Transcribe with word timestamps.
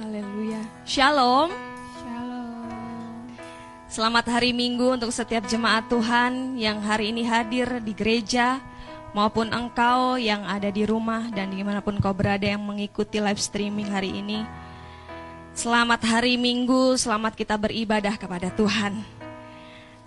Haleluya. 0.00 0.64
Shalom. 0.88 1.52
Shalom. 2.00 3.20
Selamat 3.84 4.32
hari 4.32 4.56
Minggu 4.56 4.96
untuk 4.96 5.12
setiap 5.12 5.44
jemaat 5.44 5.92
Tuhan 5.92 6.56
yang 6.56 6.80
hari 6.80 7.12
ini 7.12 7.20
hadir 7.28 7.68
di 7.84 7.92
gereja 7.92 8.64
maupun 9.12 9.52
engkau 9.52 10.16
yang 10.16 10.40
ada 10.48 10.72
di 10.72 10.88
rumah 10.88 11.28
dan 11.28 11.52
di 11.52 11.60
mana 11.60 11.84
pun 11.84 12.00
kau 12.00 12.16
berada 12.16 12.48
yang 12.48 12.64
mengikuti 12.64 13.20
live 13.20 13.36
streaming 13.36 13.92
hari 13.92 14.24
ini. 14.24 14.40
Selamat 15.52 16.00
hari 16.08 16.40
Minggu, 16.40 16.96
selamat 16.96 17.36
kita 17.36 17.60
beribadah 17.60 18.16
kepada 18.16 18.48
Tuhan. 18.56 19.04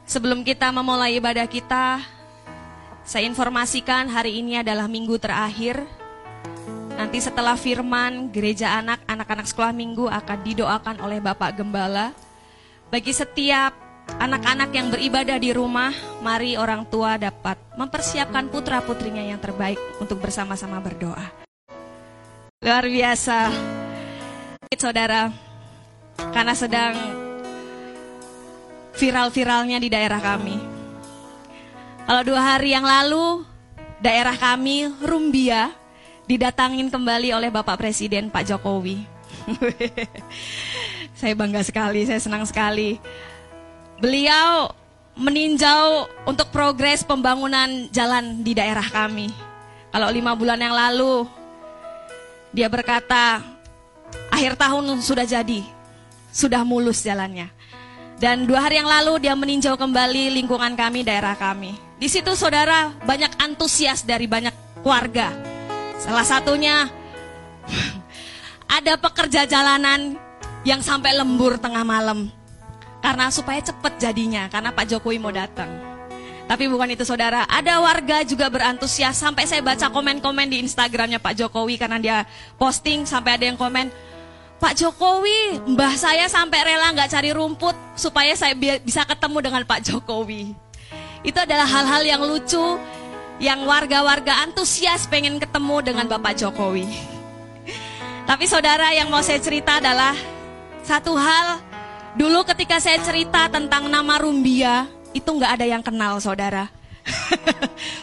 Sebelum 0.09 0.41
kita 0.41 0.73
memulai 0.73 1.21
ibadah 1.21 1.45
kita, 1.45 2.01
saya 3.05 3.29
informasikan 3.29 4.09
hari 4.09 4.41
ini 4.41 4.57
adalah 4.57 4.89
minggu 4.89 5.21
terakhir 5.21 5.85
Nanti 7.03 7.19
setelah 7.19 7.59
firman, 7.59 8.31
gereja 8.31 8.79
anak, 8.79 9.03
anak-anak 9.11 9.43
sekolah 9.43 9.75
minggu 9.75 10.07
akan 10.07 10.39
didoakan 10.39 11.03
oleh 11.03 11.19
Bapak 11.19 11.59
Gembala. 11.59 12.15
Bagi 12.87 13.11
setiap 13.11 13.75
anak-anak 14.23 14.71
yang 14.71 14.87
beribadah 14.87 15.35
di 15.35 15.51
rumah, 15.51 15.91
mari 16.23 16.55
orang 16.55 16.87
tua 16.87 17.19
dapat 17.19 17.59
mempersiapkan 17.75 18.47
putra-putrinya 18.47 19.19
yang 19.19 19.35
terbaik 19.35 19.75
untuk 19.99 20.23
bersama-sama 20.23 20.79
berdoa. 20.79 21.27
Luar 22.63 22.87
biasa. 22.87 23.51
Saudara, 24.79 25.27
karena 26.31 26.55
sedang 26.55 26.95
viral-viralnya 28.95 29.75
di 29.75 29.91
daerah 29.91 30.23
kami. 30.23 30.55
Kalau 32.07 32.23
dua 32.23 32.55
hari 32.55 32.71
yang 32.71 32.87
lalu, 32.87 33.43
daerah 33.99 34.39
kami, 34.39 34.87
Rumbia, 35.03 35.82
didatangin 36.23 36.87
kembali 36.87 37.35
oleh 37.35 37.49
Bapak 37.51 37.79
Presiden 37.79 38.31
Pak 38.31 38.47
Jokowi. 38.47 39.03
saya 41.19 41.33
bangga 41.35 41.61
sekali, 41.63 42.07
saya 42.07 42.19
senang 42.19 42.47
sekali. 42.47 42.95
Beliau 43.99 44.71
meninjau 45.19 46.09
untuk 46.25 46.49
progres 46.49 47.03
pembangunan 47.03 47.87
jalan 47.91 48.41
di 48.41 48.55
daerah 48.55 48.85
kami. 48.87 49.29
Kalau 49.93 50.09
lima 50.09 50.33
bulan 50.33 50.57
yang 50.57 50.73
lalu, 50.73 51.27
dia 52.49 52.65
berkata, 52.65 53.45
akhir 54.33 54.57
tahun 54.57 54.97
sudah 55.03 55.27
jadi, 55.27 55.61
sudah 56.33 56.65
mulus 56.65 57.05
jalannya. 57.05 57.51
Dan 58.17 58.47
dua 58.47 58.63
hari 58.63 58.79
yang 58.79 58.89
lalu 58.89 59.21
dia 59.21 59.35
meninjau 59.35 59.75
kembali 59.75 60.33
lingkungan 60.33 60.73
kami, 60.73 61.03
daerah 61.05 61.35
kami. 61.35 61.75
Di 61.99 62.07
situ 62.09 62.33
saudara 62.33 62.89
banyak 63.05 63.37
antusias 63.37 64.01
dari 64.01 64.25
banyak 64.25 64.55
warga 64.81 65.52
Salah 66.03 66.27
satunya 66.27 66.91
ada 68.67 68.93
pekerja 68.99 69.47
jalanan 69.47 70.19
yang 70.67 70.83
sampai 70.83 71.15
lembur 71.15 71.55
tengah 71.55 71.87
malam. 71.87 72.27
Karena 72.99 73.31
supaya 73.31 73.63
cepat 73.63 74.03
jadinya, 74.03 74.51
karena 74.51 74.75
Pak 74.75 74.83
Jokowi 74.91 75.15
mau 75.19 75.31
datang. 75.31 75.71
Tapi 76.43 76.67
bukan 76.67 76.91
itu 76.91 77.07
saudara, 77.07 77.47
ada 77.47 77.79
warga 77.79 78.19
juga 78.27 78.51
berantusias 78.51 79.15
sampai 79.15 79.47
saya 79.47 79.63
baca 79.63 79.87
komen-komen 79.87 80.51
di 80.51 80.59
Instagramnya 80.59 81.23
Pak 81.23 81.39
Jokowi 81.39 81.79
karena 81.79 81.99
dia 82.03 82.17
posting 82.59 83.07
sampai 83.07 83.39
ada 83.39 83.47
yang 83.47 83.55
komen, 83.55 83.87
Pak 84.59 84.75
Jokowi, 84.75 85.71
mbah 85.71 85.95
saya 85.95 86.27
sampai 86.27 86.67
rela 86.67 86.91
nggak 86.91 87.11
cari 87.15 87.31
rumput 87.31 87.75
supaya 87.95 88.35
saya 88.35 88.55
bisa 88.59 89.07
ketemu 89.07 89.39
dengan 89.39 89.63
Pak 89.63 89.87
Jokowi. 89.87 90.51
Itu 91.23 91.39
adalah 91.39 91.67
hal-hal 91.67 92.03
yang 92.03 92.21
lucu 92.27 92.75
yang 93.43 93.67
warga-warga 93.67 94.47
antusias 94.47 95.03
pengen 95.11 95.35
ketemu 95.35 95.83
dengan 95.83 96.07
Bapak 96.07 96.39
Jokowi. 96.39 96.87
Tapi 98.23 98.47
saudara 98.47 98.95
yang 98.95 99.11
mau 99.11 99.19
saya 99.19 99.43
cerita 99.43 99.83
adalah 99.83 100.15
satu 100.79 101.11
hal 101.19 101.59
dulu 102.15 102.47
ketika 102.47 102.79
saya 102.79 103.03
cerita 103.03 103.51
tentang 103.51 103.91
nama 103.91 104.15
Rumbia 104.15 104.87
itu 105.11 105.27
nggak 105.27 105.59
ada 105.59 105.65
yang 105.67 105.83
kenal 105.83 106.23
saudara. 106.23 106.71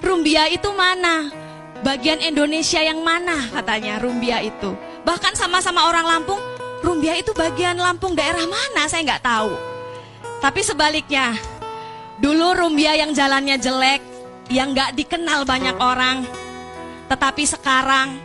Rumbia 0.06 0.44
itu 0.52 0.68
mana? 0.76 1.32
Bagian 1.80 2.20
Indonesia 2.20 2.84
yang 2.84 3.00
mana 3.00 3.48
katanya 3.48 3.96
Rumbia 3.96 4.44
itu. 4.44 4.76
Bahkan 5.08 5.40
sama-sama 5.40 5.88
orang 5.88 6.04
Lampung, 6.04 6.40
Rumbia 6.84 7.16
itu 7.16 7.32
bagian 7.32 7.80
Lampung 7.80 8.12
daerah 8.12 8.44
mana 8.44 8.84
saya 8.92 9.08
nggak 9.08 9.24
tahu. 9.24 9.56
Tapi 10.44 10.60
sebaliknya, 10.60 11.32
dulu 12.20 12.52
Rumbia 12.52 12.92
yang 12.92 13.16
jalannya 13.16 13.56
jelek, 13.56 14.09
yang 14.50 14.74
gak 14.74 14.98
dikenal 14.98 15.46
banyak 15.46 15.78
orang. 15.78 16.26
Tetapi 17.06 17.42
sekarang, 17.46 18.18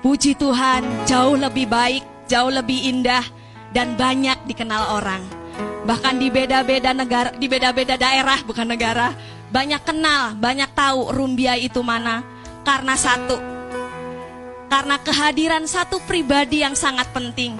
puji 0.00 0.34
Tuhan, 0.34 0.82
jauh 1.04 1.36
lebih 1.36 1.68
baik, 1.68 2.02
jauh 2.26 2.48
lebih 2.48 2.90
indah, 2.90 3.22
dan 3.76 3.92
banyak 3.94 4.40
dikenal 4.48 4.96
orang. 4.96 5.22
Bahkan 5.84 6.16
di 6.18 6.32
beda-beda 6.32 6.96
negara, 6.96 7.30
di 7.36 7.46
beda-beda 7.46 7.94
daerah, 8.00 8.40
bukan 8.42 8.66
negara, 8.66 9.12
banyak 9.52 9.84
kenal, 9.84 10.34
banyak 10.34 10.72
tahu 10.72 11.12
Rumbia 11.12 11.54
itu 11.60 11.84
mana. 11.84 12.24
Karena 12.66 12.98
satu, 12.98 13.38
karena 14.66 14.98
kehadiran 14.98 15.64
satu 15.70 16.02
pribadi 16.02 16.66
yang 16.66 16.74
sangat 16.74 17.06
penting, 17.14 17.54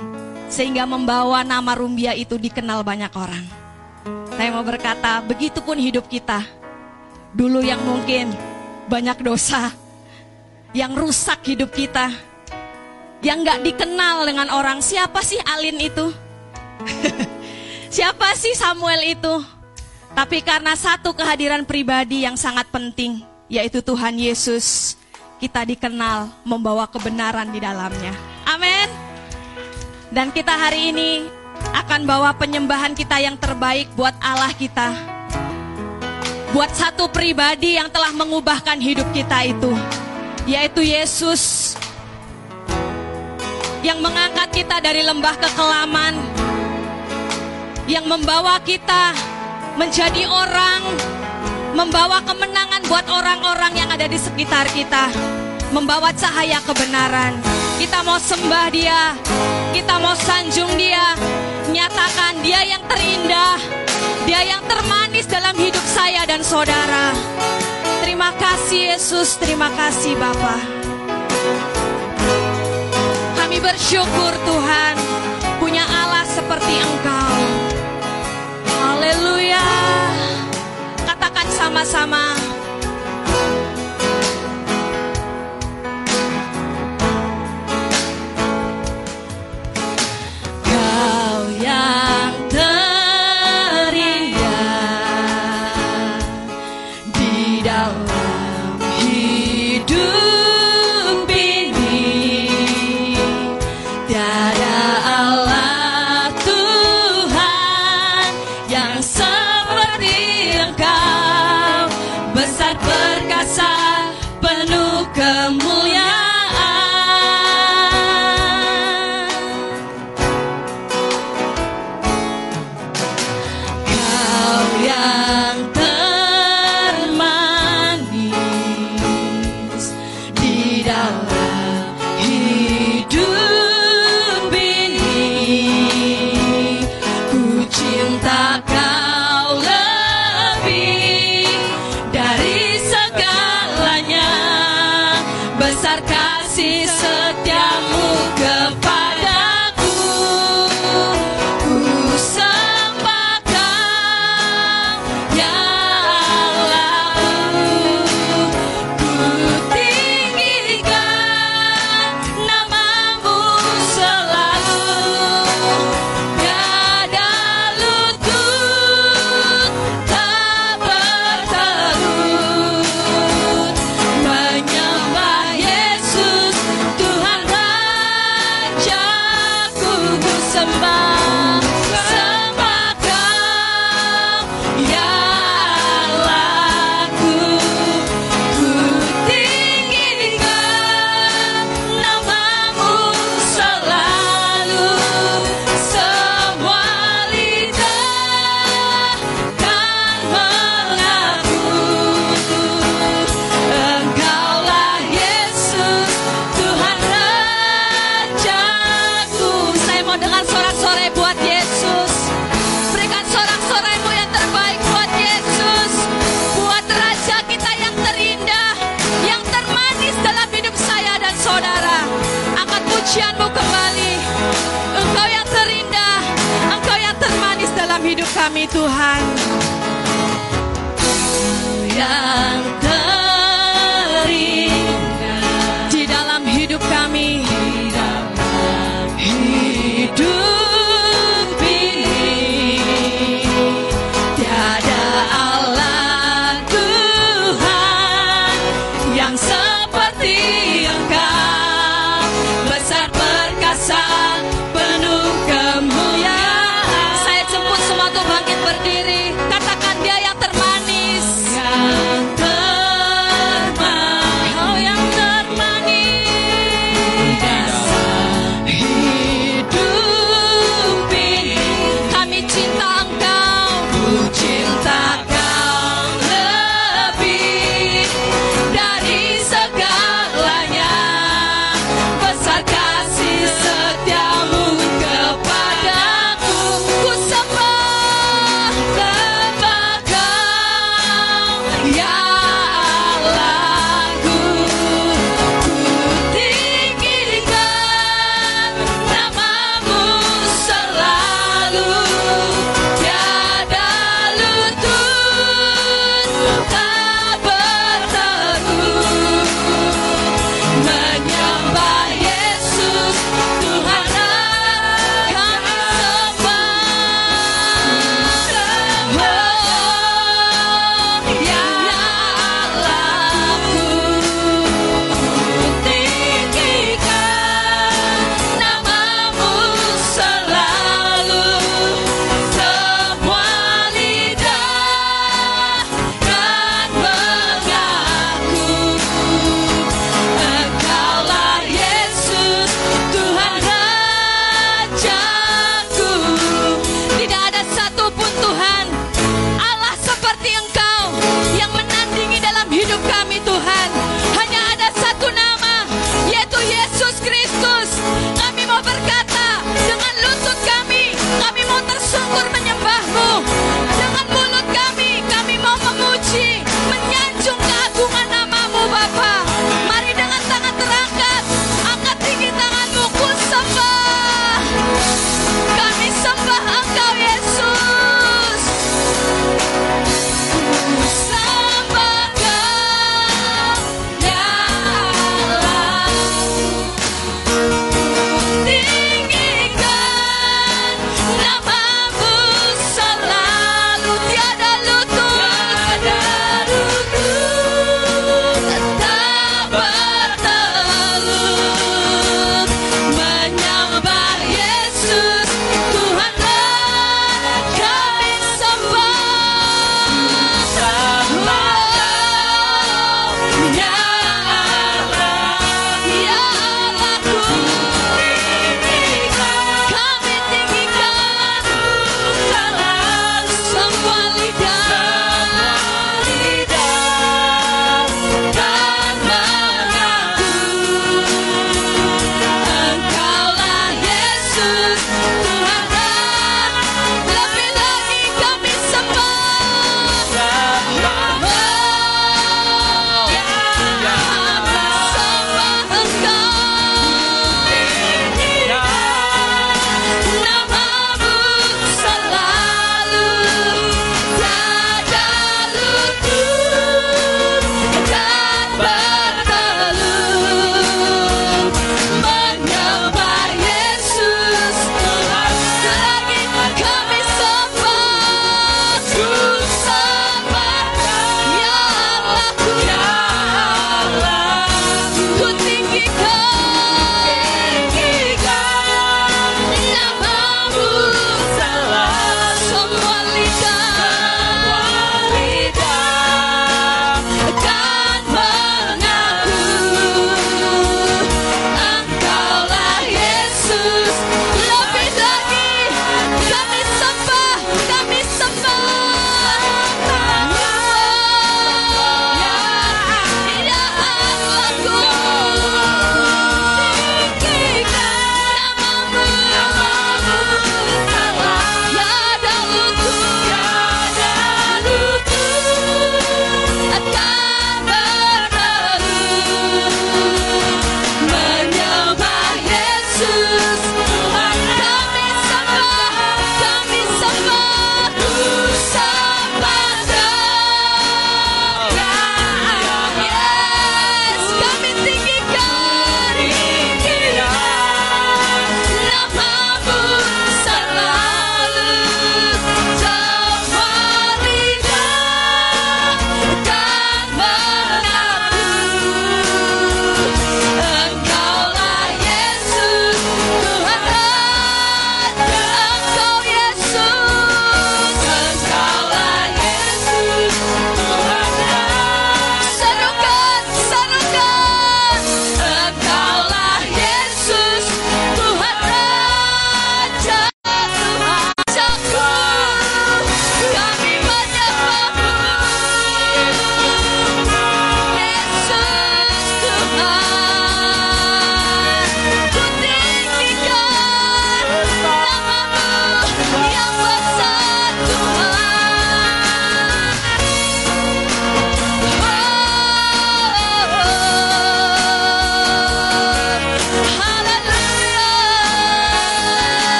sehingga 0.50 0.82
membawa 0.82 1.46
nama 1.46 1.78
Rumbia 1.78 2.10
itu 2.16 2.34
dikenal 2.34 2.82
banyak 2.82 3.12
orang. 3.14 3.44
Saya 4.34 4.50
mau 4.50 4.66
berkata, 4.66 5.22
begitupun 5.22 5.78
hidup 5.78 6.10
kita 6.10 6.42
Dulu 7.36 7.60
yang 7.60 7.84
mungkin 7.84 8.32
banyak 8.88 9.20
dosa, 9.20 9.68
yang 10.72 10.96
rusak 10.96 11.44
hidup 11.44 11.68
kita, 11.68 12.08
yang 13.20 13.44
gak 13.44 13.60
dikenal 13.60 14.24
dengan 14.24 14.48
orang. 14.56 14.80
Siapa 14.80 15.20
sih 15.20 15.36
Alin 15.44 15.76
itu? 15.76 16.16
Siapa 17.96 18.32
sih 18.40 18.56
Samuel 18.56 19.12
itu? 19.12 19.34
Tapi 20.16 20.40
karena 20.40 20.72
satu 20.72 21.12
kehadiran 21.12 21.68
pribadi 21.68 22.24
yang 22.24 22.40
sangat 22.40 22.72
penting, 22.72 23.20
yaitu 23.52 23.84
Tuhan 23.84 24.16
Yesus, 24.16 24.96
kita 25.36 25.68
dikenal 25.68 26.32
membawa 26.40 26.88
kebenaran 26.88 27.52
di 27.52 27.60
dalamnya. 27.60 28.16
Amin. 28.48 28.88
Dan 30.08 30.32
kita 30.32 30.56
hari 30.56 30.88
ini 30.88 31.28
akan 31.76 32.08
bawa 32.08 32.32
penyembahan 32.32 32.96
kita 32.96 33.20
yang 33.20 33.36
terbaik 33.36 33.92
buat 33.92 34.16
Allah 34.24 34.56
kita 34.56 35.15
buat 36.56 36.72
satu 36.72 37.12
pribadi 37.12 37.76
yang 37.76 37.92
telah 37.92 38.16
mengubahkan 38.16 38.80
hidup 38.80 39.04
kita 39.12 39.44
itu, 39.44 39.76
yaitu 40.48 40.80
Yesus 40.80 41.76
yang 43.84 44.00
mengangkat 44.00 44.64
kita 44.64 44.80
dari 44.80 45.04
lembah 45.04 45.36
kekelaman, 45.36 46.16
yang 47.84 48.08
membawa 48.08 48.56
kita 48.64 49.12
menjadi 49.76 50.24
orang, 50.24 50.80
membawa 51.76 52.24
kemenangan 52.24 52.88
buat 52.88 53.04
orang-orang 53.04 53.76
yang 53.76 53.92
ada 53.92 54.08
di 54.08 54.16
sekitar 54.16 54.64
kita, 54.72 55.12
membawa 55.76 56.08
cahaya 56.16 56.64
kebenaran. 56.64 57.55
Kita 57.76 58.00
mau 58.00 58.16
sembah 58.16 58.66
Dia, 58.72 59.12
kita 59.76 60.00
mau 60.00 60.16
sanjung 60.16 60.72
Dia, 60.80 61.12
nyatakan 61.68 62.40
Dia 62.40 62.64
yang 62.64 62.82
terindah, 62.88 63.60
dia 64.24 64.40
yang 64.48 64.62
termanis 64.64 65.28
dalam 65.28 65.52
hidup 65.56 65.84
saya 65.84 66.24
dan 66.24 66.40
saudara. 66.40 67.12
Terima 68.00 68.32
kasih 68.36 68.96
Yesus, 68.96 69.36
terima 69.36 69.68
kasih 69.76 70.16
Bapa. 70.16 70.56
Kami 73.36 73.58
bersyukur 73.60 74.32
Tuhan 74.44 74.94
punya 75.60 75.84
Allah 75.84 76.24
seperti 76.28 76.74
Engkau. 76.80 77.36
Haleluya. 78.84 79.66
Katakan 81.04 81.48
sama-sama. 81.52 82.35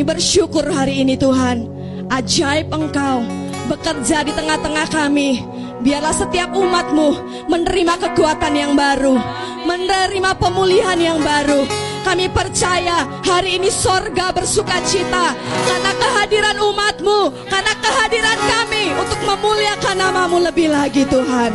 Kami 0.00 0.16
bersyukur 0.16 0.64
hari 0.64 1.04
ini 1.04 1.12
Tuhan. 1.12 1.68
Ajaib 2.08 2.72
Engkau 2.72 3.20
bekerja 3.68 4.24
di 4.24 4.32
tengah-tengah 4.32 4.88
kami. 4.88 5.44
Biarlah 5.84 6.16
setiap 6.16 6.56
umatmu 6.56 7.20
menerima 7.52 8.08
kekuatan 8.08 8.56
yang 8.56 8.72
baru. 8.80 9.20
Menerima 9.68 10.40
pemulihan 10.40 10.96
yang 10.96 11.20
baru. 11.20 11.68
Kami 12.00 12.32
percaya 12.32 13.04
hari 13.28 13.60
ini 13.60 13.68
sorga 13.68 14.32
bersuka 14.32 14.80
cita 14.88 15.36
karena 15.68 15.92
kehadiran 15.92 16.56
umatmu, 16.64 17.20
karena 17.52 17.72
kehadiran 17.84 18.40
kami 18.40 18.96
untuk 18.96 19.20
memuliakan 19.20 19.96
namamu 20.00 20.40
lebih 20.40 20.72
lagi 20.72 21.04
Tuhan. 21.12 21.52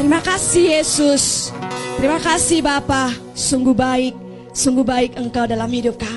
Terima 0.00 0.24
kasih 0.24 0.80
Yesus. 0.80 1.52
Terima 2.00 2.16
kasih 2.16 2.64
Bapa. 2.64 3.12
Sungguh 3.36 3.76
baik, 3.76 4.16
sungguh 4.56 4.88
baik 4.88 5.20
Engkau 5.20 5.44
dalam 5.44 5.68
hidup 5.68 6.00
kami. 6.00 6.15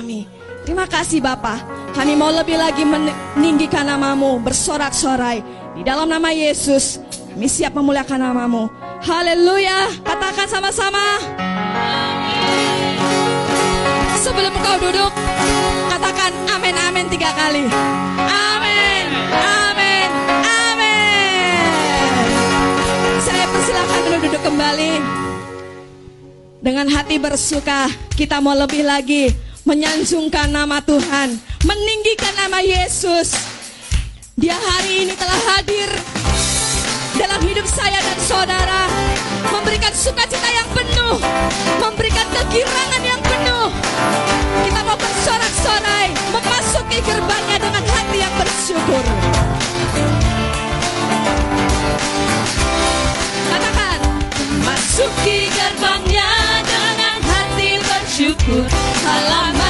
Kasih 0.90 1.22
Bapa. 1.22 1.62
Kami 1.94 2.18
mau 2.18 2.34
lebih 2.34 2.58
lagi 2.58 2.82
meninggikan 2.82 3.86
namamu, 3.86 4.42
bersorak-sorai. 4.42 5.38
Di 5.78 5.86
dalam 5.86 6.10
nama 6.10 6.34
Yesus, 6.34 6.98
kami 7.30 7.46
siap 7.46 7.78
memuliakan 7.78 8.18
namamu. 8.18 8.66
Haleluya. 9.06 9.86
Katakan 10.02 10.50
sama-sama. 10.50 11.22
Sebelum 14.20 14.52
kau 14.60 14.76
duduk, 14.82 15.14
katakan 15.88 16.34
amin 16.58 16.76
amin 16.76 17.06
tiga 17.08 17.32
kali. 17.32 17.64
Amin, 18.28 19.06
amin, 19.32 20.08
amin. 20.44 21.64
Saya 23.24 23.46
persilakan 23.48 24.00
dulu 24.04 24.16
duduk 24.28 24.42
kembali. 24.44 24.92
Dengan 26.60 26.86
hati 26.92 27.16
bersuka, 27.16 27.88
kita 28.12 28.36
mau 28.44 28.52
lebih 28.52 28.84
lagi 28.84 29.32
menyanjungkan 29.70 30.50
nama 30.50 30.82
Tuhan, 30.82 31.38
meninggikan 31.62 32.34
nama 32.34 32.58
Yesus. 32.58 33.38
Dia 34.34 34.58
hari 34.58 35.06
ini 35.06 35.14
telah 35.14 35.38
hadir 35.54 35.86
dalam 37.14 37.38
hidup 37.46 37.62
saya 37.70 38.02
dan 38.02 38.18
saudara, 38.18 38.90
memberikan 39.46 39.94
sukacita 39.94 40.50
yang 40.50 40.66
penuh, 40.74 41.22
memberikan 41.78 42.26
kegirangan 42.34 43.02
yang 43.06 43.22
penuh. 43.22 43.70
Kita 44.66 44.80
mau 44.82 44.98
bersorak-sorai, 44.98 46.18
memasuki 46.34 46.98
gerbangnya 47.06 47.58
dengan 47.62 47.84
hati 47.94 48.18
yang 48.18 48.34
bersyukur. 48.42 49.04
Katakan, 53.54 53.98
masuki 54.66 55.46
gerbangnya 55.54 56.39
Good. 58.46 58.70
Alamak. 58.70 59.69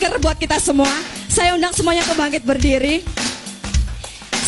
Icebreaker 0.00 0.24
buat 0.24 0.40
kita 0.40 0.56
semua. 0.56 0.88
Saya 1.28 1.52
undang 1.52 1.76
semuanya 1.76 2.00
ke 2.08 2.16
bangkit 2.16 2.42
berdiri. 2.48 3.04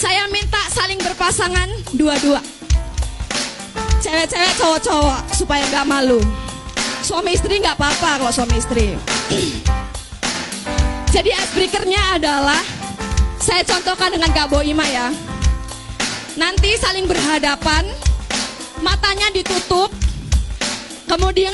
Saya 0.01 0.25
minta 0.33 0.57
saling 0.73 0.97
berpasangan 0.97 1.69
dua-dua. 1.93 2.41
Cewek-cewek 4.01 4.53
cowok-cowok 4.59 5.21
Supaya 5.37 5.63
nggak 5.69 5.85
malu. 5.85 6.25
Suami 7.05 7.37
istri 7.37 7.61
nggak 7.61 7.77
apa-apa 7.77 8.25
kalau 8.25 8.33
suami 8.33 8.57
istri. 8.57 8.97
Jadi 11.13 11.29
icebreakernya 11.29 12.17
adalah 12.17 12.63
saya 13.37 13.61
contohkan 13.69 14.09
dengan 14.09 14.33
Kak 14.33 14.49
Boima 14.49 14.89
ya. 14.89 15.13
Nanti 16.41 16.81
saling 16.81 17.05
berhadapan, 17.05 17.85
matanya 18.81 19.29
ditutup, 19.37 19.93
kemudian 21.05 21.53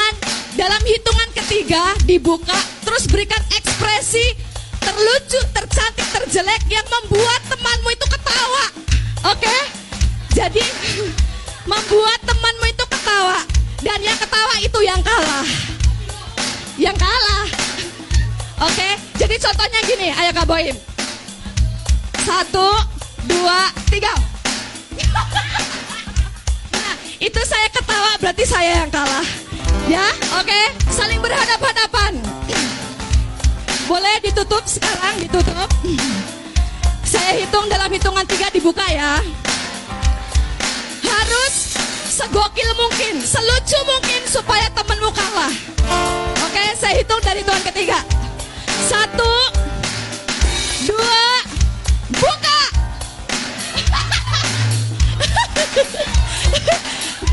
dalam 0.55 0.79
hitungan 0.87 1.29
ketiga 1.35 1.83
dibuka, 2.07 2.78
terus 2.89 3.05
berikan 3.05 3.45
ekspresi 3.53 4.33
terlucu, 4.81 5.37
tercantik, 5.53 6.09
terjelek 6.09 6.65
yang 6.73 6.87
membuat 6.89 7.41
temanmu 7.53 7.89
itu 7.93 8.07
ketawa. 8.09 8.65
Oke? 9.29 9.57
Jadi 10.33 10.65
membuat 11.73 12.21
temanmu 12.25 12.65
itu 12.65 12.85
ketawa 12.89 13.45
dan 13.85 14.01
yang 14.01 14.17
ketawa 14.17 14.55
itu 14.65 14.79
yang 14.81 15.01
kalah. 15.05 15.45
Yang 16.81 16.97
kalah. 16.97 17.47
Oke, 18.65 18.89
jadi 19.21 19.37
contohnya 19.37 19.81
gini, 19.85 20.09
ayo 20.09 20.31
Kak 20.33 20.49
Boim. 20.49 20.77
Satu, 22.25 22.73
dua, 23.29 23.69
tiga. 23.93 24.17
Nah, 26.73 26.95
itu 27.21 27.41
saya 27.45 27.69
ketawa 27.69 28.11
berarti 28.19 28.45
saya 28.49 28.83
yang 28.83 28.91
kalah. 28.91 29.27
Ya, 29.87 30.05
oke, 30.41 30.61
saling 30.91 31.23
berhadap-hadapan. 31.23 32.19
Boleh 33.89 34.21
ditutup 34.21 34.61
sekarang, 34.69 35.17
ditutup. 35.17 35.65
Saya 37.09 37.41
hitung 37.41 37.73
dalam 37.73 37.89
hitungan 37.89 38.21
tiga 38.29 38.53
dibuka 38.53 38.85
ya. 38.85 39.17
Harus 41.01 41.73
segokil 42.05 42.69
mungkin, 42.77 43.25
selucu 43.25 43.81
mungkin 43.89 44.29
supaya 44.29 44.69
temenmu 44.77 45.09
kalah. 45.09 45.49
Oke, 46.45 46.65
saya 46.77 47.01
hitung 47.01 47.17
dari 47.25 47.41
hitungan 47.41 47.65
ketiga. 47.73 48.05
Satu, 48.93 49.33
dua, 50.85 51.25
buka. 52.13 52.61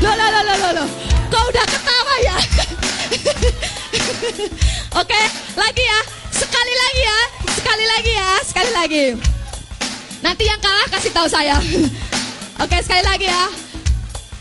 Loh, 0.00 0.12
loh, 0.16 0.28
loh, 0.32 0.40
loh, 0.40 0.56
loh, 0.56 0.72
loh. 0.72 1.15
Kau 1.26 1.44
udah 1.50 1.66
ketawa 1.66 2.14
ya? 2.22 2.36
Oke, 5.00 5.22
lagi 5.58 5.84
ya. 5.84 6.00
Sekali 6.30 6.74
lagi 6.74 7.02
ya. 7.02 7.18
Sekali 7.50 7.84
lagi 7.84 8.12
ya. 8.14 8.30
Sekali 8.46 8.70
lagi. 8.72 9.04
Nanti 10.22 10.44
yang 10.46 10.60
kalah 10.62 10.86
kasih 10.90 11.12
tahu 11.12 11.28
saya. 11.28 11.58
Oke, 12.62 12.78
sekali 12.80 13.02
lagi 13.04 13.26
ya. 13.28 13.44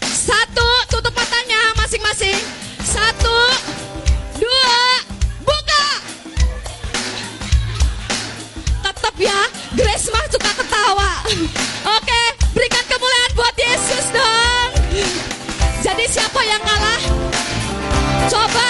Satu, 0.06 0.70
tutup 0.88 1.12
matanya 1.12 1.76
masing-masing. 1.76 2.40
Satu, 2.86 3.38
dua, 4.40 4.80
buka. 5.44 5.86
Tetap 8.88 9.16
ya, 9.20 9.40
Grace 9.76 10.08
mah 10.10 10.26
suka 10.32 10.52
ketawa. 10.64 11.12
Oke, 12.00 12.22
berikan 12.56 12.86
kemuliaan 12.88 13.32
buat 13.36 13.56
Yesus 13.60 14.06
dong. 14.16 15.35
Jadi 15.96 16.12
siapa 16.12 16.44
yang 16.44 16.60
kalah? 16.60 17.02
Coba 18.28 18.70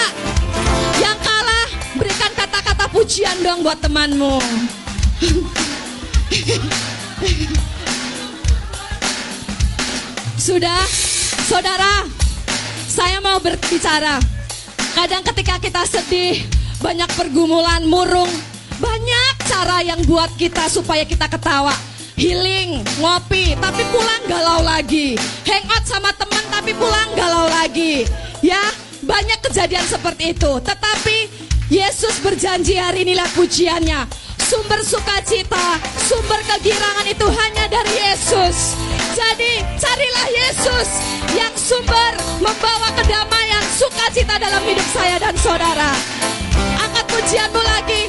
yang 1.02 1.18
kalah 1.18 1.66
berikan 1.98 2.30
kata-kata 2.38 2.86
pujian 2.86 3.34
dong 3.42 3.66
buat 3.66 3.82
temanmu. 3.82 4.38
Sudah, 10.38 10.78
saudara, 11.50 12.06
saya 12.86 13.18
mau 13.18 13.42
berbicara. 13.42 14.22
Kadang 14.94 15.26
ketika 15.26 15.58
kita 15.58 15.82
sedih, 15.82 16.46
banyak 16.78 17.10
pergumulan, 17.18 17.90
murung, 17.90 18.30
banyak 18.78 19.34
cara 19.50 19.82
yang 19.82 19.98
buat 20.06 20.30
kita 20.38 20.70
supaya 20.70 21.02
kita 21.02 21.26
ketawa. 21.26 21.74
Healing, 22.16 22.80
ngopi, 22.96 23.52
tapi 23.60 23.84
pulang 23.92 24.24
galau 24.24 24.64
lagi. 24.64 25.20
Hangout 25.44 25.84
sama 25.84 26.08
teman, 26.16 26.40
tapi 26.48 26.72
pulang 26.72 27.12
galau 27.12 27.44
lagi. 27.44 28.08
Ya, 28.40 28.72
banyak 29.04 29.36
kejadian 29.44 29.84
seperti 29.84 30.32
itu. 30.32 30.56
Tetapi 30.64 31.28
Yesus 31.68 32.16
berjanji 32.24 32.80
hari 32.80 33.04
inilah 33.04 33.28
pujiannya. 33.36 34.08
Sumber 34.40 34.80
sukacita, 34.80 35.76
sumber 36.08 36.40
kegirangan 36.56 37.04
itu 37.04 37.26
hanya 37.28 37.68
dari 37.68 37.92
Yesus. 38.08 38.80
Jadi 39.12 39.60
carilah 39.76 40.28
Yesus 40.32 40.88
yang 41.36 41.52
sumber 41.52 42.16
membawa 42.40 42.96
kedamaian, 42.96 43.64
sukacita 43.76 44.40
dalam 44.40 44.64
hidup 44.64 44.88
saya 44.96 45.20
dan 45.20 45.36
saudara. 45.36 45.92
Angkat 46.80 47.04
pujianmu 47.12 47.60
lagi. 47.60 48.08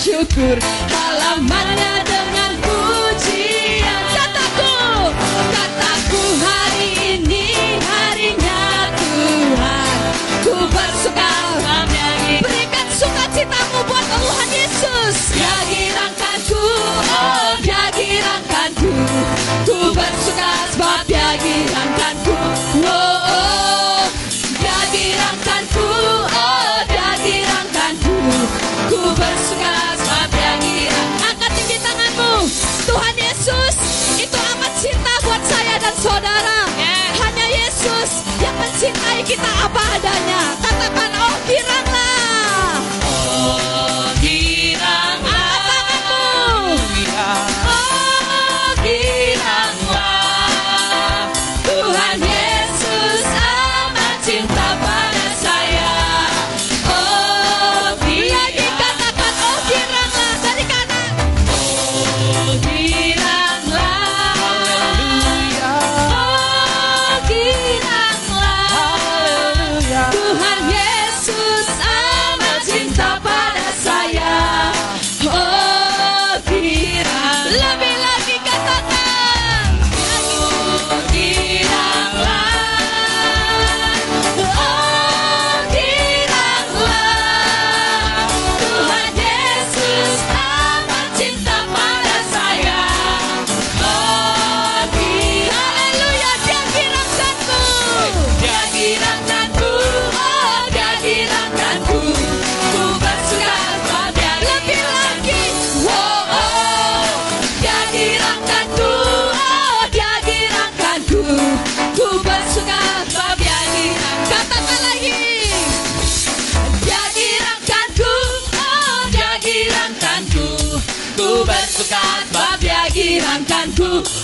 Bersyukur, 0.00 0.56
halamannya 0.88 1.94
dengan 2.08 2.49
saudara. 36.00 36.64
Hanya 37.20 37.46
Yesus 37.60 38.24
yang 38.40 38.56
mencintai 38.56 39.20
kita 39.20 39.50
apa 39.68 39.82
adanya. 40.00 40.56
Katakan, 40.64 41.12
oh 41.20 41.29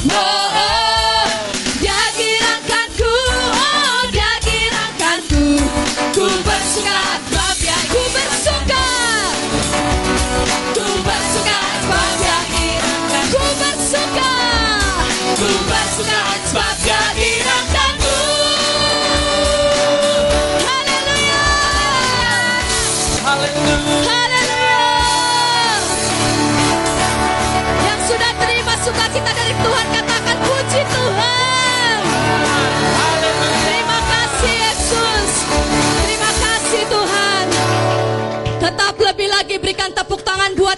No. 0.08 0.55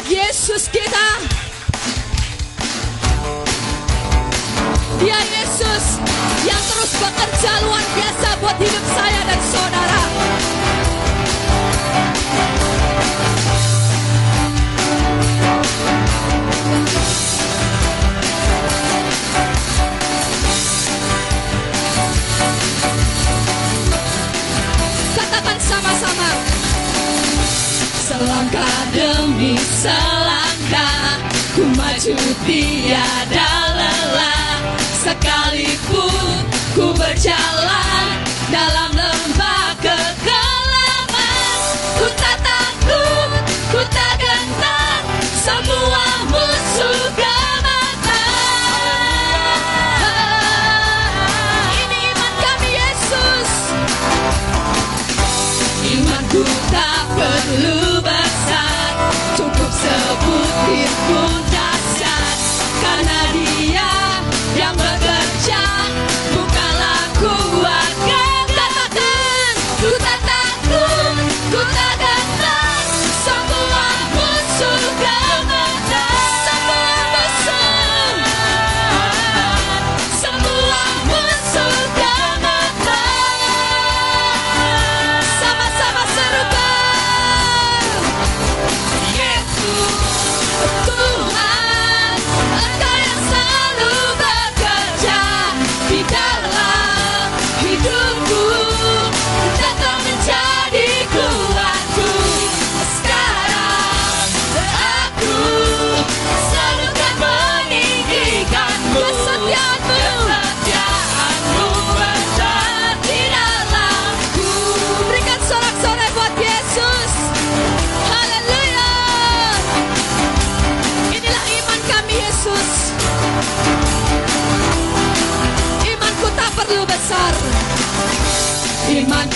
Jesus 0.08 0.67
selangkah 29.78 31.22
Ku 31.54 31.62
maju 31.78 32.18
tiada 32.46 33.50
lelah? 33.78 34.58
Sekalipun 35.06 36.42
ku 36.74 36.90
berjalan 36.98 38.10
dalam 38.50 38.90
lembah 38.94 39.78
kegelapan 39.78 41.58
Ku 42.02 42.06
tak 42.18 42.38
takut, 42.42 43.30
ku 43.70 43.80
tak 43.90 44.12
gentar 44.18 44.98
Semua 45.46 46.04
musuh 46.30 47.02
gemetar 47.14 48.34
Ini 51.70 51.98
iman 52.12 52.32
kami 52.42 52.70
Yesus. 52.74 53.50
Imanku 55.88 56.42
tak 56.70 57.02
perlu 57.16 57.77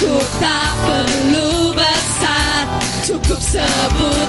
Aku 0.02 0.18
tak 0.42 0.70
perlu 0.82 1.70
besar. 1.78 2.66
Cukup 3.06 3.38
sebut 3.38 4.26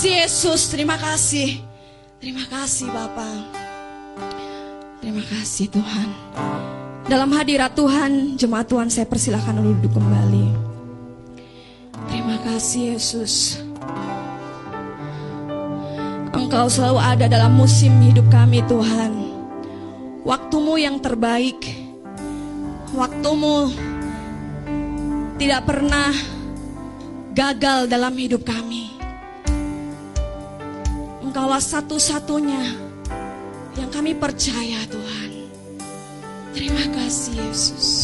kasih 0.00 0.24
Yesus, 0.24 0.72
terima 0.72 0.96
kasih. 0.96 1.60
Terima 2.24 2.48
kasih 2.48 2.88
Bapak. 2.88 3.52
Terima 4.96 5.20
kasih 5.28 5.68
Tuhan. 5.68 6.08
Dalam 7.04 7.28
hadirat 7.36 7.76
Tuhan, 7.76 8.32
jemaat 8.40 8.64
Tuhan 8.64 8.88
saya 8.88 9.04
persilahkan 9.04 9.60
duduk 9.60 9.92
kembali. 9.92 10.56
Terima 12.08 12.40
kasih 12.48 12.96
Yesus. 12.96 13.60
Engkau 16.32 16.72
selalu 16.72 16.96
ada 16.96 17.28
dalam 17.28 17.60
musim 17.60 17.92
hidup 18.00 18.24
kami 18.32 18.64
Tuhan. 18.72 19.12
Waktumu 20.24 20.80
yang 20.80 20.96
terbaik. 21.04 21.60
Waktumu 22.96 23.68
tidak 25.36 25.68
pernah 25.68 26.08
gagal 27.36 27.84
dalam 27.84 28.16
hidup 28.16 28.48
kami 28.48 28.79
bahwa 31.50 31.66
satu-satunya 31.66 32.62
yang 33.74 33.90
kami 33.90 34.14
percaya 34.14 34.86
Tuhan. 34.86 35.50
Terima 36.54 36.86
kasih 36.94 37.42
Yesus. 37.42 37.99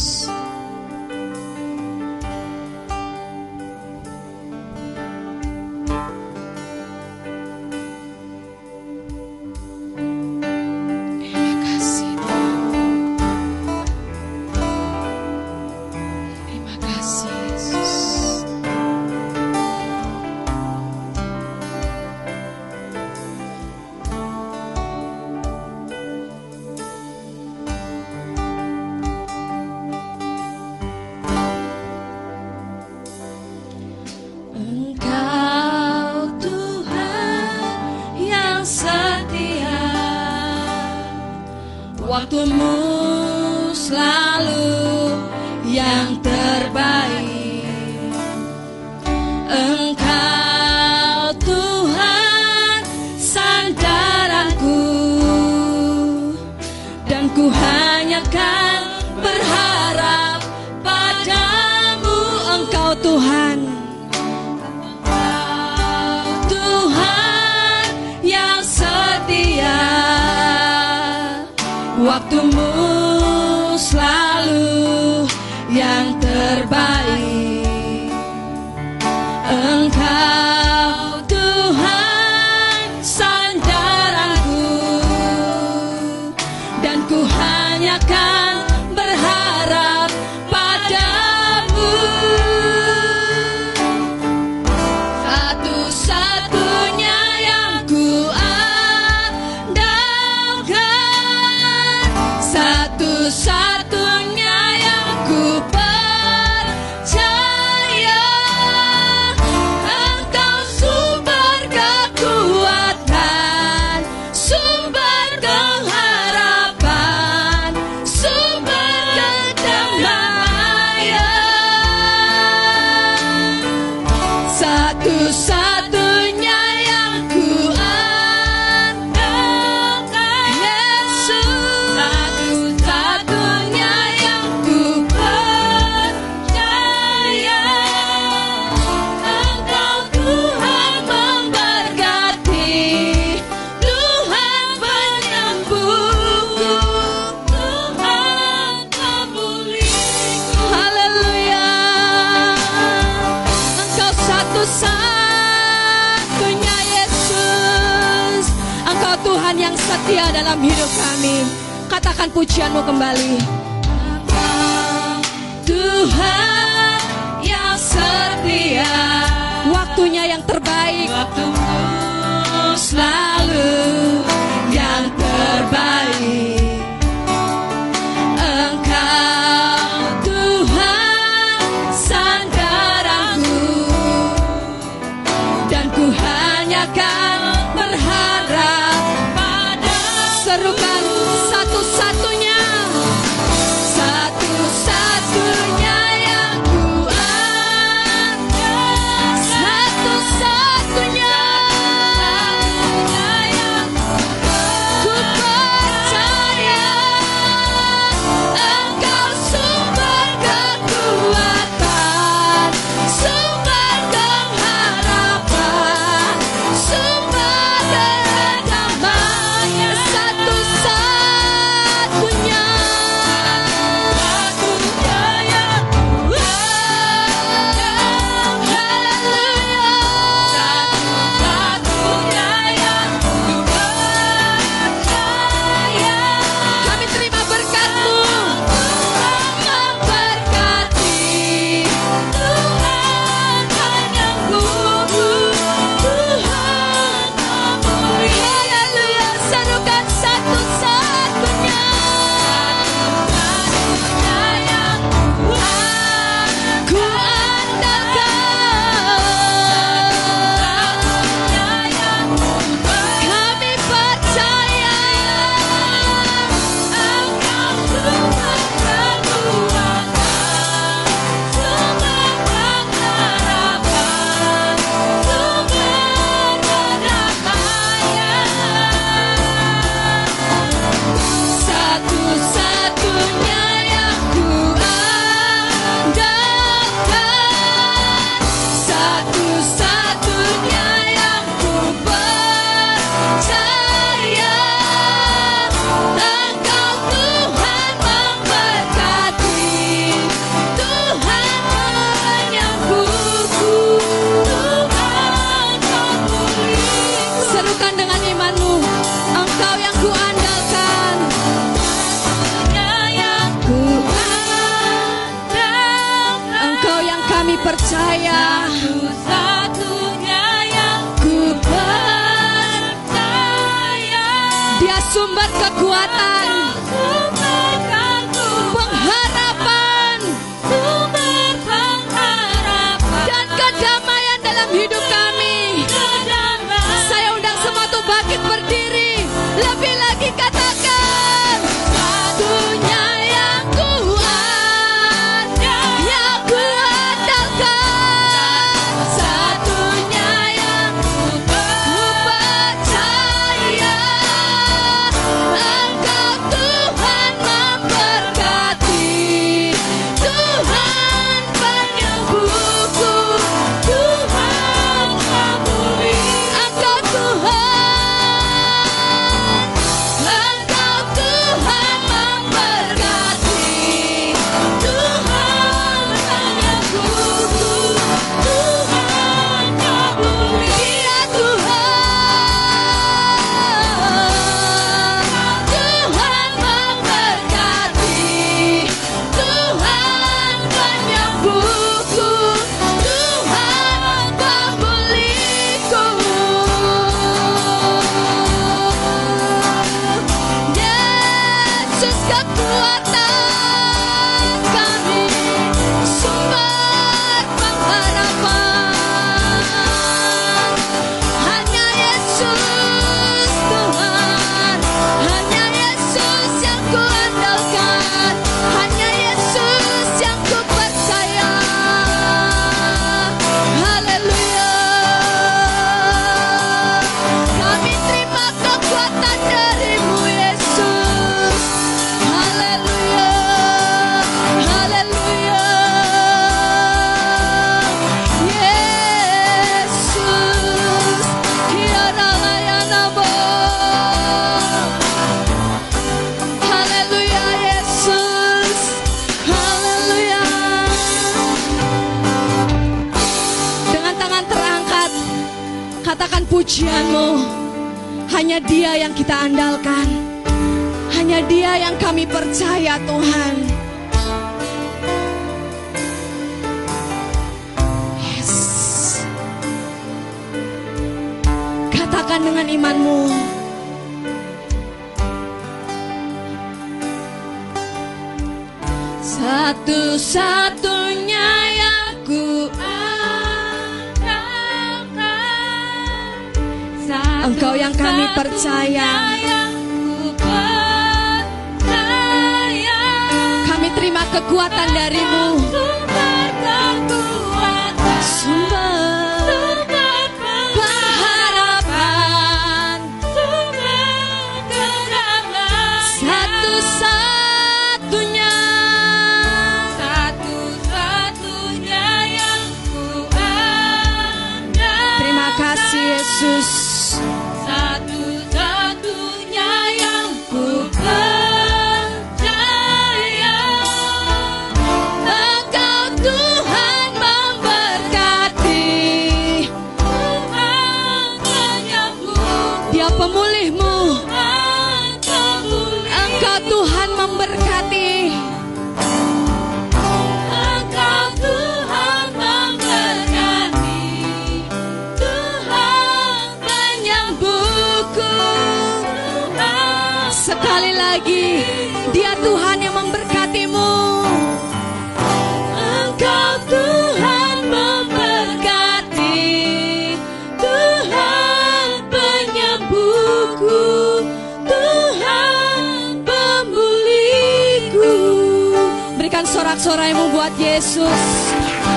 Yesus. 570.77 571.25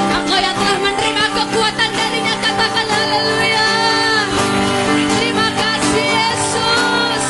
Engkau 0.09 0.41
yang 0.41 0.57
telah 0.57 0.81
menerima 0.81 1.25
kekuatan 1.37 1.91
darinya, 2.01 2.35
katakan 2.41 2.87
haleluya. 2.89 3.69
Terima 5.21 5.49
kasih 5.53 6.09
Yesus. 6.09 7.25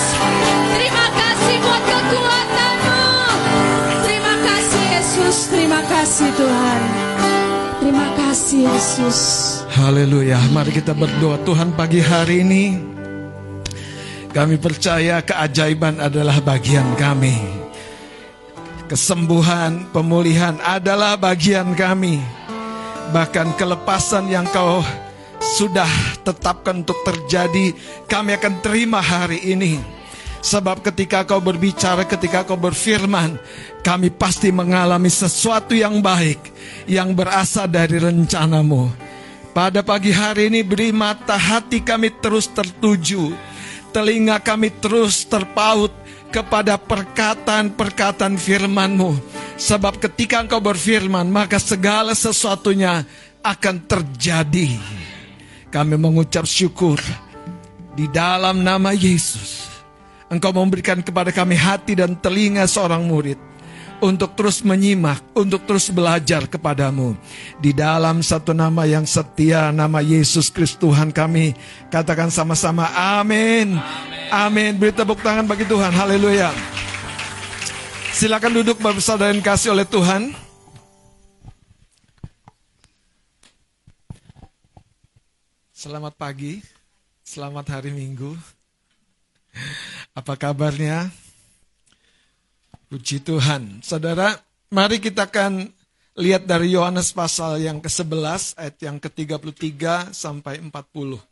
Terima 0.70 1.06
kasih 1.10 1.54
buat 1.58 1.82
kekuatanmu. 1.90 3.02
Terima 4.06 4.34
kasih 4.46 4.84
Yesus. 4.94 5.36
Terima 5.50 5.80
kasih 5.90 6.28
Tuhan. 6.38 6.82
Terima 7.82 8.06
kasih 8.14 8.60
Yesus. 8.70 9.18
Haleluya. 9.74 10.38
Mari 10.54 10.70
kita 10.70 10.94
berdoa 10.94 11.34
Tuhan 11.42 11.74
pagi 11.74 11.98
hari 11.98 12.46
ini. 12.46 12.64
Kami 14.30 14.54
percaya 14.54 15.18
keajaiban 15.18 15.98
adalah 15.98 16.38
bagian 16.38 16.94
kami. 16.94 17.59
Kesembuhan, 18.90 19.86
pemulihan 19.94 20.58
adalah 20.66 21.14
bagian 21.14 21.78
kami. 21.78 22.18
Bahkan 23.14 23.54
kelepasan 23.54 24.26
yang 24.26 24.50
kau 24.50 24.82
sudah 25.38 25.86
tetapkan 26.26 26.82
untuk 26.82 26.98
terjadi, 27.06 27.70
kami 28.10 28.34
akan 28.34 28.58
terima 28.58 28.98
hari 28.98 29.46
ini. 29.46 29.78
Sebab 30.42 30.82
ketika 30.82 31.22
kau 31.22 31.38
berbicara, 31.38 32.02
ketika 32.02 32.42
kau 32.42 32.58
berfirman, 32.58 33.38
kami 33.86 34.10
pasti 34.10 34.50
mengalami 34.50 35.06
sesuatu 35.06 35.70
yang 35.70 36.02
baik 36.02 36.50
yang 36.90 37.14
berasal 37.14 37.70
dari 37.70 37.94
rencanamu. 37.94 38.90
Pada 39.54 39.86
pagi 39.86 40.10
hari 40.10 40.50
ini 40.50 40.66
beri 40.66 40.90
mata 40.90 41.38
hati 41.38 41.78
kami 41.78 42.10
terus 42.18 42.50
tertuju, 42.50 43.38
telinga 43.94 44.42
kami 44.42 44.74
terus 44.82 45.22
terpaut 45.30 45.99
kepada 46.30 46.78
perkataan-perkataan 46.78 48.38
firman-Mu. 48.38 49.18
Sebab 49.58 49.98
ketika 49.98 50.40
Engkau 50.40 50.62
berfirman, 50.62 51.26
maka 51.28 51.58
segala 51.58 52.14
sesuatunya 52.14 53.04
akan 53.42 53.76
terjadi. 53.84 54.78
Kami 55.68 55.94
mengucap 55.98 56.46
syukur 56.46 56.98
di 57.98 58.06
dalam 58.08 58.62
nama 58.62 58.94
Yesus. 58.94 59.66
Engkau 60.30 60.54
memberikan 60.54 61.02
kepada 61.02 61.34
kami 61.34 61.58
hati 61.58 61.98
dan 61.98 62.14
telinga 62.14 62.62
seorang 62.70 63.02
murid 63.02 63.49
untuk 64.00 64.34
terus 64.34 64.64
menyimak, 64.64 65.20
untuk 65.36 65.64
terus 65.68 65.92
belajar 65.92 66.48
kepadamu. 66.48 67.14
Di 67.60 67.76
dalam 67.76 68.24
satu 68.24 68.56
nama 68.56 68.88
yang 68.88 69.04
setia, 69.04 69.70
nama 69.70 70.00
Yesus 70.00 70.48
Kristus 70.48 70.80
Tuhan 70.80 71.12
kami. 71.12 71.54
Katakan 71.92 72.32
sama-sama, 72.32 72.88
amin. 72.92 73.76
Amin. 74.32 74.76
Beri 74.80 74.96
tepuk 74.96 75.20
tangan 75.20 75.44
bagi 75.44 75.68
Tuhan, 75.68 75.92
haleluya. 75.92 76.50
Silakan 78.10 78.60
duduk 78.60 78.80
Bapak 78.82 79.00
Saudara 79.00 79.30
yang 79.30 79.44
kasih 79.44 79.72
oleh 79.72 79.86
Tuhan. 79.86 80.34
Selamat 85.72 86.12
pagi, 86.12 86.60
selamat 87.24 87.80
hari 87.80 87.88
Minggu. 87.88 88.36
Apa 90.12 90.36
kabarnya? 90.36 91.08
Puji 92.90 93.22
Tuhan. 93.22 93.78
Saudara, 93.86 94.34
mari 94.74 94.98
kita 94.98 95.30
akan 95.30 95.70
lihat 96.18 96.42
dari 96.42 96.74
Yohanes 96.74 97.14
pasal 97.14 97.62
yang 97.62 97.78
ke-11 97.78 98.58
ayat 98.58 98.76
yang 98.82 98.98
ke-33 98.98 100.10
sampai 100.10 100.58
40. 100.58 101.22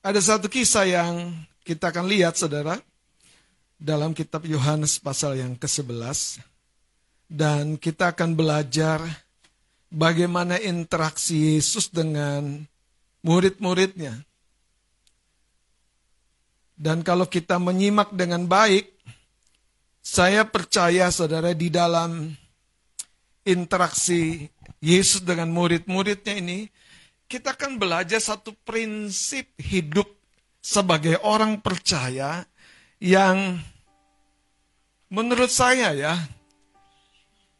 Ada 0.00 0.20
satu 0.22 0.46
kisah 0.46 0.86
yang 0.86 1.34
kita 1.66 1.90
akan 1.90 2.06
lihat, 2.06 2.38
saudara. 2.38 2.78
Dalam 3.80 4.12
kitab 4.12 4.44
Yohanes 4.44 5.00
pasal 5.00 5.40
yang 5.40 5.56
ke-11 5.56 6.44
dan 7.32 7.80
kita 7.80 8.12
akan 8.12 8.36
belajar 8.36 9.00
bagaimana 9.88 10.60
interaksi 10.60 11.56
Yesus 11.56 11.88
dengan 11.88 12.60
murid-muridnya. 13.24 14.20
Dan 16.80 17.00
kalau 17.00 17.28
kita 17.28 17.56
menyimak 17.60 18.12
dengan 18.12 18.44
baik, 18.44 18.88
saya 20.00 20.44
percaya 20.48 21.08
saudara 21.12 21.52
di 21.52 21.68
dalam 21.68 22.32
interaksi 23.44 24.48
Yesus 24.80 25.24
dengan 25.24 25.52
murid-muridnya 25.52 26.36
ini, 26.40 26.68
kita 27.28 27.52
akan 27.56 27.76
belajar 27.76 28.20
satu 28.20 28.56
prinsip 28.64 29.44
hidup 29.60 30.08
sebagai 30.60 31.20
orang 31.20 31.60
percaya 31.60 32.44
yang 33.00 33.56
menurut 35.08 35.48
saya 35.48 35.96
ya 35.96 36.14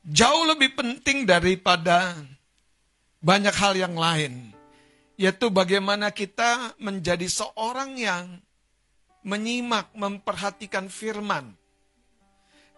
jauh 0.04 0.44
lebih 0.44 0.76
penting 0.76 1.24
daripada 1.24 2.12
banyak 3.24 3.56
hal 3.56 3.74
yang 3.74 3.96
lain 3.96 4.52
yaitu 5.20 5.48
bagaimana 5.52 6.12
kita 6.12 6.76
menjadi 6.80 7.28
seorang 7.28 7.96
yang 7.96 8.40
menyimak, 9.20 9.92
memperhatikan 9.92 10.88
firman. 10.88 11.52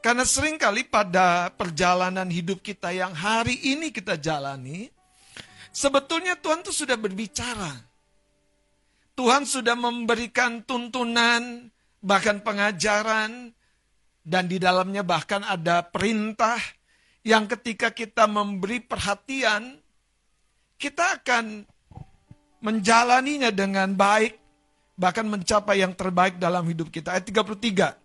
Karena 0.03 0.27
sering 0.27 0.59
kali 0.59 0.83
pada 0.83 1.55
perjalanan 1.55 2.27
hidup 2.27 2.59
kita 2.59 2.91
yang 2.91 3.15
hari 3.15 3.55
ini 3.63 3.95
kita 3.95 4.19
jalani, 4.19 4.91
sebetulnya 5.71 6.35
Tuhan 6.35 6.67
itu 6.67 6.75
sudah 6.75 6.99
berbicara. 6.99 7.71
Tuhan 9.15 9.47
sudah 9.47 9.79
memberikan 9.79 10.67
tuntunan, 10.67 11.71
bahkan 12.03 12.43
pengajaran, 12.43 13.55
dan 14.23 14.45
di 14.47 14.59
dalamnya 14.59 15.03
bahkan 15.07 15.43
ada 15.47 15.83
perintah 15.87 16.59
yang 17.23 17.47
ketika 17.47 17.95
kita 17.95 18.27
memberi 18.27 18.83
perhatian, 18.83 19.79
kita 20.79 21.23
akan 21.23 21.63
menjalaninya 22.63 23.55
dengan 23.55 23.95
baik, 23.95 24.39
bahkan 24.99 25.27
mencapai 25.27 25.83
yang 25.83 25.95
terbaik 25.95 26.39
dalam 26.39 26.67
hidup 26.67 26.91
kita. 26.91 27.15
Ayat 27.15 27.27
33 27.31 28.03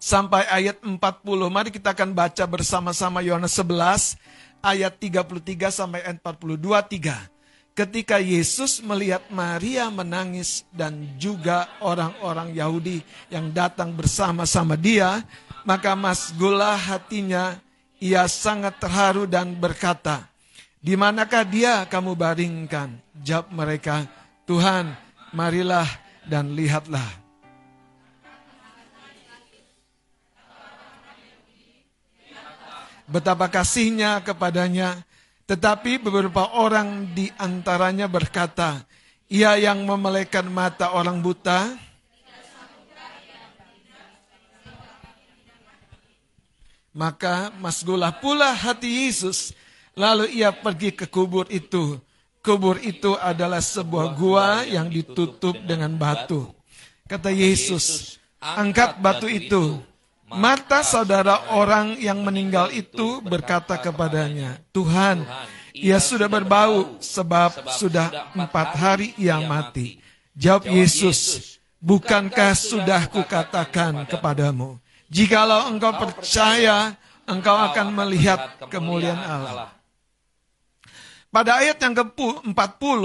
sampai 0.00 0.44
ayat 0.48 0.80
40. 0.84 1.00
Mari 1.48 1.72
kita 1.72 1.92
akan 1.96 2.12
baca 2.12 2.44
bersama-sama 2.44 3.24
Yohanes 3.24 3.56
11 3.56 4.16
ayat 4.60 4.92
33 4.96 5.72
sampai 5.72 6.04
ayat 6.04 6.20
42 6.20 6.56
3. 7.00 7.35
Ketika 7.76 8.16
Yesus 8.16 8.80
melihat 8.80 9.28
Maria 9.28 9.92
menangis 9.92 10.64
dan 10.72 11.12
juga 11.20 11.68
orang-orang 11.84 12.56
Yahudi 12.56 13.04
yang 13.28 13.52
datang 13.52 13.92
bersama-sama 13.92 14.80
dia, 14.80 15.20
maka 15.68 15.92
masgulah 15.92 16.72
hatinya, 16.72 17.60
ia 18.00 18.24
sangat 18.32 18.80
terharu 18.80 19.28
dan 19.28 19.52
berkata, 19.52 20.24
di 20.80 20.96
manakah 20.96 21.44
dia 21.44 21.84
kamu 21.84 22.16
baringkan? 22.16 22.96
Jawab 23.20 23.52
mereka, 23.52 24.08
Tuhan, 24.48 24.96
marilah 25.36 25.84
dan 26.24 26.56
lihatlah. 26.56 27.04
Betapa 33.06 33.46
kasihnya 33.52 34.18
kepadanya, 34.24 35.05
tetapi 35.46 36.02
beberapa 36.02 36.58
orang 36.58 37.14
di 37.14 37.30
antaranya 37.38 38.10
berkata, 38.10 38.82
ia 39.30 39.54
yang 39.54 39.86
memelekan 39.86 40.50
mata 40.50 40.90
orang 40.90 41.22
buta, 41.22 41.78
maka 46.90 47.54
masgulah 47.62 48.10
pula 48.10 48.50
hati 48.56 49.06
Yesus. 49.06 49.54
Lalu 49.96 50.42
ia 50.42 50.50
pergi 50.52 50.92
ke 50.92 51.06
kubur 51.06 51.46
itu. 51.48 52.00
Kubur 52.42 52.76
itu 52.82 53.14
adalah 53.16 53.62
sebuah 53.62 54.18
gua 54.18 54.66
yang 54.66 54.90
ditutup 54.90 55.56
dengan 55.62 55.94
batu. 55.94 56.50
Kata 57.06 57.30
Yesus, 57.30 58.18
angkat 58.42 58.98
batu 58.98 59.30
itu. 59.30 59.78
Mata 60.26 60.82
saudara 60.82 61.54
orang 61.54 61.94
yang 62.02 62.26
meninggal 62.26 62.74
itu 62.74 63.22
berkata 63.22 63.78
kepadanya, 63.78 64.58
Tuhan, 64.74 65.22
ia 65.70 66.02
sudah 66.02 66.26
berbau 66.26 66.98
sebab 66.98 67.70
sudah 67.70 68.34
empat 68.34 68.68
hari 68.74 69.08
ia 69.22 69.38
mati. 69.38 70.02
Jawab 70.34 70.66
Yesus, 70.66 71.56
bukankah 71.78 72.58
sudah 72.58 73.06
kukatakan 73.06 74.02
kepadamu, 74.10 74.82
jikalau 75.06 75.70
engkau 75.70 75.94
percaya, 75.94 76.98
engkau 77.30 77.54
akan 77.54 77.94
melihat 77.94 78.58
kemuliaan 78.66 79.22
Allah. 79.22 79.70
Pada 81.30 81.62
ayat 81.62 81.78
yang 81.78 81.94
ke-40, 81.94 83.02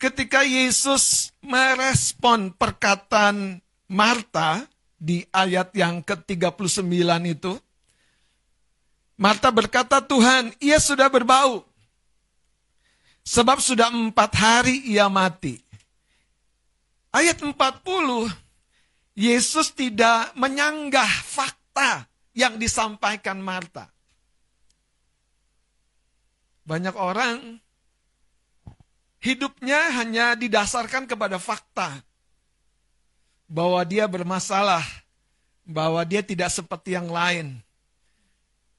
ketika 0.00 0.42
Yesus 0.42 1.30
merespon 1.38 2.50
perkataan 2.50 3.62
Marta, 3.86 4.71
di 5.02 5.26
ayat 5.34 5.74
yang 5.74 5.98
ke-39 5.98 6.86
itu. 7.26 7.58
Marta 9.18 9.50
berkata, 9.50 9.98
Tuhan, 9.98 10.54
ia 10.62 10.78
sudah 10.78 11.10
berbau. 11.10 11.66
Sebab 13.26 13.58
sudah 13.58 13.90
empat 13.90 14.30
hari 14.38 14.86
ia 14.86 15.10
mati. 15.10 15.58
Ayat 17.10 17.42
40, 17.42 17.52
Yesus 19.18 19.74
tidak 19.74 20.32
menyanggah 20.38 21.10
fakta 21.26 22.06
yang 22.32 22.56
disampaikan 22.56 23.42
Marta. 23.42 23.90
Banyak 26.62 26.94
orang 26.94 27.58
hidupnya 29.18 29.98
hanya 29.98 30.38
didasarkan 30.38 31.10
kepada 31.10 31.36
fakta 31.36 32.00
bahwa 33.52 33.84
dia 33.84 34.08
bermasalah, 34.08 34.80
bahwa 35.68 36.00
dia 36.08 36.24
tidak 36.24 36.48
seperti 36.48 36.96
yang 36.96 37.12
lain. 37.12 37.60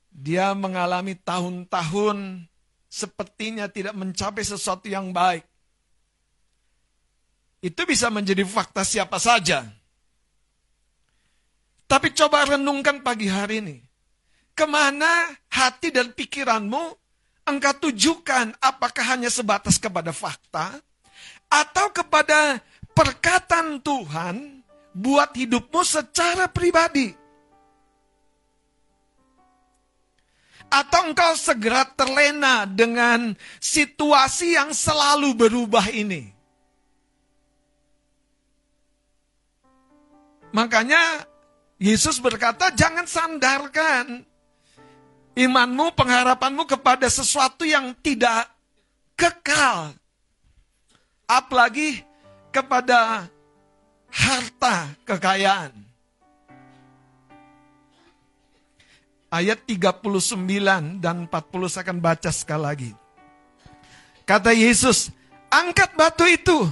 Dia 0.10 0.58
mengalami 0.58 1.14
tahun-tahun 1.14 2.50
sepertinya 2.90 3.70
tidak 3.70 3.94
mencapai 3.94 4.42
sesuatu 4.42 4.90
yang 4.90 5.14
baik. 5.14 5.46
Itu 7.62 7.86
bisa 7.86 8.10
menjadi 8.10 8.42
fakta 8.42 8.82
siapa 8.82 9.22
saja. 9.22 9.70
Tapi 11.86 12.10
coba 12.18 12.58
renungkan 12.58 13.06
pagi 13.06 13.30
hari 13.30 13.62
ini. 13.62 13.78
Ke 14.58 14.66
mana 14.66 15.34
hati 15.50 15.94
dan 15.94 16.14
pikiranmu 16.14 16.84
engkau 17.46 17.90
tujukan? 17.90 18.58
Apakah 18.58 19.18
hanya 19.18 19.30
sebatas 19.30 19.78
kepada 19.78 20.14
fakta? 20.14 20.78
Atau 21.50 21.90
kepada 21.94 22.62
perkataan 22.94 23.82
Tuhan 23.82 24.53
buat 24.94 25.34
hidupmu 25.34 25.82
secara 25.82 26.46
pribadi. 26.48 27.12
Atau 30.74 31.14
engkau 31.14 31.38
segera 31.38 31.86
terlena 31.86 32.66
dengan 32.66 33.38
situasi 33.62 34.58
yang 34.58 34.74
selalu 34.74 35.38
berubah 35.38 35.86
ini. 35.94 36.34
Makanya 40.54 41.30
Yesus 41.82 42.22
berkata 42.22 42.70
jangan 42.74 43.06
sandarkan 43.10 44.26
imanmu, 45.34 45.94
pengharapanmu 45.98 46.70
kepada 46.70 47.10
sesuatu 47.10 47.66
yang 47.66 47.94
tidak 48.02 48.50
kekal. 49.18 49.98
Apalagi 51.26 52.06
kepada 52.54 53.26
harta 54.14 54.94
kekayaan. 55.10 55.74
Ayat 59.34 59.66
39 59.66 61.02
dan 61.02 61.26
40 61.26 61.34
saya 61.66 61.82
akan 61.90 61.98
baca 61.98 62.30
sekali 62.30 62.62
lagi. 62.62 62.92
Kata 64.30 64.54
Yesus, 64.54 65.10
angkat 65.50 65.98
batu 65.98 66.30
itu. 66.30 66.70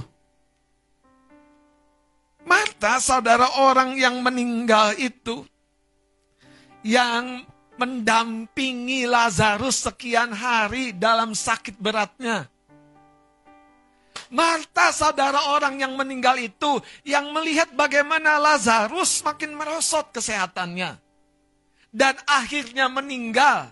Marta, 2.46 3.02
saudara 3.02 3.50
orang 3.66 3.98
yang 3.98 4.22
meninggal 4.22 4.94
itu, 4.94 5.42
yang 6.86 7.42
mendampingi 7.82 9.10
Lazarus 9.10 9.82
sekian 9.82 10.30
hari 10.30 10.94
dalam 10.94 11.34
sakit 11.34 11.74
beratnya. 11.82 12.51
Marta 14.32 14.88
saudara 14.96 15.52
orang 15.52 15.76
yang 15.76 15.92
meninggal 15.92 16.40
itu 16.40 16.80
yang 17.04 17.28
melihat 17.36 17.68
bagaimana 17.76 18.40
Lazarus 18.40 19.20
makin 19.20 19.52
merosot 19.52 20.08
kesehatannya. 20.08 20.96
Dan 21.92 22.16
akhirnya 22.24 22.88
meninggal. 22.88 23.68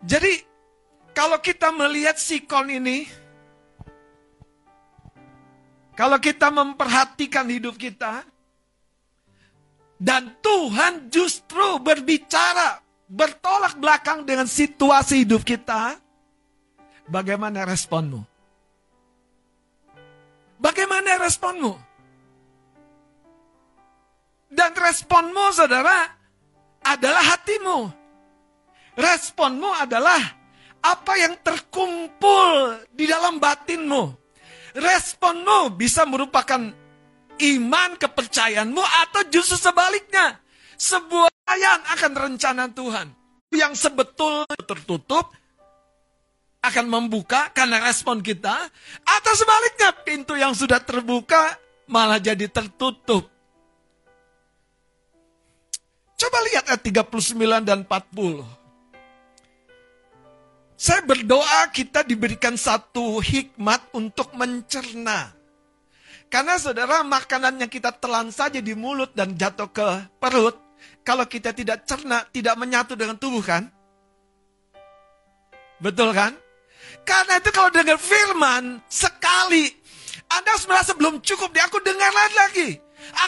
Jadi 0.00 0.40
kalau 1.12 1.36
kita 1.36 1.68
melihat 1.68 2.16
sikon 2.16 2.72
ini, 2.72 3.04
Kalau 6.00 6.16
kita 6.16 6.48
memperhatikan 6.48 7.44
hidup 7.44 7.76
kita, 7.76 8.24
dan 10.00 10.32
Tuhan 10.40 11.12
justru 11.12 11.76
berbicara, 11.76 12.80
bertolak 13.04 13.76
belakang 13.76 14.24
dengan 14.24 14.48
situasi 14.48 15.28
hidup 15.28 15.44
kita, 15.44 16.00
bagaimana 17.10 17.66
responmu? 17.66 18.22
Bagaimana 20.62 21.18
responmu? 21.18 21.74
Dan 24.50 24.70
responmu, 24.74 25.50
saudara, 25.54 26.10
adalah 26.86 27.22
hatimu. 27.34 27.90
Responmu 28.98 29.70
adalah 29.78 30.18
apa 30.80 31.12
yang 31.16 31.38
terkumpul 31.40 32.82
di 32.90 33.06
dalam 33.06 33.38
batinmu. 33.38 34.14
Responmu 34.74 35.74
bisa 35.74 36.06
merupakan 36.06 36.60
iman 37.40 37.90
kepercayaanmu 37.96 38.82
atau 39.08 39.22
justru 39.32 39.56
sebaliknya. 39.56 40.38
Sebuah 40.76 41.30
ayat 41.48 41.80
akan 41.98 42.12
rencana 42.16 42.68
Tuhan. 42.68 43.08
Yang 43.50 43.82
sebetul 43.82 44.46
tertutup 44.66 45.34
akan 46.60 46.86
membuka 46.86 47.48
karena 47.56 47.80
respon 47.80 48.20
kita. 48.20 48.54
Atau 49.04 49.32
sebaliknya 49.36 49.90
pintu 50.04 50.36
yang 50.36 50.52
sudah 50.52 50.80
terbuka 50.80 51.56
malah 51.88 52.20
jadi 52.20 52.46
tertutup. 52.46 53.26
Coba 56.20 56.38
lihat 56.52 56.68
ayat 56.68 56.84
39 56.84 57.64
dan 57.64 57.80
40. 57.88 58.44
Saya 60.80 61.00
berdoa 61.04 61.68
kita 61.72 62.04
diberikan 62.04 62.56
satu 62.56 63.20
hikmat 63.20 63.92
untuk 63.96 64.32
mencerna. 64.36 65.32
Karena 66.30 66.56
saudara 66.60 67.02
makanan 67.02 67.60
yang 67.60 67.68
kita 67.72 67.90
telan 67.96 68.30
saja 68.30 68.60
di 68.62 68.72
mulut 68.76 69.12
dan 69.16 69.34
jatuh 69.34 69.68
ke 69.72 69.88
perut. 70.20 70.56
Kalau 71.04 71.24
kita 71.28 71.52
tidak 71.52 71.84
cerna, 71.84 72.24
tidak 72.32 72.56
menyatu 72.56 72.96
dengan 72.96 73.16
tubuh 73.16 73.44
kan? 73.44 73.68
Betul 75.80 76.12
kan? 76.12 76.36
Karena 77.02 77.42
itu 77.42 77.50
kalau 77.50 77.70
dengar 77.72 77.98
firman 77.98 78.78
sekali, 78.86 79.70
Anda 80.30 80.54
merasa 80.68 80.94
belum 80.94 81.18
cukup, 81.24 81.50
di 81.50 81.60
aku 81.60 81.82
dengar 81.82 82.10
lagi. 82.14 82.78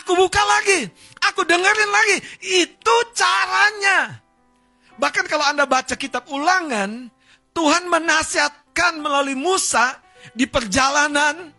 Aku 0.00 0.14
buka 0.14 0.38
lagi, 0.38 0.86
aku 1.26 1.42
dengerin 1.42 1.90
lagi. 1.90 2.16
Itu 2.62 2.94
caranya. 3.16 4.22
Bahkan 5.00 5.24
kalau 5.26 5.42
Anda 5.48 5.64
baca 5.66 5.96
kitab 5.96 6.28
ulangan, 6.30 7.10
Tuhan 7.56 7.88
menasihatkan 7.88 9.00
melalui 9.00 9.34
Musa 9.34 9.98
di 10.36 10.46
perjalanan, 10.46 11.50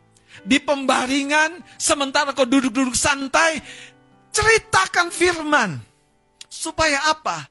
di 0.48 0.62
pembaringan, 0.64 1.60
sementara 1.76 2.32
kau 2.32 2.48
duduk-duduk 2.48 2.96
santai, 2.96 3.60
ceritakan 4.32 5.12
firman. 5.12 5.82
Supaya 6.48 7.12
apa? 7.12 7.50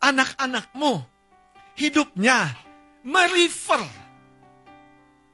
Anak-anakmu 0.00 1.02
hidupnya 1.74 2.63
merefer, 3.04 3.84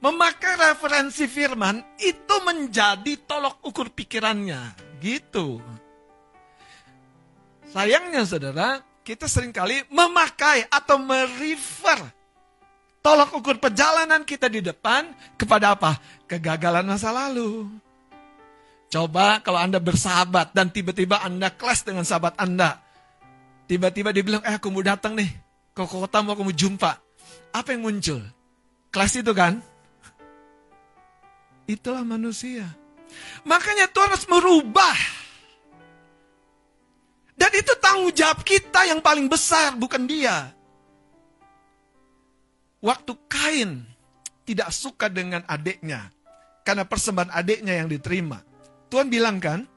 memakai 0.03 0.55
referensi 0.59 1.25
firman, 1.31 1.81
itu 2.03 2.37
menjadi 2.43 3.15
tolok 3.25 3.63
ukur 3.65 3.89
pikirannya. 3.95 4.75
Gitu. 5.01 5.63
Sayangnya 7.71 8.27
saudara, 8.27 8.83
kita 9.07 9.31
sering 9.31 9.55
kali 9.55 9.81
memakai 9.89 10.67
atau 10.69 11.01
merefer 11.01 12.21
Tolak 13.01 13.33
ukur 13.33 13.57
perjalanan 13.57 14.21
kita 14.29 14.45
di 14.53 14.61
depan 14.61 15.09
kepada 15.41 15.73
apa? 15.73 15.97
Kegagalan 16.29 16.85
masa 16.85 17.09
lalu. 17.09 17.65
Coba 18.93 19.41
kalau 19.41 19.57
Anda 19.57 19.81
bersahabat 19.81 20.53
dan 20.53 20.69
tiba-tiba 20.69 21.25
Anda 21.25 21.49
kelas 21.49 21.81
dengan 21.81 22.05
sahabat 22.05 22.37
Anda. 22.37 22.77
Tiba-tiba 23.65 24.13
dia 24.13 24.21
bilang, 24.21 24.45
eh 24.45 24.53
aku 24.53 24.69
mau 24.69 24.85
datang 24.85 25.17
nih. 25.17 25.33
Ke 25.73 25.89
kota 25.89 26.21
mau 26.21 26.37
aku 26.37 26.45
mau 26.45 26.53
jumpa. 26.53 27.01
Apa 27.51 27.75
yang 27.75 27.83
muncul? 27.87 28.23
Kelas 28.95 29.15
itu 29.19 29.33
kan? 29.35 29.59
Itulah 31.67 32.03
manusia. 32.03 32.67
Makanya 33.47 33.91
Tuhan 33.91 34.11
harus 34.11 34.27
merubah. 34.31 34.99
Dan 37.35 37.51
itu 37.57 37.73
tanggung 37.81 38.13
jawab 38.15 38.45
kita 38.45 38.87
yang 38.87 39.01
paling 39.01 39.27
besar, 39.27 39.75
bukan 39.75 40.05
dia 40.05 40.61
waktu 42.81 43.13
Kain 43.29 43.85
tidak 44.49 44.73
suka 44.73 45.13
dengan 45.13 45.45
adiknya 45.47 46.09
karena 46.65 46.85
persembahan 46.85 47.33
adiknya 47.33 47.77
yang 47.81 47.89
diterima. 47.89 48.43
Tuhan 48.91 49.07
bilang 49.07 49.39
kan, 49.39 49.69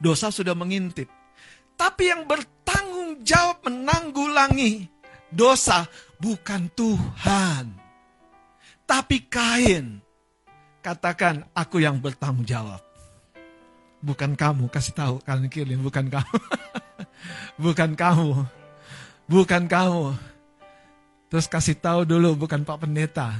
dosa 0.00 0.32
sudah 0.32 0.56
mengintip. 0.56 1.10
Tapi 1.76 2.08
yang 2.08 2.24
bertanggung 2.24 3.20
jawab 3.26 3.60
menanggulangi 3.68 4.88
dosa 5.32 5.88
bukan 6.20 6.68
Tuhan. 6.76 7.72
Tapi 8.86 9.26
Kain. 9.26 9.98
Katakan, 10.82 11.46
aku 11.54 11.78
yang 11.78 12.02
bertanggung 12.02 12.44
jawab. 12.44 12.82
Bukan 14.02 14.34
kamu, 14.34 14.66
kasih 14.66 14.98
tahu 14.98 15.22
kalian 15.22 15.46
kiri, 15.46 15.78
bukan 15.78 16.10
kamu. 16.10 16.38
bukan 17.64 17.94
kamu. 17.94 18.42
Bukan 19.30 19.70
kamu. 19.70 20.18
Terus 21.30 21.46
kasih 21.46 21.78
tahu 21.78 22.02
dulu 22.02 22.34
bukan 22.34 22.66
Pak 22.66 22.82
Pendeta. 22.82 23.30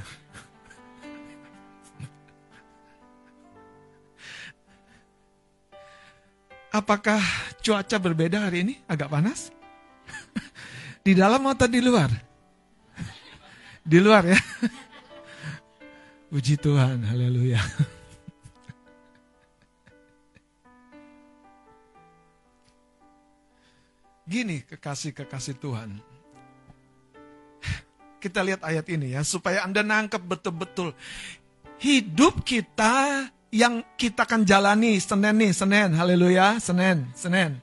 Apakah 6.79 7.19
cuaca 7.59 7.99
berbeda 7.99 8.47
hari 8.47 8.63
ini? 8.63 8.79
Agak 8.87 9.11
panas? 9.11 9.51
Di 11.03 11.11
dalam 11.11 11.43
atau 11.51 11.67
di 11.67 11.83
luar? 11.83 12.07
Di 13.83 13.99
luar 13.99 14.23
ya. 14.23 14.39
Puji 16.31 16.55
Tuhan, 16.55 17.03
haleluya. 17.03 17.59
Gini 24.23 24.63
kekasih-kekasih 24.63 25.59
Tuhan. 25.59 25.99
Kita 28.23 28.39
lihat 28.39 28.63
ayat 28.63 28.87
ini 28.87 29.11
ya, 29.11 29.27
supaya 29.27 29.67
Anda 29.67 29.83
nangkep 29.83 30.23
betul-betul. 30.23 30.95
Hidup 31.83 32.47
kita 32.47 33.27
yang 33.51 33.83
kita 33.99 34.23
akan 34.23 34.47
jalani 34.47 34.95
Senin 35.03 35.35
nih, 35.35 35.51
Senin, 35.51 35.91
haleluya, 35.99 36.63
Senin, 36.63 37.11
Senin, 37.11 37.59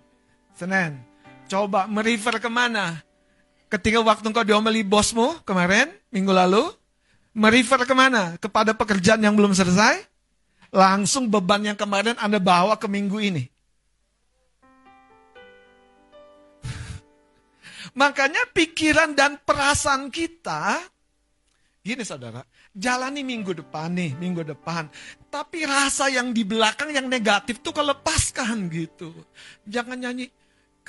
Senin. 0.53 1.01
Coba 1.49 1.89
merefer 1.89 2.37
ke 2.37 2.53
mana? 2.53 3.01
Ketika 3.71 4.03
waktu 4.03 4.35
engkau 4.35 4.43
diomeli 4.43 4.83
bosmu 4.83 5.47
kemarin, 5.47 5.87
minggu 6.11 6.35
lalu, 6.35 6.75
merefer 7.39 7.87
ke 7.87 7.95
mana? 7.95 8.35
Kepada 8.43 8.75
pekerjaan 8.75 9.23
yang 9.23 9.39
belum 9.39 9.55
selesai? 9.55 10.03
Langsung 10.75 11.31
beban 11.31 11.63
yang 11.63 11.79
kemarin 11.79 12.19
Anda 12.19 12.43
bawa 12.43 12.75
ke 12.75 12.91
minggu 12.91 13.23
ini. 13.23 13.47
Makanya 18.01 18.43
pikiran 18.51 19.15
dan 19.15 19.39
perasaan 19.39 20.11
kita, 20.11 20.83
gini 21.87 22.03
saudara, 22.03 22.43
jalani 22.75 23.23
minggu 23.23 23.55
depan 23.55 23.95
nih, 23.95 24.19
minggu 24.19 24.51
depan. 24.51 24.91
Tapi 25.31 25.63
rasa 25.63 26.11
yang 26.11 26.35
di 26.35 26.43
belakang 26.43 26.91
yang 26.91 27.07
negatif 27.07 27.63
tuh 27.63 27.71
kelepaskan 27.71 28.67
gitu. 28.67 29.15
Jangan 29.63 29.95
nyanyi, 29.95 30.27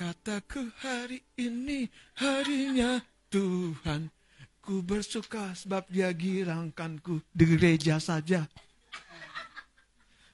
kataku 0.01 0.65
hari 0.81 1.21
ini 1.37 1.85
harinya 2.17 2.97
Tuhan. 3.29 4.09
Ku 4.57 4.81
bersuka 4.81 5.53
sebab 5.53 5.85
dia 5.93 6.09
girangkanku 6.09 7.21
di 7.29 7.45
gereja 7.45 8.01
saja. 8.01 8.49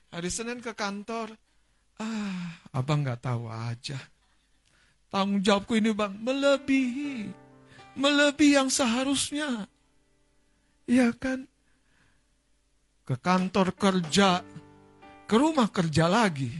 Hari 0.07 0.29
Senin 0.31 0.63
ke 0.63 0.71
kantor, 0.71 1.35
ah 1.99 2.63
abang 2.71 3.03
gak 3.03 3.27
tahu 3.27 3.51
aja. 3.51 3.99
Tanggung 5.11 5.43
jawabku 5.43 5.75
ini 5.75 5.91
bang, 5.91 6.15
melebihi. 6.15 7.27
Melebihi 7.99 8.55
yang 8.55 8.71
seharusnya. 8.71 9.67
Iya 10.87 11.11
kan? 11.11 11.43
Ke 13.03 13.19
kantor 13.19 13.75
kerja, 13.75 14.43
ke 15.27 15.35
rumah 15.35 15.67
kerja 15.71 16.07
lagi. 16.07 16.51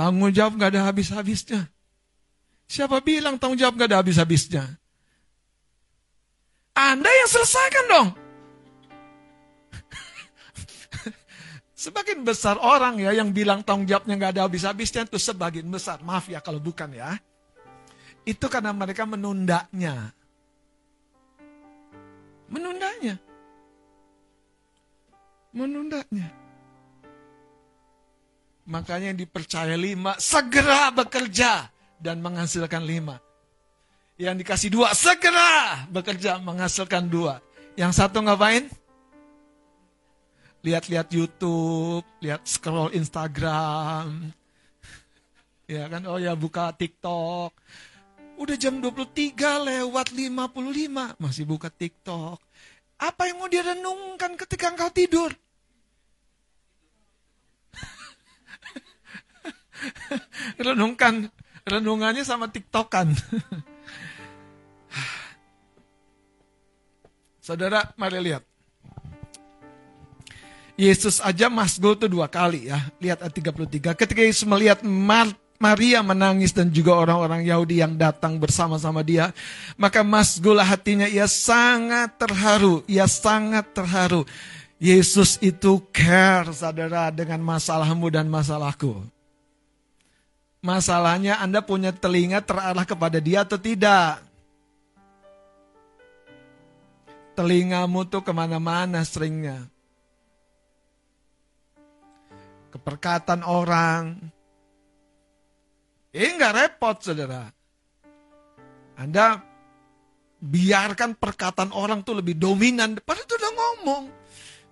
Tanggung 0.00 0.32
jawab 0.32 0.56
gak 0.56 0.72
ada 0.72 0.88
habis-habisnya. 0.88 1.68
Siapa 2.64 3.04
bilang 3.04 3.36
tanggung 3.36 3.60
jawab 3.60 3.76
gak 3.76 3.92
ada 3.92 4.00
habis-habisnya? 4.00 4.80
Anda 6.72 7.10
yang 7.12 7.28
selesaikan 7.28 7.84
dong. 7.84 8.08
Sebagian 11.84 12.24
besar 12.24 12.56
orang 12.64 12.96
ya 12.96 13.12
yang 13.12 13.36
bilang 13.36 13.60
tanggung 13.60 13.84
jawabnya 13.84 14.16
nggak 14.16 14.40
ada 14.40 14.48
habis-habisnya 14.48 15.04
itu 15.04 15.20
sebagian 15.20 15.68
besar. 15.68 16.00
Maaf 16.00 16.32
ya 16.32 16.40
kalau 16.40 16.64
bukan 16.64 16.96
ya. 16.96 17.20
Itu 18.24 18.48
karena 18.48 18.72
mereka 18.72 19.04
menundanya. 19.04 20.16
Menundanya. 22.48 23.20
Menundanya. 25.52 26.39
Makanya 28.70 29.10
yang 29.10 29.18
dipercaya 29.18 29.74
lima, 29.74 30.14
segera 30.22 30.94
bekerja 30.94 31.66
dan 31.98 32.22
menghasilkan 32.22 32.86
lima. 32.86 33.18
Yang 34.14 34.46
dikasih 34.46 34.70
dua, 34.70 34.94
segera 34.94 35.90
bekerja 35.90 36.38
menghasilkan 36.38 37.10
dua. 37.10 37.42
Yang 37.74 37.98
satu 37.98 38.22
ngapain? 38.22 38.70
Lihat-lihat 40.62 41.10
YouTube, 41.10 42.06
lihat 42.22 42.46
scroll 42.46 42.94
Instagram. 42.94 44.30
Ya 45.70 45.86
kan, 45.86 46.02
oh 46.10 46.18
ya 46.18 46.34
buka 46.34 46.74
TikTok. 46.74 47.54
Udah 48.42 48.56
jam 48.58 48.82
23 48.82 49.38
lewat 49.70 50.10
55, 50.10 51.14
masih 51.14 51.46
buka 51.46 51.70
TikTok. 51.70 52.42
Apa 52.98 53.30
yang 53.30 53.38
mau 53.38 53.46
direnungkan 53.46 54.34
ketika 54.34 54.74
engkau 54.74 54.90
tidur? 54.90 55.30
Renungkan, 60.66 61.30
renungannya 61.64 62.24
sama 62.24 62.48
TikTokan. 62.48 63.14
Saudara, 67.46 67.92
mari 67.96 68.20
lihat. 68.20 68.44
Yesus 70.80 71.20
aja 71.20 71.52
masgul 71.52 71.92
itu 71.92 72.08
dua 72.08 72.24
kali 72.24 72.72
ya. 72.72 72.80
Lihat 73.04 73.20
ayat 73.20 73.34
33. 73.36 73.92
Ketika 74.00 74.20
Yesus 74.24 74.48
melihat 74.48 74.80
Mar 74.80 75.28
Maria 75.60 76.00
menangis 76.00 76.56
dan 76.56 76.72
juga 76.72 76.96
orang-orang 76.96 77.44
Yahudi 77.44 77.84
yang 77.84 77.92
datang 78.00 78.40
bersama-sama 78.40 79.04
dia. 79.04 79.36
Maka 79.76 80.00
masgul 80.00 80.56
hatinya 80.56 81.04
ia 81.04 81.28
sangat 81.28 82.16
terharu. 82.16 82.80
Ia 82.88 83.04
sangat 83.04 83.68
terharu. 83.76 84.24
Yesus 84.80 85.36
itu 85.44 85.84
care 85.92 86.48
saudara 86.56 87.12
dengan 87.12 87.44
masalahmu 87.44 88.08
dan 88.08 88.32
masalahku. 88.32 89.04
Masalahnya 90.60 91.40
Anda 91.40 91.64
punya 91.64 91.88
telinga 91.88 92.44
terarah 92.44 92.84
kepada 92.84 93.16
dia 93.16 93.48
atau 93.48 93.56
tidak? 93.56 94.20
Telingamu 97.32 98.04
tuh 98.04 98.20
ke 98.20 98.32
mana-mana 98.36 99.00
seringnya. 99.00 99.64
Keperkatan 102.68 103.40
orang. 103.40 104.20
Ini 106.12 106.28
nggak 106.36 106.56
repot 106.60 106.96
saudara. 107.00 107.48
Anda 109.00 109.40
biarkan 110.44 111.16
perkataan 111.16 111.72
orang 111.72 112.04
tuh 112.04 112.20
lebih 112.20 112.36
dominan. 112.36 113.00
Padahal 113.00 113.24
itu 113.24 113.34
udah 113.40 113.52
ngomong. 113.56 114.04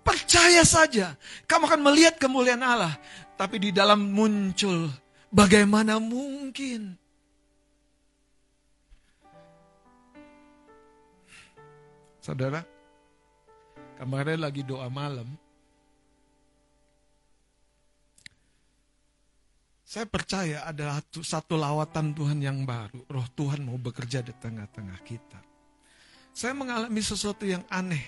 Percaya 0.05 0.61
saja. 0.61 1.17
Kamu 1.49 1.65
akan 1.65 1.81
melihat 1.81 2.21
kemuliaan 2.21 2.61
Allah. 2.61 2.93
Tapi 3.33 3.57
di 3.57 3.69
dalam 3.73 4.13
muncul. 4.13 5.08
Bagaimana 5.29 6.01
mungkin? 6.01 6.97
Saudara, 12.17 12.65
kemarin 14.01 14.41
lagi 14.41 14.65
doa 14.65 14.89
malam. 14.89 15.29
Saya 19.89 20.05
percaya 20.05 20.69
ada 20.69 21.01
satu 21.17 21.57
lawatan 21.57 22.13
Tuhan 22.13 22.37
yang 22.45 22.61
baru. 22.61 23.01
Roh 23.09 23.25
Tuhan 23.33 23.65
mau 23.65 23.77
bekerja 23.81 24.21
di 24.21 24.29
tengah-tengah 24.37 25.01
kita. 25.01 25.41
Saya 26.29 26.53
mengalami 26.53 27.01
sesuatu 27.01 27.45
yang 27.45 27.65
aneh. 27.73 28.05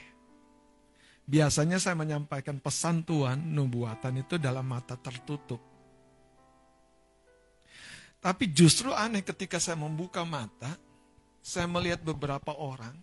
Biasanya 1.26 1.82
saya 1.82 1.98
menyampaikan 1.98 2.62
pesan 2.62 3.02
Tuhan, 3.02 3.42
nubuatan 3.50 4.22
itu 4.22 4.38
dalam 4.38 4.66
mata 4.70 4.94
tertutup. 4.94 5.71
Tapi 8.22 8.54
justru 8.54 8.94
aneh 8.94 9.26
ketika 9.26 9.58
saya 9.58 9.74
membuka 9.82 10.22
mata, 10.22 10.78
saya 11.42 11.66
melihat 11.66 12.06
beberapa 12.06 12.54
orang, 12.54 12.94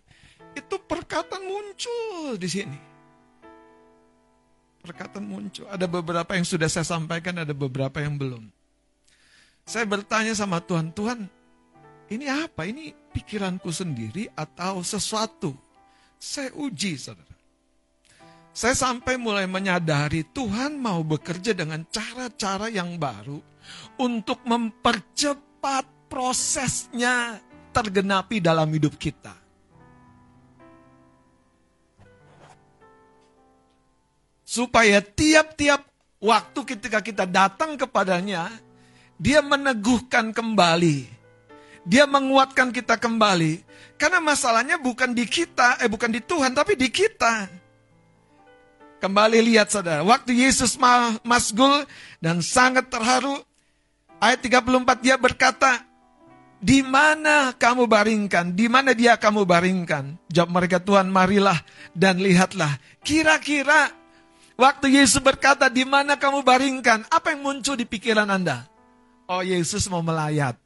itu 0.54 0.78
perkataan 0.78 1.42
muncul 1.42 2.38
di 2.38 2.46
sini. 2.46 2.78
Perkataan 4.78 5.26
muncul. 5.26 5.66
Ada 5.66 5.90
beberapa 5.90 6.38
yang 6.38 6.46
sudah 6.46 6.70
saya 6.70 6.86
sampaikan, 6.86 7.42
ada 7.42 7.50
beberapa 7.50 7.98
yang 7.98 8.14
belum. 8.14 8.46
Saya 9.66 9.84
bertanya 9.90 10.38
sama 10.38 10.62
Tuhan, 10.62 10.94
Tuhan, 10.94 11.26
ini 12.14 12.30
apa? 12.30 12.64
Ini 12.64 12.94
pikiranku 13.10 13.74
sendiri 13.74 14.30
atau 14.32 14.86
sesuatu? 14.86 15.52
Saya 16.16 16.54
uji, 16.54 16.94
saudara. 16.94 17.36
Saya 18.54 18.74
sampai 18.74 19.14
mulai 19.20 19.46
menyadari 19.46 20.24
Tuhan 20.30 20.78
mau 20.78 21.02
bekerja 21.02 21.54
dengan 21.54 21.84
cara-cara 21.90 22.66
yang 22.72 22.98
baru 22.98 23.38
untuk 23.98 24.42
mempercepat 24.46 25.84
prosesnya 26.08 27.42
tergenapi 27.72 28.40
dalam 28.40 28.68
hidup 28.72 28.96
kita. 28.96 29.36
Supaya 34.48 35.04
tiap-tiap 35.04 35.84
waktu 36.18 36.60
ketika 36.64 37.04
kita 37.04 37.28
datang 37.28 37.76
kepadanya, 37.76 38.48
dia 39.20 39.44
meneguhkan 39.44 40.32
kembali. 40.32 41.04
Dia 41.88 42.04
menguatkan 42.04 42.72
kita 42.72 42.96
kembali. 42.96 43.64
Karena 44.00 44.20
masalahnya 44.20 44.76
bukan 44.80 45.12
di 45.12 45.24
kita, 45.28 45.80
eh 45.80 45.90
bukan 45.90 46.12
di 46.12 46.20
Tuhan, 46.24 46.52
tapi 46.56 46.76
di 46.76 46.88
kita. 46.88 47.48
Kembali 48.98 49.38
lihat 49.46 49.70
saudara, 49.70 50.02
waktu 50.02 50.34
Yesus 50.34 50.74
masgul 51.22 51.86
dan 52.18 52.42
sangat 52.42 52.90
terharu, 52.90 53.38
ayat 54.18 54.38
34 54.42 55.04
dia 55.04 55.16
berkata, 55.18 55.82
di 56.58 56.82
mana 56.82 57.54
kamu 57.54 57.86
baringkan? 57.86 58.50
Di 58.50 58.66
mana 58.66 58.90
dia 58.90 59.14
kamu 59.14 59.46
baringkan? 59.46 60.18
Jawab 60.26 60.50
mereka, 60.50 60.82
Tuhan 60.82 61.06
marilah 61.06 61.62
dan 61.94 62.18
lihatlah. 62.18 62.82
Kira-kira 63.06 63.94
waktu 64.58 64.98
Yesus 64.98 65.22
berkata, 65.22 65.70
di 65.70 65.86
mana 65.86 66.18
kamu 66.18 66.42
baringkan? 66.42 67.06
Apa 67.06 67.30
yang 67.30 67.46
muncul 67.46 67.78
di 67.78 67.86
pikiran 67.86 68.26
Anda? 68.26 68.66
Oh 69.30 69.44
Yesus 69.44 69.86
mau 69.86 70.02
melayat. 70.02 70.58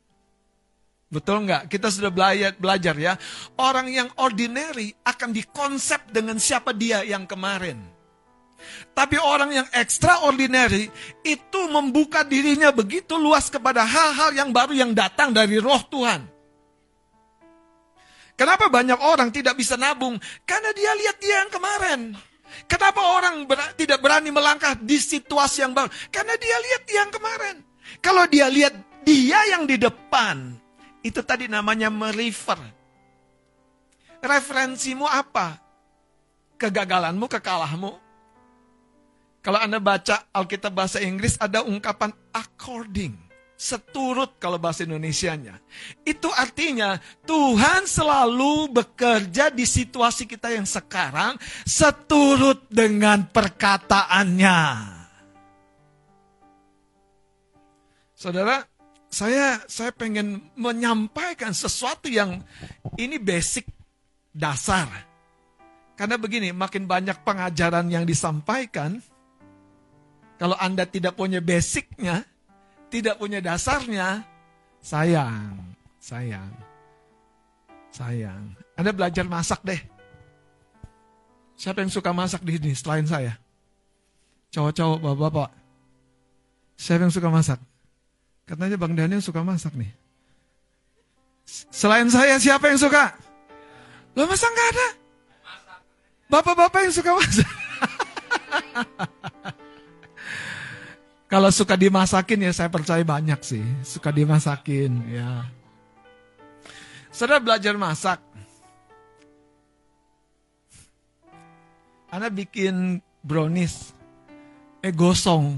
Betul 1.12 1.44
nggak? 1.44 1.68
Kita 1.68 1.92
sudah 1.92 2.08
belajar, 2.08 2.56
belajar 2.56 2.96
ya. 2.96 3.20
Orang 3.60 3.92
yang 3.92 4.08
ordinary 4.16 4.96
akan 5.04 5.36
dikonsep 5.36 6.08
dengan 6.08 6.40
siapa 6.40 6.72
dia 6.72 7.04
yang 7.04 7.28
kemarin. 7.28 7.76
Tapi 8.92 9.16
orang 9.16 9.50
yang 9.62 9.68
extraordinary 9.72 10.92
itu 11.24 11.60
membuka 11.72 12.26
dirinya 12.26 12.68
begitu 12.74 13.16
luas 13.16 13.48
kepada 13.48 13.86
hal-hal 13.86 14.36
yang 14.36 14.50
baru 14.52 14.76
yang 14.76 14.92
datang 14.92 15.32
dari 15.32 15.56
roh 15.56 15.80
Tuhan. 15.88 16.28
Kenapa 18.36 18.66
banyak 18.66 18.98
orang 18.98 19.30
tidak 19.30 19.54
bisa 19.54 19.78
nabung? 19.78 20.18
Karena 20.42 20.74
dia 20.74 20.92
lihat 20.98 21.16
dia 21.22 21.46
yang 21.46 21.52
kemarin. 21.52 22.00
Kenapa 22.68 23.00
orang 23.00 23.48
ber 23.48 23.60
tidak 23.78 24.02
berani 24.02 24.28
melangkah 24.28 24.76
di 24.76 24.98
situasi 24.98 25.64
yang 25.64 25.72
baru? 25.72 25.88
Karena 26.12 26.34
dia 26.36 26.56
lihat 26.58 26.82
dia 26.84 26.98
yang 27.06 27.12
kemarin. 27.12 27.56
Kalau 28.02 28.24
dia 28.26 28.50
lihat 28.50 28.74
dia 29.06 29.40
yang 29.52 29.64
di 29.64 29.78
depan, 29.78 30.58
itu 31.06 31.22
tadi 31.22 31.46
namanya 31.46 31.86
merefer. 31.86 32.58
Referensimu 34.22 35.06
apa? 35.06 35.58
Kegagalanmu, 36.58 37.26
kekalahmu. 37.26 38.01
Kalau 39.42 39.58
Anda 39.58 39.82
baca 39.82 40.30
Alkitab 40.30 40.70
bahasa 40.70 41.02
Inggris 41.02 41.34
ada 41.42 41.66
ungkapan 41.66 42.14
according. 42.30 43.18
Seturut 43.58 44.42
kalau 44.42 44.58
bahasa 44.58 44.82
Indonesianya. 44.82 45.58
Itu 46.02 46.30
artinya 46.34 46.98
Tuhan 47.22 47.86
selalu 47.86 48.74
bekerja 48.74 49.54
di 49.54 49.62
situasi 49.62 50.26
kita 50.26 50.50
yang 50.50 50.66
sekarang 50.66 51.38
seturut 51.62 52.66
dengan 52.66 53.22
perkataannya. 53.30 54.58
Saudara, 58.18 58.66
saya 59.10 59.62
saya 59.66 59.90
pengen 59.94 60.54
menyampaikan 60.58 61.54
sesuatu 61.54 62.06
yang 62.10 62.42
ini 62.98 63.18
basic 63.18 63.66
dasar. 64.30 64.86
Karena 65.94 66.18
begini, 66.18 66.50
makin 66.50 66.86
banyak 66.86 67.22
pengajaran 67.22 67.86
yang 67.92 68.02
disampaikan, 68.02 68.98
kalau 70.42 70.58
Anda 70.58 70.82
tidak 70.90 71.14
punya 71.14 71.38
basicnya, 71.38 72.26
tidak 72.90 73.14
punya 73.22 73.38
dasarnya, 73.38 74.26
sayang, 74.82 75.54
sayang, 76.02 76.50
sayang. 77.94 78.50
Anda 78.74 78.90
belajar 78.90 79.22
masak 79.22 79.62
deh. 79.62 79.78
Siapa 81.54 81.86
yang 81.86 81.94
suka 81.94 82.10
masak 82.10 82.42
di 82.42 82.58
sini 82.58 82.74
selain 82.74 83.06
saya? 83.06 83.38
Cowok-cowok, 84.50 84.98
bapak-bapak. 84.98 85.54
Siapa 86.74 87.06
yang 87.06 87.14
suka 87.14 87.30
masak? 87.30 87.62
Katanya 88.42 88.74
Bang 88.74 88.98
Daniel 88.98 89.22
suka 89.22 89.46
masak 89.46 89.78
nih. 89.78 89.94
Selain 91.70 92.10
saya 92.10 92.42
siapa 92.42 92.66
yang 92.66 92.82
suka? 92.82 93.14
Lo 94.18 94.26
masa 94.26 94.50
nggak 94.50 94.68
ada? 94.74 94.88
Bapak-bapak 96.26 96.90
yang 96.90 96.94
suka 96.98 97.14
masak. 97.14 97.46
Kalau 101.32 101.48
suka 101.48 101.80
dimasakin 101.80 102.44
ya 102.44 102.52
saya 102.52 102.68
percaya 102.68 103.00
banyak 103.00 103.40
sih. 103.40 103.64
Suka 103.80 104.12
dimasakin 104.12 104.92
ya. 105.16 105.48
Saudara 107.08 107.40
belajar 107.40 107.72
masak. 107.80 108.20
Anda 112.12 112.28
bikin 112.28 113.00
brownies. 113.24 113.96
Eh 114.84 114.92
gosong. 114.92 115.56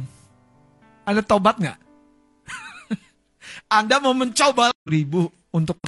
Anda 1.03 1.27
tobat 1.27 1.59
nggak? 1.59 1.79
Anda 3.83 3.99
mau 3.99 4.15
mencoba 4.15 4.71
ribu 4.87 5.27
untuk 5.51 5.83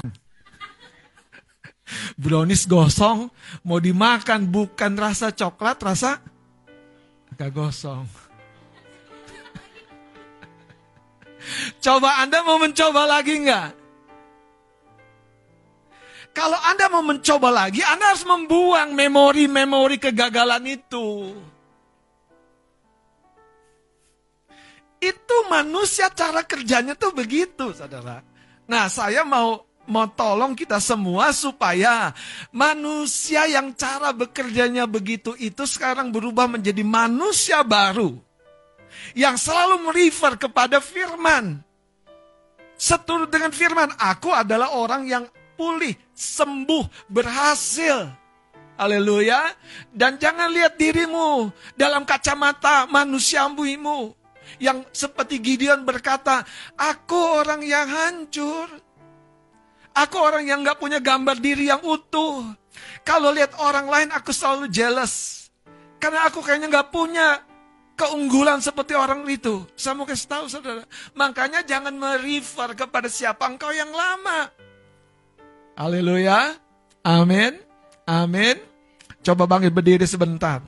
brownies 2.19 2.67
gosong 2.67 3.31
mau 3.63 3.79
dimakan 3.79 4.51
bukan 4.51 4.99
rasa 4.99 5.31
coklat 5.31 5.79
rasa 5.79 6.19
agak 7.31 7.55
gosong. 7.55 8.26
Coba 11.81 12.23
Anda 12.23 12.43
mau 12.43 12.59
mencoba 12.59 13.07
lagi 13.07 13.35
nggak? 13.43 13.71
Kalau 16.37 16.61
Anda 16.69 16.93
mau 16.93 17.01
mencoba 17.01 17.49
lagi, 17.49 17.81
Anda 17.81 18.13
harus 18.13 18.29
membuang 18.29 18.93
memori-memori 18.93 19.97
kegagalan 19.97 20.69
itu. 20.69 21.33
Itu 25.01 25.37
manusia 25.49 26.13
cara 26.13 26.45
kerjanya 26.45 26.93
tuh 26.93 27.17
begitu, 27.17 27.73
saudara. 27.73 28.21
Nah, 28.69 28.85
saya 28.93 29.25
mau 29.25 29.65
mau 29.87 30.05
tolong 30.11 30.53
kita 30.53 30.83
semua 30.83 31.31
supaya 31.31 32.11
manusia 32.51 33.47
yang 33.47 33.71
cara 33.73 34.11
bekerjanya 34.11 34.85
begitu 34.85 35.33
itu 35.39 35.63
sekarang 35.63 36.11
berubah 36.11 36.51
menjadi 36.51 36.83
manusia 36.83 37.63
baru 37.63 38.19
yang 39.15 39.35
selalu 39.41 39.91
merefer 39.91 40.37
kepada 40.37 40.81
firman. 40.81 41.61
Seturut 42.77 43.33
dengan 43.33 43.51
firman, 43.51 43.89
aku 43.97 44.29
adalah 44.33 44.77
orang 44.77 45.09
yang 45.09 45.25
pulih, 45.57 45.97
sembuh, 46.13 47.09
berhasil. 47.09 48.13
Haleluya. 48.77 49.57
Dan 49.89 50.21
jangan 50.21 50.53
lihat 50.53 50.77
dirimu 50.77 51.49
dalam 51.73 52.05
kacamata 52.05 52.85
manusiamu 52.85 53.65
yang 54.63 54.85
seperti 54.93 55.41
Gideon 55.41 55.85
berkata, 55.85 56.45
aku 56.77 57.17
orang 57.17 57.61
yang 57.65 57.89
hancur. 57.89 58.69
Aku 59.97 60.21
orang 60.21 60.45
yang 60.45 60.61
gak 60.61 60.77
punya 60.77 61.01
gambar 61.01 61.41
diri 61.41 61.73
yang 61.73 61.81
utuh. 61.81 62.45
Kalau 63.01 63.33
lihat 63.33 63.57
orang 63.57 63.89
lain 63.89 64.09
aku 64.13 64.29
selalu 64.29 64.69
jealous. 64.69 65.49
Karena 65.97 66.29
aku 66.29 66.45
kayaknya 66.45 66.69
gak 66.69 66.93
punya 66.93 67.41
keunggulan 67.97 68.61
seperti 68.61 68.93
orang 68.93 69.25
itu. 69.27 69.65
Saya 69.75 69.97
mau 69.97 70.05
kasih 70.05 70.29
tahu 70.29 70.45
saudara. 70.47 70.85
Makanya 71.17 71.65
jangan 71.65 71.97
merefer 71.97 72.77
kepada 72.77 73.09
siapa 73.09 73.49
engkau 73.49 73.73
yang 73.73 73.91
lama. 73.91 74.53
Haleluya. 75.75 76.55
Amin. 77.03 77.57
Amin. 78.05 78.61
Coba 79.25 79.49
bangkit 79.49 79.73
berdiri 79.73 80.07
sebentar. 80.07 80.63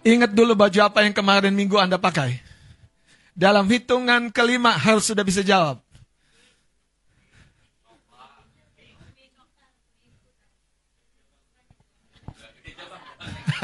Ingat 0.00 0.32
dulu 0.32 0.56
baju 0.56 0.80
apa 0.80 1.04
yang 1.04 1.12
kemarin 1.12 1.52
minggu 1.52 1.76
Anda 1.76 2.00
pakai. 2.00 2.40
Dalam 3.36 3.68
hitungan 3.68 4.32
kelima 4.32 4.72
harus 4.72 5.04
sudah 5.04 5.20
bisa 5.20 5.44
jawab. 5.44 5.89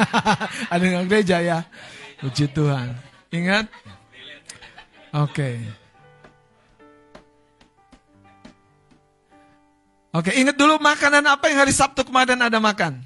Ada 0.72 0.84
yang 0.84 1.07
gereja 1.09 1.36
ya. 1.40 1.59
Puji 2.20 2.49
Tuhan. 2.53 2.97
Ingat? 3.32 3.66
Oke. 5.12 5.32
Okay. 5.32 5.57
Oke, 10.16 10.32
okay, 10.32 10.40
ingat 10.40 10.57
dulu 10.57 10.80
makanan 10.80 11.28
apa 11.28 11.53
yang 11.53 11.61
hari 11.61 11.76
Sabtu 11.76 12.01
kemarin 12.09 12.40
ada 12.40 12.57
makan? 12.57 13.05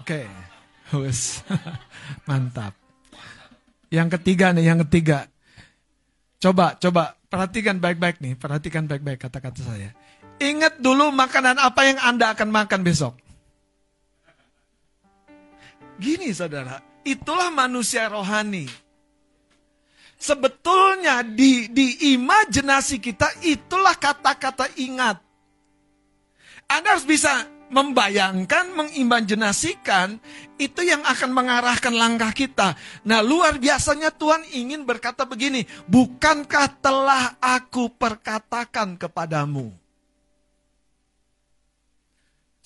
Oke. 0.00 0.24
Okay. 0.24 1.04
Mantap. 2.28 2.72
Yang 3.92 4.08
ketiga 4.16 4.56
nih, 4.56 4.72
yang 4.72 4.80
ketiga. 4.88 5.28
Coba, 6.40 6.80
coba 6.80 7.20
perhatikan 7.28 7.76
baik-baik 7.82 8.22
nih, 8.24 8.32
perhatikan 8.38 8.88
baik-baik 8.88 9.20
kata-kata 9.28 9.60
saya. 9.60 9.90
Ingat 10.36 10.84
dulu 10.84 11.08
makanan 11.16 11.56
apa 11.56 11.80
yang 11.88 11.98
Anda 12.04 12.36
akan 12.36 12.48
makan 12.52 12.80
besok. 12.84 13.16
Gini 15.96 16.28
saudara, 16.36 16.76
itulah 17.08 17.48
manusia 17.48 18.04
rohani. 18.12 18.68
Sebetulnya 20.16 21.24
di, 21.24 21.72
di 21.72 22.16
imajinasi 22.16 23.00
kita 23.00 23.32
itulah 23.44 23.96
kata-kata 23.96 24.68
ingat. 24.76 25.20
Anda 26.68 26.96
harus 26.96 27.08
bisa 27.08 27.48
membayangkan, 27.72 28.76
mengimajinasikan 28.76 30.20
itu 30.60 30.80
yang 30.84 31.00
akan 31.02 31.30
mengarahkan 31.32 31.94
langkah 31.96 32.30
kita. 32.30 32.76
Nah, 33.08 33.24
luar 33.24 33.56
biasanya 33.56 34.12
Tuhan 34.12 34.44
ingin 34.52 34.84
berkata 34.84 35.24
begini, 35.24 35.64
"Bukankah 35.88 36.66
telah 36.78 37.40
aku 37.40 37.88
perkatakan 37.96 39.00
kepadamu?" 39.00 39.85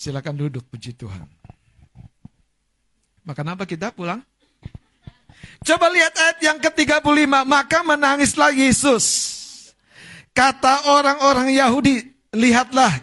Silakan 0.01 0.33
duduk, 0.33 0.65
puji 0.65 0.97
Tuhan. 0.97 1.29
Makan 3.21 3.53
apa 3.53 3.69
kita 3.69 3.93
pulang? 3.93 4.25
Coba 5.61 5.93
lihat 5.93 6.17
ayat 6.17 6.39
yang 6.41 6.57
ke-35. 6.57 7.05
Maka 7.45 7.85
menangislah 7.85 8.49
Yesus. 8.49 9.05
Kata 10.33 10.89
orang-orang 10.89 11.53
Yahudi, 11.53 12.17
lihatlah 12.33 12.97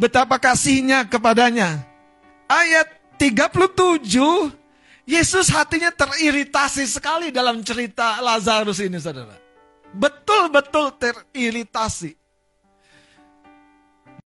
betapa 0.00 0.40
kasihnya 0.40 1.04
kepadanya. 1.04 1.84
Ayat 2.48 2.88
37, 3.20 4.08
Yesus 5.04 5.52
hatinya 5.52 5.92
teriritasi 5.92 6.88
sekali 6.88 7.28
dalam 7.28 7.60
cerita 7.60 8.16
Lazarus 8.24 8.80
ini 8.80 8.96
saudara. 8.96 9.36
Betul-betul 9.92 10.96
teriritasi. 10.96 12.23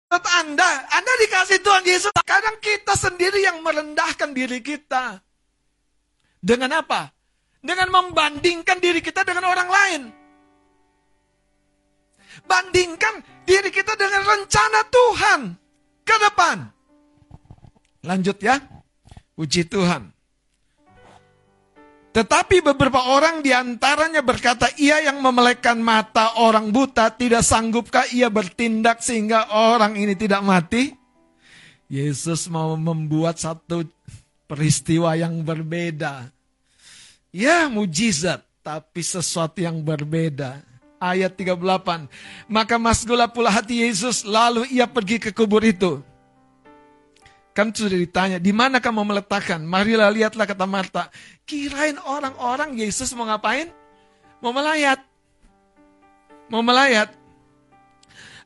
Menurut 0.06 0.26
Anda, 0.38 0.70
Anda 0.94 1.12
dikasih 1.26 1.58
Tuhan 1.66 1.84
Yesus. 1.84 2.14
Kadang 2.22 2.56
kita 2.62 2.94
sendiri 2.94 3.42
yang 3.42 3.58
merendahkan 3.60 4.30
diri 4.30 4.62
kita. 4.62 5.18
Dengan 6.38 6.78
apa? 6.78 7.10
Dengan 7.58 7.90
membandingkan 7.90 8.78
diri 8.78 9.02
kita 9.02 9.26
dengan 9.26 9.50
orang 9.50 9.66
lain. 9.66 10.02
Bandingkan 12.46 13.26
diri 13.42 13.74
kita 13.74 13.98
dengan 13.98 14.22
rencana 14.22 14.80
Tuhan 14.86 15.40
ke 16.06 16.16
depan. 16.22 16.56
Lanjut 18.06 18.38
ya. 18.38 18.62
Puji 19.34 19.66
Tuhan. 19.66 20.15
Tetapi 22.16 22.64
beberapa 22.64 23.12
orang 23.12 23.44
di 23.44 23.52
antaranya 23.52 24.24
berkata, 24.24 24.72
ia 24.80 25.04
yang 25.04 25.20
memelekkan 25.20 25.76
mata 25.76 26.40
orang 26.40 26.72
buta, 26.72 27.12
tidak 27.12 27.44
sanggupkah 27.44 28.08
ia 28.08 28.32
bertindak 28.32 29.04
sehingga 29.04 29.52
orang 29.52 30.00
ini 30.00 30.16
tidak 30.16 30.40
mati? 30.40 30.96
Yesus 31.92 32.48
mau 32.48 32.72
membuat 32.72 33.36
satu 33.36 33.84
peristiwa 34.48 35.12
yang 35.12 35.44
berbeda. 35.44 36.32
Ya 37.36 37.68
mujizat, 37.68 38.40
tapi 38.64 39.04
sesuatu 39.04 39.60
yang 39.60 39.84
berbeda. 39.84 40.64
Ayat 40.96 41.36
38. 41.36 42.08
Maka 42.48 42.80
masgula 42.80 43.28
pula 43.28 43.52
hati 43.52 43.84
Yesus, 43.84 44.24
lalu 44.24 44.64
ia 44.72 44.88
pergi 44.88 45.20
ke 45.20 45.36
kubur 45.36 45.60
itu. 45.60 46.00
Kan 47.56 47.72
sudah 47.72 47.96
ditanya, 47.96 48.36
di 48.36 48.52
mana 48.52 48.84
kamu 48.84 49.00
meletakkan? 49.00 49.64
Marilah 49.64 50.12
lihatlah 50.12 50.44
kata 50.44 50.68
Marta. 50.68 51.08
Kirain 51.48 51.96
orang-orang 52.04 52.76
Yesus 52.76 53.16
mau 53.16 53.24
ngapain? 53.24 53.72
Mau 54.44 54.52
melayat. 54.52 55.00
Mau 56.52 56.60
melayat. 56.60 57.16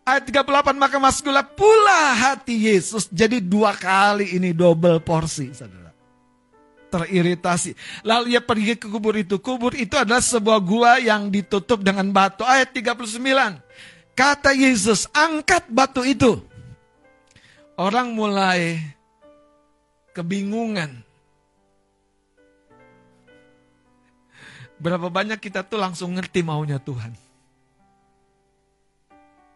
Ayat 0.07 0.31
38, 0.31 0.79
maka 0.79 1.03
masuklah 1.03 1.43
pula 1.43 2.15
hati 2.15 2.71
Yesus. 2.71 3.11
Jadi 3.11 3.43
dua 3.43 3.75
kali 3.75 4.39
ini 4.39 4.55
double 4.55 5.03
porsi, 5.03 5.51
saudara. 5.59 5.91
Teriritasi. 6.95 7.75
Lalu 8.07 8.39
ia 8.39 8.43
pergi 8.47 8.79
ke 8.79 8.87
kubur 8.87 9.19
itu. 9.19 9.43
Kubur 9.43 9.75
itu 9.75 9.99
adalah 9.99 10.23
sebuah 10.23 10.63
gua 10.63 11.03
yang 11.03 11.27
ditutup 11.35 11.83
dengan 11.83 12.07
batu. 12.15 12.47
Ayat 12.47 12.71
39. 12.71 13.19
Kata 14.15 14.55
Yesus, 14.55 15.11
angkat 15.11 15.67
batu 15.67 16.07
itu. 16.07 16.39
Orang 17.75 18.15
mulai 18.15 18.79
kebingungan. 20.17 21.07
Berapa 24.81 25.13
banyak 25.13 25.37
kita 25.37 25.61
tuh 25.61 25.77
langsung 25.77 26.17
ngerti 26.17 26.41
maunya 26.41 26.81
Tuhan. 26.81 27.13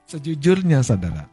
Sejujurnya 0.05 0.85
saudara. 0.85 1.25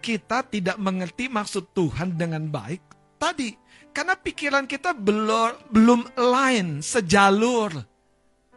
kita 0.00 0.40
tidak 0.48 0.80
mengerti 0.80 1.28
maksud 1.28 1.76
Tuhan 1.76 2.16
dengan 2.16 2.48
baik? 2.48 2.80
Tadi, 3.20 3.52
karena 3.92 4.16
pikiran 4.16 4.64
kita 4.64 4.96
belum 4.96 5.68
belum 5.68 6.00
align, 6.16 6.80
sejalur 6.80 7.68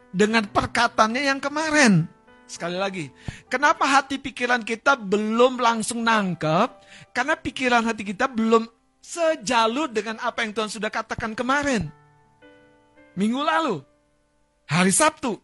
dengan 0.08 0.48
perkataannya 0.48 1.28
yang 1.28 1.36
kemarin. 1.36 2.08
Sekali 2.48 2.80
lagi, 2.80 3.12
kenapa 3.52 3.84
hati 3.84 4.16
pikiran 4.16 4.64
kita 4.64 4.96
belum 4.96 5.60
langsung 5.60 6.00
nangkep? 6.00 6.68
Karena 7.12 7.36
pikiran 7.36 7.84
hati 7.84 8.08
kita 8.08 8.24
belum 8.24 8.64
sejalur 9.04 9.92
dengan 9.92 10.16
apa 10.24 10.40
yang 10.40 10.56
Tuhan 10.56 10.72
sudah 10.72 10.88
katakan 10.88 11.36
kemarin. 11.36 11.92
Minggu 13.12 13.44
lalu, 13.44 13.84
hari 14.64 14.90
Sabtu, 14.90 15.36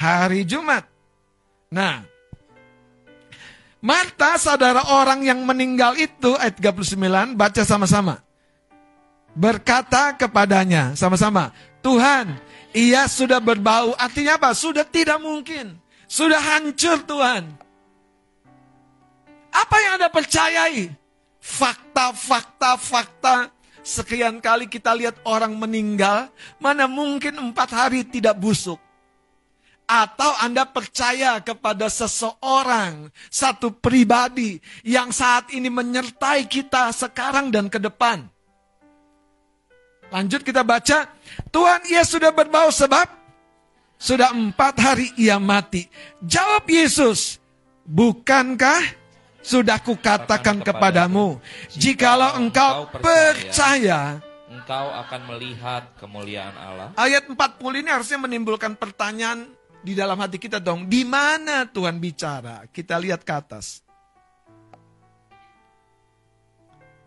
hari 0.00 0.48
Jumat. 0.48 0.88
Nah, 1.68 2.00
Marta 3.78 4.40
saudara 4.40 4.88
orang 4.90 5.22
yang 5.22 5.44
meninggal 5.44 5.94
itu 6.00 6.34
ayat 6.34 6.58
39 6.58 7.36
baca 7.38 7.62
sama-sama. 7.62 8.24
Berkata 9.38 10.18
kepadanya 10.18 10.98
sama-sama, 10.98 11.54
Tuhan, 11.84 12.34
ia 12.74 13.06
sudah 13.06 13.38
berbau. 13.38 13.94
Artinya 13.94 14.34
apa? 14.40 14.50
Sudah 14.56 14.82
tidak 14.82 15.22
mungkin. 15.22 15.78
Sudah 16.10 16.40
hancur 16.40 17.04
Tuhan. 17.06 17.46
Apa 19.54 19.76
yang 19.78 20.02
Anda 20.02 20.10
percayai? 20.10 20.90
Fakta, 21.38 22.12
fakta, 22.12 22.76
fakta. 22.76 23.36
Sekian 23.80 24.42
kali 24.44 24.68
kita 24.68 24.92
lihat 24.92 25.16
orang 25.24 25.56
meninggal, 25.56 26.28
mana 26.60 26.84
mungkin 26.84 27.40
empat 27.40 27.72
hari 27.72 28.04
tidak 28.04 28.36
busuk. 28.36 28.76
Atau 29.88 30.28
Anda 30.44 30.68
percaya 30.68 31.40
kepada 31.40 31.88
seseorang, 31.88 33.08
satu 33.32 33.72
pribadi 33.72 34.60
yang 34.84 35.08
saat 35.08 35.48
ini 35.56 35.72
menyertai 35.72 36.44
kita 36.44 36.92
sekarang 36.92 37.48
dan 37.48 37.72
ke 37.72 37.80
depan. 37.80 38.28
Lanjut 40.12 40.44
kita 40.44 40.60
baca, 40.60 41.08
Tuhan 41.48 41.88
ia 41.88 42.04
sudah 42.04 42.28
berbau 42.28 42.68
sebab 42.68 43.08
sudah 43.96 44.32
empat 44.32 44.74
hari 44.76 45.08
ia 45.16 45.40
mati. 45.40 45.88
Jawab 46.20 46.68
Yesus, 46.68 47.40
bukankah 47.88 48.84
sudah 49.42 49.78
kukatakan 49.80 50.60
kepadamu, 50.60 51.38
jikalau 51.72 52.36
engkau 52.38 52.90
percaya, 52.98 54.18
engkau 54.48 54.86
akan 54.92 55.20
melihat 55.34 55.82
kemuliaan 56.00 56.54
Allah. 56.56 56.88
Ayat 56.98 57.28
40 57.28 57.36
ini 57.80 57.88
harusnya 57.88 58.18
menimbulkan 58.20 58.74
pertanyaan 58.74 59.48
di 59.84 59.94
dalam 59.94 60.18
hati 60.18 60.36
kita 60.40 60.58
dong. 60.58 60.90
Di 60.90 61.06
mana 61.06 61.68
Tuhan 61.68 62.02
bicara? 62.02 62.66
Kita 62.68 62.98
lihat 62.98 63.22
ke 63.22 63.32
atas. 63.32 63.80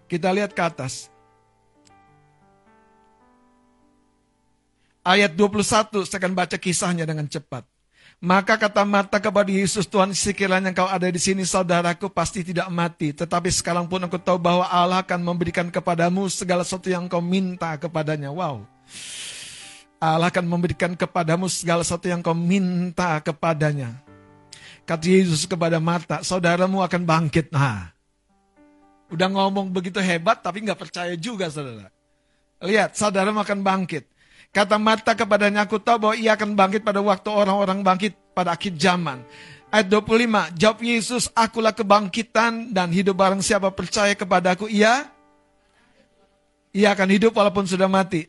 Kita 0.07 0.27
lihat 0.31 0.51
ke 0.51 0.63
atas. 0.63 1.07
Ayat 5.01 5.33
21, 5.33 6.05
saya 6.05 6.19
akan 6.21 6.33
baca 6.37 6.57
kisahnya 6.61 7.09
dengan 7.09 7.25
cepat. 7.25 7.65
Maka 8.21 8.53
kata 8.53 8.85
Marta 8.85 9.17
kepada 9.17 9.49
Yesus, 9.49 9.89
Tuhan 9.89 10.13
sekiranya 10.13 10.69
engkau 10.69 10.85
ada 10.85 11.09
di 11.09 11.17
sini 11.17 11.41
saudaraku 11.41 12.05
pasti 12.05 12.45
tidak 12.45 12.69
mati. 12.69 13.09
Tetapi 13.09 13.49
sekarang 13.49 13.89
pun 13.89 13.97
aku 14.05 14.21
tahu 14.21 14.37
bahwa 14.37 14.69
Allah 14.69 15.01
akan 15.01 15.25
memberikan 15.25 15.65
kepadamu 15.73 16.29
segala 16.29 16.61
sesuatu 16.61 16.85
yang 16.85 17.09
kau 17.09 17.17
minta 17.17 17.73
kepadanya. 17.81 18.29
Wow. 18.29 18.61
Allah 19.97 20.29
akan 20.29 20.45
memberikan 20.45 20.93
kepadamu 20.93 21.49
segala 21.49 21.81
sesuatu 21.81 22.13
yang 22.13 22.21
kau 22.21 22.37
minta 22.37 23.17
kepadanya. 23.25 23.97
Kata 24.85 25.01
Yesus 25.01 25.49
kepada 25.49 25.81
Marta, 25.81 26.21
saudaramu 26.21 26.85
akan 26.85 27.01
bangkit. 27.01 27.49
Nah, 27.49 27.89
udah 29.09 29.27
ngomong 29.33 29.73
begitu 29.73 29.97
hebat 29.97 30.45
tapi 30.45 30.61
nggak 30.61 30.77
percaya 30.77 31.17
juga 31.17 31.49
saudara. 31.49 31.89
Lihat, 32.61 32.93
saudaramu 32.93 33.41
akan 33.41 33.65
bangkit. 33.65 34.05
Kata 34.51 34.75
Marta 34.75 35.15
kepadanya, 35.15 35.63
aku 35.63 35.79
tahu 35.79 35.97
bahwa 36.11 36.15
ia 36.19 36.35
akan 36.35 36.59
bangkit 36.59 36.83
pada 36.83 36.99
waktu 36.99 37.31
orang-orang 37.31 37.87
bangkit 37.87 38.35
pada 38.35 38.51
akhir 38.59 38.75
zaman. 38.75 39.23
Ayat 39.71 39.87
25, 39.87 40.51
jawab 40.59 40.79
Yesus, 40.83 41.31
akulah 41.31 41.71
kebangkitan 41.71 42.75
dan 42.75 42.91
hidup 42.91 43.15
barang 43.15 43.39
siapa 43.39 43.71
percaya 43.71 44.11
kepadaku, 44.11 44.67
ia 44.67 45.07
ia 46.75 46.91
akan 46.91 47.07
hidup 47.15 47.31
walaupun 47.31 47.63
sudah 47.63 47.87
mati. 47.87 48.27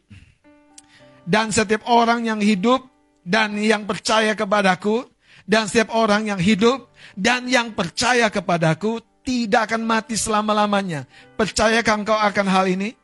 Dan 1.26 1.51
setiap 1.51 1.90
orang 1.90 2.22
yang 2.22 2.38
hidup 2.38 2.86
dan 3.26 3.59
yang 3.59 3.82
percaya 3.82 4.38
kepadaku, 4.38 5.02
dan 5.42 5.66
setiap 5.66 5.90
orang 5.98 6.30
yang 6.30 6.38
hidup 6.38 6.94
dan 7.18 7.51
yang 7.51 7.74
percaya 7.74 8.30
kepadaku 8.30 9.02
tidak 9.26 9.70
akan 9.70 9.82
mati 9.82 10.14
selama-lamanya. 10.14 11.06
Percayakah 11.34 11.94
engkau 11.98 12.14
akan 12.14 12.46
hal 12.46 12.66
ini? 12.70 12.94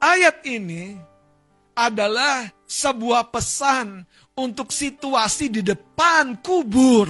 Ayat 0.00 0.44
ini 0.48 1.09
adalah 1.80 2.44
sebuah 2.68 3.32
pesan 3.32 4.04
untuk 4.36 4.68
situasi 4.68 5.48
di 5.48 5.64
depan 5.64 6.36
kubur. 6.44 7.08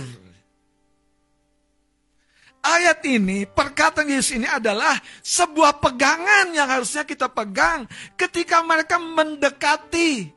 Ayat 2.61 3.01
ini, 3.09 3.49
perkataan 3.49 4.07
Yesus 4.07 4.37
ini 4.37 4.45
adalah 4.45 4.95
sebuah 5.25 5.81
pegangan 5.81 6.53
yang 6.53 6.69
harusnya 6.69 7.09
kita 7.09 7.27
pegang 7.33 7.89
ketika 8.15 8.61
mereka 8.61 9.01
mendekati 9.01 10.29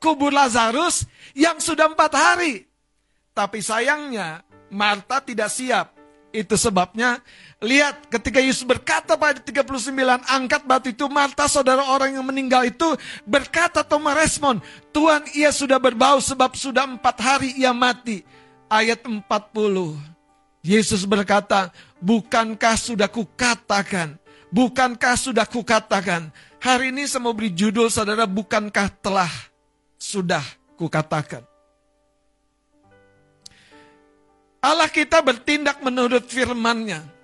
kubur 0.00 0.32
Lazarus 0.32 1.04
yang 1.36 1.60
sudah 1.60 1.92
empat 1.92 2.12
hari. 2.16 2.64
Tapi 3.36 3.60
sayangnya, 3.60 4.42
Marta 4.72 5.20
tidak 5.20 5.52
siap. 5.52 5.92
Itu 6.32 6.56
sebabnya 6.56 7.20
Lihat 7.62 8.10
ketika 8.10 8.42
Yesus 8.42 8.66
berkata 8.66 9.14
pada 9.14 9.38
39 9.38 9.94
angkat 10.26 10.66
batu 10.66 10.90
itu 10.90 11.06
Marta 11.06 11.46
saudara 11.46 11.86
orang 11.94 12.18
yang 12.18 12.26
meninggal 12.26 12.66
itu 12.66 12.98
berkata 13.22 13.86
atau 13.86 14.02
merespon 14.02 14.58
Tuhan 14.90 15.22
ia 15.30 15.54
sudah 15.54 15.78
berbau 15.78 16.18
sebab 16.18 16.58
sudah 16.58 16.90
empat 16.90 17.16
hari 17.22 17.54
ia 17.54 17.70
mati. 17.70 18.26
Ayat 18.66 19.06
40 19.06 19.22
Yesus 20.66 21.06
berkata 21.06 21.70
bukankah 22.02 22.74
sudah 22.74 23.06
kukatakan? 23.06 24.18
Bukankah 24.50 25.14
sudah 25.14 25.46
kukatakan? 25.46 26.34
Hari 26.58 26.90
ini 26.90 27.06
saya 27.06 27.22
mau 27.22 27.30
beri 27.30 27.54
judul 27.54 27.86
saudara 27.94 28.26
bukankah 28.26 28.90
telah 28.98 29.30
sudah 30.02 30.42
kukatakan? 30.74 31.46
Allah 34.58 34.90
kita 34.90 35.22
bertindak 35.22 35.78
menurut 35.78 36.26
firman-Nya 36.26 37.21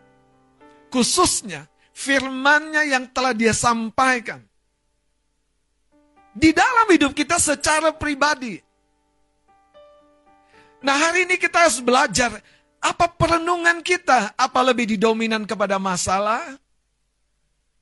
khususnya 0.88 1.68
firmannya 1.92 2.92
yang 2.92 3.04
telah 3.10 3.32
dia 3.32 3.52
sampaikan. 3.56 4.42
Di 6.38 6.54
dalam 6.54 6.86
hidup 6.92 7.12
kita 7.16 7.40
secara 7.40 7.90
pribadi. 7.90 8.60
Nah 10.78 10.94
hari 10.94 11.26
ini 11.26 11.34
kita 11.34 11.66
harus 11.66 11.82
belajar 11.82 12.30
apa 12.78 13.10
perenungan 13.10 13.82
kita, 13.82 14.38
apa 14.38 14.60
lebih 14.62 14.94
didominan 14.94 15.42
kepada 15.42 15.82
masalah, 15.82 16.38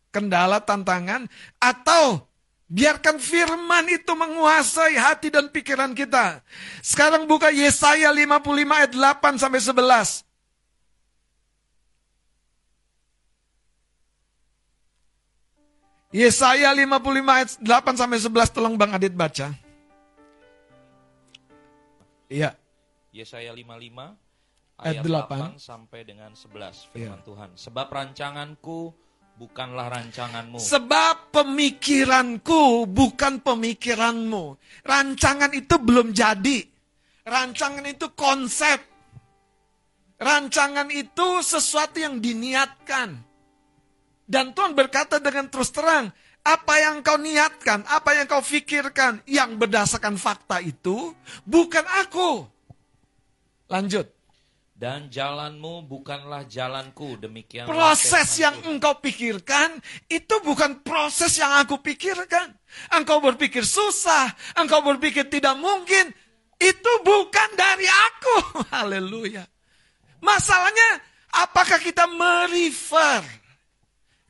kendala, 0.08 0.56
tantangan, 0.64 1.28
atau 1.60 2.24
biarkan 2.66 3.20
firman 3.20 3.86
itu 3.92 4.12
menguasai 4.16 4.96
hati 4.96 5.28
dan 5.28 5.52
pikiran 5.52 5.92
kita. 5.92 6.40
Sekarang 6.80 7.28
buka 7.28 7.52
Yesaya 7.52 8.10
55 8.10 8.40
ayat 8.72 8.92
8 8.96 9.36
sampai 9.36 9.60
11. 9.60 10.25
Yesaya 16.16 16.72
55 16.72 17.28
ayat 17.28 17.50
8 17.60 18.00
sampai 18.00 18.18
11 18.24 18.56
tolong 18.56 18.74
Bang 18.80 18.96
Adit 18.96 19.12
baca. 19.12 19.52
Iya. 22.32 22.56
Yesaya 23.12 23.52
55 23.52 24.16
ayat, 24.80 25.04
ayat 25.04 25.04
8. 25.04 25.60
8 25.60 25.60
sampai 25.60 26.00
dengan 26.08 26.32
11 26.32 26.88
firman 26.88 27.20
ya. 27.20 27.26
Tuhan. 27.28 27.50
Sebab 27.52 27.86
rancanganku 27.92 28.96
bukanlah 29.36 29.92
rancanganmu. 29.92 30.56
Sebab 30.56 31.36
pemikiranku 31.36 32.88
bukan 32.88 33.44
pemikiranmu. 33.44 34.56
Rancangan 34.88 35.52
itu 35.52 35.76
belum 35.76 36.16
jadi. 36.16 36.64
Rancangan 37.28 37.84
itu 37.84 38.08
konsep. 38.16 38.80
Rancangan 40.16 40.88
itu 40.88 41.44
sesuatu 41.44 42.00
yang 42.00 42.24
diniatkan. 42.24 43.35
Dan 44.26 44.52
Tuhan 44.52 44.74
berkata 44.74 45.22
dengan 45.22 45.46
terus 45.46 45.70
terang, 45.70 46.10
apa 46.42 46.74
yang 46.82 47.02
kau 47.02 47.18
niatkan, 47.18 47.86
apa 47.86 48.18
yang 48.18 48.26
kau 48.26 48.42
pikirkan, 48.42 49.22
yang 49.26 49.54
berdasarkan 49.54 50.18
fakta 50.18 50.58
itu 50.62 51.14
bukan 51.46 51.86
aku. 52.04 52.46
Lanjut. 53.70 54.10
Dan 54.76 55.08
jalanmu 55.08 55.88
bukanlah 55.88 56.44
jalanku, 56.44 57.16
demikian. 57.16 57.64
Proses 57.64 58.28
yang 58.36 58.60
engkau 58.68 59.00
pikirkan, 59.00 59.80
itu 60.04 60.36
bukan 60.44 60.84
proses 60.84 61.32
yang 61.40 61.48
aku 61.64 61.80
pikirkan. 61.80 62.52
Engkau 62.92 63.24
berpikir 63.24 63.64
susah, 63.64 64.28
engkau 64.60 64.84
berpikir 64.84 65.32
tidak 65.32 65.56
mungkin, 65.56 66.12
itu 66.60 66.92
bukan 67.00 67.50
dari 67.56 67.88
aku. 67.88 68.36
Haleluya. 68.76 69.48
Masalahnya, 70.20 71.00
Apakah 71.36 71.76
kita 71.76 72.08
merefer 72.08 73.20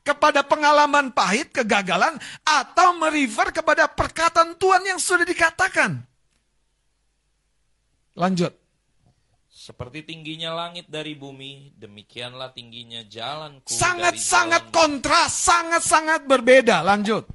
kepada 0.07 0.47
pengalaman 0.47 1.11
pahit, 1.11 1.51
kegagalan, 1.51 2.15
atau 2.47 2.95
merefer 2.95 3.51
kepada 3.51 3.91
perkataan 3.91 4.55
Tuhan 4.55 4.87
yang 4.87 4.99
sudah 5.03 5.27
dikatakan? 5.27 5.99
Lanjut. 8.15 8.55
Seperti 9.51 10.07
tingginya 10.07 10.55
langit 10.55 10.87
dari 10.87 11.11
bumi, 11.11 11.75
demikianlah 11.75 12.55
tingginya 12.55 13.03
jalanku 13.03 13.67
Sangat-sangat 13.67 14.71
jalanmu, 14.71 14.77
kontras, 14.79 15.31
sangat-sangat 15.35 16.23
berbeda. 16.23 16.79
Lanjut. 16.87 17.27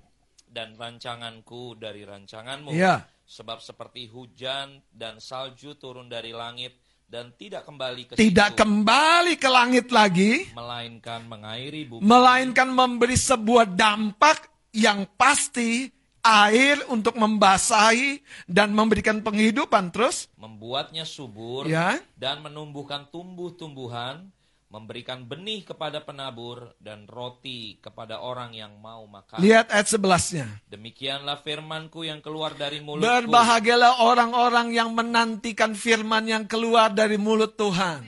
dan 0.53 0.77
rancanganku 0.77 1.81
dari 1.81 2.05
rancanganmu. 2.05 2.77
Iya. 2.77 3.09
Sebab 3.24 3.65
seperti 3.65 4.05
hujan 4.12 4.85
dan 4.93 5.16
salju 5.16 5.81
turun 5.81 6.12
dari 6.12 6.36
langit 6.36 6.77
dan 7.12 7.28
tidak 7.36 7.68
kembali 7.68 8.09
ke 8.09 8.12
Tidak 8.16 8.56
situ, 8.56 8.60
kembali 8.64 9.36
ke 9.36 9.48
langit 9.52 9.93
lagi, 9.93 10.48
melainkan 10.56 11.28
mengairi 11.28 11.84
bumi 11.84 12.01
melainkan 12.01 12.72
memberi 12.72 13.20
sebuah 13.20 13.68
dampak 13.68 14.48
yang 14.72 15.05
pasti 15.20 15.93
air 16.24 16.80
untuk 16.89 17.20
membasahi 17.20 18.16
dan 18.48 18.72
memberikan 18.72 19.20
penghidupan 19.20 19.93
terus 19.93 20.32
membuatnya 20.40 21.05
subur 21.05 21.68
Ya. 21.68 22.01
dan 22.16 22.40
menumbuhkan 22.40 23.05
tumbuh-tumbuhan, 23.12 24.32
memberikan 24.73 25.28
benih 25.28 25.69
kepada 25.69 26.01
penabur 26.01 26.73
dan 26.81 27.05
roti 27.05 27.77
kepada 27.77 28.24
orang 28.24 28.57
yang 28.57 28.81
mau 28.81 29.05
makan. 29.05 29.36
lihat 29.44 29.69
ayat 29.69 29.85
11-nya 29.85 30.47
Demikianlah 30.73 31.44
firmanku 31.44 32.09
yang 32.09 32.24
keluar 32.24 32.57
dari 32.57 32.81
mulutku. 32.81 33.05
berbahagialah 33.05 34.01
orang-orang 34.01 34.73
yang 34.73 34.97
menantikan 34.97 35.77
firman 35.77 36.24
yang 36.24 36.49
keluar 36.49 36.89
dari 36.89 37.20
mulut 37.20 37.53
Tuhan. 37.53 38.01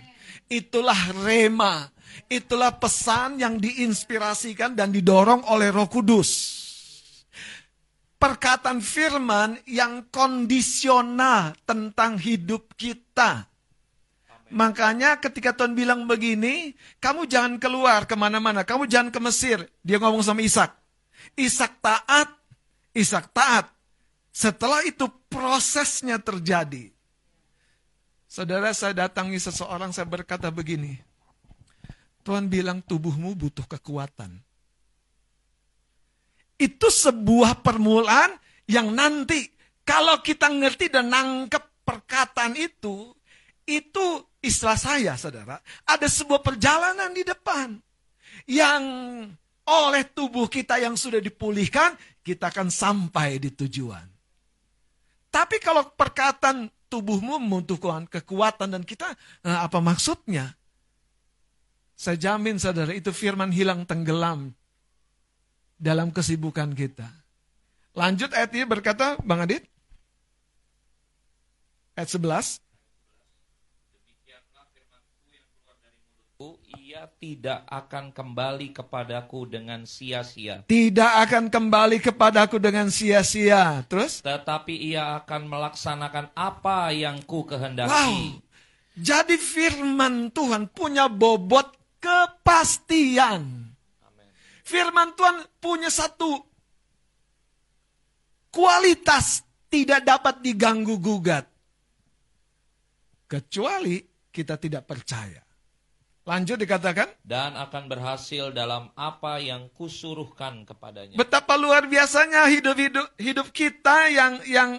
Itulah 0.49 1.13
rema. 1.21 1.93
Itulah 2.33 2.81
pesan 2.81 3.37
yang 3.45 3.61
diinspirasikan 3.61 4.73
dan 4.73 4.89
didorong 4.89 5.45
oleh 5.53 5.69
Roh 5.69 5.93
Kudus. 5.93 6.57
Perkataan 8.17 8.81
firman 8.81 9.61
yang 9.69 10.09
kondisional 10.09 11.53
tentang 11.69 12.17
hidup 12.17 12.73
kita 12.73 13.53
Makanya 14.55 15.19
ketika 15.19 15.51
Tuhan 15.51 15.75
bilang 15.75 16.07
begini, 16.07 16.79
kamu 17.03 17.27
jangan 17.27 17.59
keluar 17.59 18.07
ke 18.07 18.15
mana-mana, 18.15 18.63
kamu 18.63 18.87
jangan 18.87 19.11
ke 19.11 19.19
Mesir. 19.19 19.67
Dia 19.83 19.99
ngomong 19.99 20.23
sama 20.23 20.47
Ishak. 20.47 20.71
Ishak 21.35 21.83
taat, 21.83 22.31
Ishak 22.95 23.35
taat. 23.35 23.67
Setelah 24.31 24.87
itu 24.87 25.11
prosesnya 25.27 26.23
terjadi. 26.23 26.95
Saudara 28.31 28.71
saya 28.71 28.95
datangi 29.07 29.43
seseorang, 29.43 29.91
saya 29.91 30.07
berkata 30.07 30.55
begini. 30.55 31.03
Tuhan 32.23 32.47
bilang 32.47 32.79
tubuhmu 32.79 33.35
butuh 33.35 33.67
kekuatan. 33.67 34.39
Itu 36.55 36.95
sebuah 36.95 37.59
permulaan 37.67 38.39
yang 38.71 38.95
nanti 38.95 39.51
kalau 39.83 40.23
kita 40.23 40.47
ngerti 40.47 40.95
dan 40.95 41.11
nangkep 41.11 41.83
perkataan 41.83 42.55
itu, 42.55 43.11
itu 43.67 44.07
istilah 44.45 44.77
saya 44.77 45.13
saudara, 45.17 45.57
ada 45.89 46.07
sebuah 46.07 46.45
perjalanan 46.45 47.11
di 47.17 47.25
depan. 47.25 47.81
Yang 48.45 48.83
oleh 49.65 50.05
tubuh 50.13 50.45
kita 50.53 50.77
yang 50.77 50.95
sudah 50.95 51.19
dipulihkan, 51.25 51.97
kita 52.21 52.53
akan 52.53 52.69
sampai 52.69 53.41
di 53.41 53.49
tujuan. 53.49 54.05
Tapi 55.33 55.57
kalau 55.59 55.89
perkataan 55.97 56.69
tubuhmu 56.93 57.43
membutuhkan 57.43 58.07
kekuatan 58.07 58.77
dan 58.77 58.83
kita, 58.85 59.17
eh, 59.43 59.59
apa 59.59 59.81
maksudnya? 59.81 60.55
Saya 61.97 62.21
jamin 62.21 62.61
saudara, 62.61 62.93
itu 62.93 63.11
firman 63.11 63.51
hilang 63.51 63.83
tenggelam 63.89 64.53
dalam 65.81 66.11
kesibukan 66.15 66.71
kita. 66.77 67.07
Lanjut 67.95 68.35
ayat 68.35 68.51
ini 68.55 68.67
berkata, 68.67 69.15
Bang 69.23 69.43
Adit. 69.43 69.63
Ayat 71.95 72.11
11. 72.11 72.59
Ia 76.85 77.09
tidak 77.25 77.65
akan 77.73 78.13
kembali 78.13 78.77
kepadaku 78.77 79.49
dengan 79.49 79.89
sia-sia. 79.89 80.61
Tidak 80.69 81.13
akan 81.25 81.49
kembali 81.49 81.97
kepadaku 82.05 82.61
dengan 82.61 82.93
sia-sia. 82.93 83.81
Terus? 83.89 84.21
Tetapi 84.21 84.93
ia 84.93 85.17
akan 85.25 85.49
melaksanakan 85.49 86.37
apa 86.37 86.93
yang 86.93 87.25
ku 87.25 87.49
kehendaki. 87.49 87.89
Wow. 87.89 88.45
Jadi 88.93 89.41
firman 89.41 90.29
Tuhan 90.37 90.69
punya 90.69 91.09
bobot 91.09 91.73
kepastian. 91.97 93.73
Firman 94.61 95.17
Tuhan 95.17 95.49
punya 95.65 95.89
satu 95.89 96.45
kualitas 98.53 99.41
tidak 99.73 100.05
dapat 100.05 100.45
diganggu 100.45 101.01
gugat. 101.01 101.49
Kecuali 103.25 103.97
kita 104.29 104.61
tidak 104.61 104.85
percaya. 104.85 105.44
Lanjut 106.25 106.57
dikatakan, 106.57 107.21
Dan 107.21 107.53
akan 107.53 107.85
berhasil 107.85 108.49
dalam 108.57 108.89
apa 108.97 109.45
yang 109.45 109.69
kusuruhkan 109.77 110.65
kepadanya. 110.65 111.21
betapa 111.21 111.61
luar 111.61 111.85
biasanya 111.85 112.49
hidup-hidup 112.49 113.13
hidup 113.21 113.53
kita 113.53 114.09
yang 114.09 114.41
yang 114.49 114.71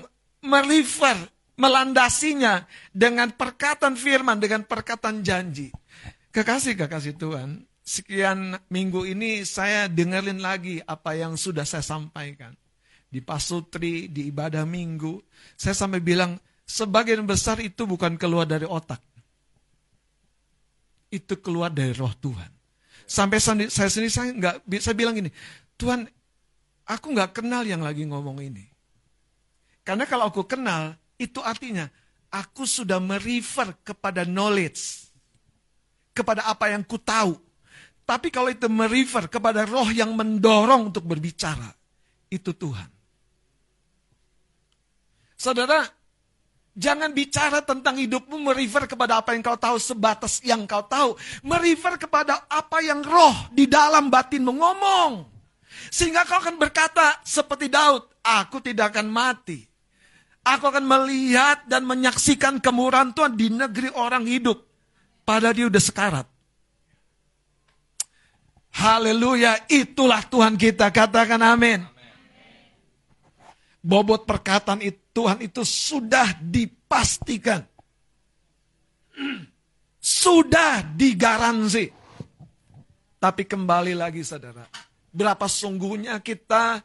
meliver, 0.42 1.30
melandasinya 1.54 2.66
dengan 2.90 3.30
perkataan 3.30 3.94
firman, 3.94 4.42
dengan 4.42 4.66
perkataan 4.66 5.22
janji. 5.22 5.70
Kekasih-kekasih 6.34 7.14
Tuhan, 7.14 7.62
sekian 7.86 8.58
minggu 8.74 9.06
ini 9.06 9.46
saya 9.46 9.86
dengerin 9.86 10.42
lagi 10.42 10.82
apa 10.82 11.14
yang 11.14 11.38
sudah 11.38 11.64
saya 11.64 11.86
sampaikan. 11.86 12.58
Di 13.06 13.22
pasutri, 13.22 14.10
di 14.10 14.34
ibadah 14.34 14.66
minggu, 14.66 15.22
saya 15.56 15.78
sampai 15.78 16.02
bilang, 16.02 16.36
sebagian 16.66 17.24
besar 17.24 17.62
itu 17.62 17.86
bukan 17.86 18.18
keluar 18.18 18.50
dari 18.50 18.66
otak. 18.66 19.15
Itu 21.16 21.40
keluar 21.40 21.72
dari 21.72 21.96
roh 21.96 22.12
Tuhan. 22.12 22.52
Sampai 23.08 23.40
saya 23.40 23.88
sendiri, 23.88 24.12
saya, 24.12 24.36
nggak, 24.36 24.56
saya 24.84 24.96
bilang 24.98 25.16
gini, 25.16 25.32
Tuhan, 25.80 26.04
aku 26.84 27.16
nggak 27.16 27.40
kenal 27.40 27.64
yang 27.64 27.80
lagi 27.80 28.04
ngomong 28.04 28.44
ini. 28.44 28.68
Karena 29.86 30.04
kalau 30.04 30.28
aku 30.28 30.44
kenal, 30.44 30.98
itu 31.16 31.40
artinya 31.40 31.88
aku 32.34 32.68
sudah 32.68 33.00
merefer 33.00 33.72
kepada 33.86 34.28
knowledge. 34.28 35.08
Kepada 36.12 36.50
apa 36.52 36.74
yang 36.74 36.84
ku 36.84 37.00
tahu. 37.00 37.38
Tapi 38.06 38.28
kalau 38.30 38.52
itu 38.52 38.68
merefer 38.68 39.32
kepada 39.32 39.66
roh 39.66 39.90
yang 39.90 40.14
mendorong 40.14 40.94
untuk 40.94 41.06
berbicara, 41.10 41.74
itu 42.30 42.54
Tuhan. 42.54 42.90
Saudara, 45.34 45.86
jangan 46.76 47.10
bicara 47.16 47.64
tentang 47.64 47.96
hidupmu 47.96 48.36
merefer 48.36 48.86
kepada 48.86 49.24
apa 49.24 49.32
yang 49.34 49.42
kau 49.42 49.56
tahu 49.56 49.80
sebatas 49.80 50.44
yang 50.44 50.68
kau 50.68 50.84
tahu. 50.84 51.16
Merefer 51.42 51.96
kepada 51.96 52.44
apa 52.52 52.84
yang 52.84 53.02
roh 53.02 53.34
di 53.50 53.66
dalam 53.66 54.12
batinmu 54.12 54.52
ngomong. 54.52 55.26
Sehingga 55.90 56.28
kau 56.28 56.44
akan 56.44 56.60
berkata 56.60 57.24
seperti 57.24 57.72
Daud, 57.72 58.04
aku 58.22 58.60
tidak 58.60 58.94
akan 58.94 59.08
mati. 59.08 59.64
Aku 60.46 60.70
akan 60.70 60.86
melihat 60.86 61.66
dan 61.66 61.90
menyaksikan 61.90 62.62
kemurahan 62.62 63.10
Tuhan 63.16 63.34
di 63.34 63.50
negeri 63.50 63.90
orang 63.98 64.30
hidup. 64.30 64.62
Padahal 65.26 65.58
dia 65.58 65.66
udah 65.66 65.82
sekarat. 65.82 66.28
Haleluya, 68.76 69.66
itulah 69.72 70.22
Tuhan 70.28 70.60
kita. 70.60 70.94
Katakan 70.94 71.42
amin. 71.42 71.82
Bobot 73.86 74.26
perkataan 74.26 74.82
itu, 74.82 74.98
Tuhan 75.16 75.40
itu 75.46 75.64
sudah 75.64 76.36
dipastikan. 76.44 77.64
Sudah 80.02 80.84
digaransi. 80.84 81.88
Tapi 83.16 83.44
kembali 83.48 83.96
lagi 83.96 84.28
saudara. 84.28 84.68
Berapa 85.16 85.48
sungguhnya 85.48 86.20
kita 86.20 86.84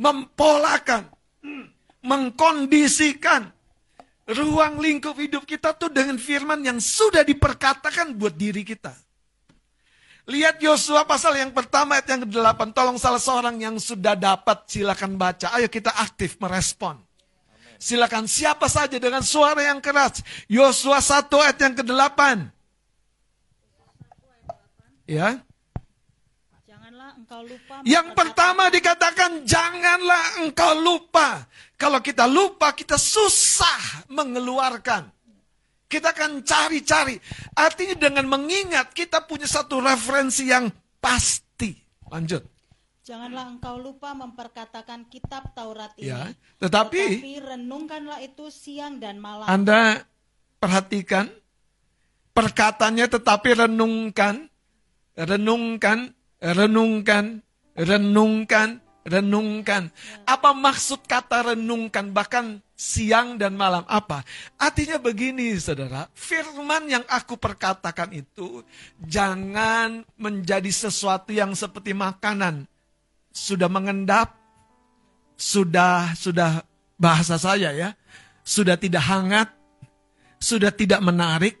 mempolakan, 0.00 1.04
mengkondisikan 2.00 3.52
ruang 4.24 4.80
lingkup 4.80 5.20
hidup 5.20 5.44
kita 5.44 5.76
tuh 5.76 5.92
dengan 5.92 6.16
firman 6.16 6.64
yang 6.64 6.80
sudah 6.80 7.20
diperkatakan 7.28 8.16
buat 8.16 8.32
diri 8.32 8.64
kita. 8.64 9.03
Lihat 10.24 10.56
Yosua 10.56 11.04
pasal 11.04 11.36
yang 11.36 11.52
pertama 11.52 12.00
ayat 12.00 12.16
yang 12.16 12.24
ke-8. 12.24 12.72
Tolong 12.72 12.96
salah 12.96 13.20
seorang 13.20 13.60
yang 13.60 13.76
sudah 13.76 14.16
dapat 14.16 14.64
silakan 14.64 15.20
baca. 15.20 15.52
Ayo 15.52 15.68
kita 15.68 15.92
aktif 15.92 16.40
merespon. 16.40 16.96
Silakan 17.76 18.24
siapa 18.24 18.64
saja 18.64 18.96
dengan 18.96 19.20
suara 19.20 19.60
yang 19.60 19.84
keras. 19.84 20.24
Yosua 20.48 21.04
1 21.04 21.28
ayat 21.28 21.58
yang 21.60 21.74
ke-8. 21.76 22.20
Ya. 25.04 25.44
Janganlah 26.64 27.10
engkau 27.20 27.40
lupa 27.44 27.74
Yang 27.84 28.08
pertama 28.16 28.62
dikatakan 28.72 29.30
janganlah 29.44 30.24
engkau 30.40 30.72
lupa. 30.80 31.44
Kalau 31.76 32.00
kita 32.00 32.24
lupa 32.24 32.72
kita 32.72 32.96
susah 32.96 34.08
mengeluarkan. 34.08 35.13
Kita 35.94 36.10
akan 36.10 36.42
cari-cari. 36.42 37.14
Artinya 37.54 37.94
dengan 37.94 38.26
mengingat 38.26 38.90
kita 38.90 39.22
punya 39.22 39.46
satu 39.46 39.78
referensi 39.78 40.50
yang 40.50 40.66
pasti. 40.98 41.70
Lanjut. 42.10 42.42
Janganlah 43.04 43.52
engkau 43.52 43.76
lupa 43.78 44.16
memperkatakan 44.16 45.06
kitab 45.12 45.54
Taurat 45.54 45.92
ini. 46.00 46.08
Ya, 46.08 46.32
tetapi- 46.56 47.20
tetapi 47.20 47.34
renungkanlah 47.46 48.18
itu 48.24 48.48
siang 48.48 48.96
dan 48.96 49.20
malam. 49.20 49.44
Anda 49.44 50.02
perhatikan 50.56 51.28
perkataannya 52.32 53.04
tetapi 53.04 53.68
renungkan, 53.68 54.48
renungkan, 55.14 56.16
renungkan, 56.40 57.44
renungkan, 57.76 58.80
renungkan. 59.04 59.92
Apa 60.24 60.56
maksud 60.56 61.04
kata 61.04 61.52
renungkan 61.52 62.16
bahkan 62.16 62.63
siang 62.74 63.38
dan 63.38 63.54
malam 63.54 63.86
apa? 63.86 64.26
Artinya 64.58 64.98
begini 64.98 65.54
Saudara, 65.58 66.10
firman 66.12 66.90
yang 66.90 67.06
aku 67.06 67.38
perkatakan 67.38 68.10
itu 68.10 68.66
jangan 69.02 70.02
menjadi 70.18 70.68
sesuatu 70.68 71.30
yang 71.30 71.54
seperti 71.54 71.94
makanan. 71.94 72.66
Sudah 73.34 73.66
mengendap, 73.66 74.34
sudah 75.34 76.14
sudah 76.14 76.62
bahasa 76.98 77.34
saya 77.38 77.74
ya, 77.74 77.98
sudah 78.46 78.78
tidak 78.78 79.02
hangat, 79.02 79.48
sudah 80.38 80.70
tidak 80.70 81.02
menarik. 81.02 81.58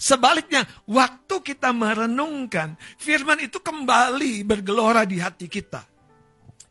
Sebaliknya, 0.00 0.64
waktu 0.88 1.44
kita 1.44 1.76
merenungkan, 1.76 2.72
firman 2.96 3.36
itu 3.44 3.60
kembali 3.60 4.48
bergelora 4.48 5.04
di 5.04 5.20
hati 5.20 5.44
kita. 5.44 5.84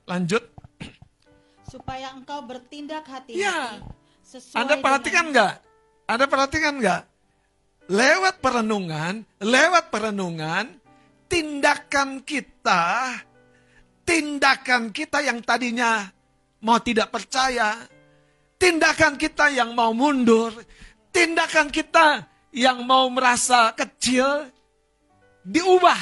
Lanjut. 0.09 0.58
Supaya 1.69 2.11
engkau 2.11 2.41
bertindak 2.43 3.05
hati-hati. 3.05 3.45
Ya. 3.45 3.79
sesuai 4.25 4.57
Anda 4.57 4.75
perhatikan 4.81 5.25
nggak? 5.29 5.53
Anda 6.09 6.25
perhatikan 6.25 6.73
nggak? 6.81 7.01
Lewat 7.89 8.35
perenungan, 8.41 9.25
lewat 9.41 9.89
perenungan, 9.89 10.77
tindakan 11.29 12.21
kita, 12.21 13.17
tindakan 14.05 14.93
kita 14.93 15.21
yang 15.25 15.41
tadinya 15.41 16.09
mau 16.61 16.77
tidak 16.81 17.09
percaya, 17.13 17.77
tindakan 18.57 19.17
kita 19.17 19.49
yang 19.53 19.73
mau 19.73 19.93
mundur, 19.93 20.53
tindakan 21.09 21.69
kita 21.73 22.25
yang 22.53 22.85
mau 22.85 23.09
merasa 23.09 23.73
kecil, 23.73 24.49
diubah 25.45 26.01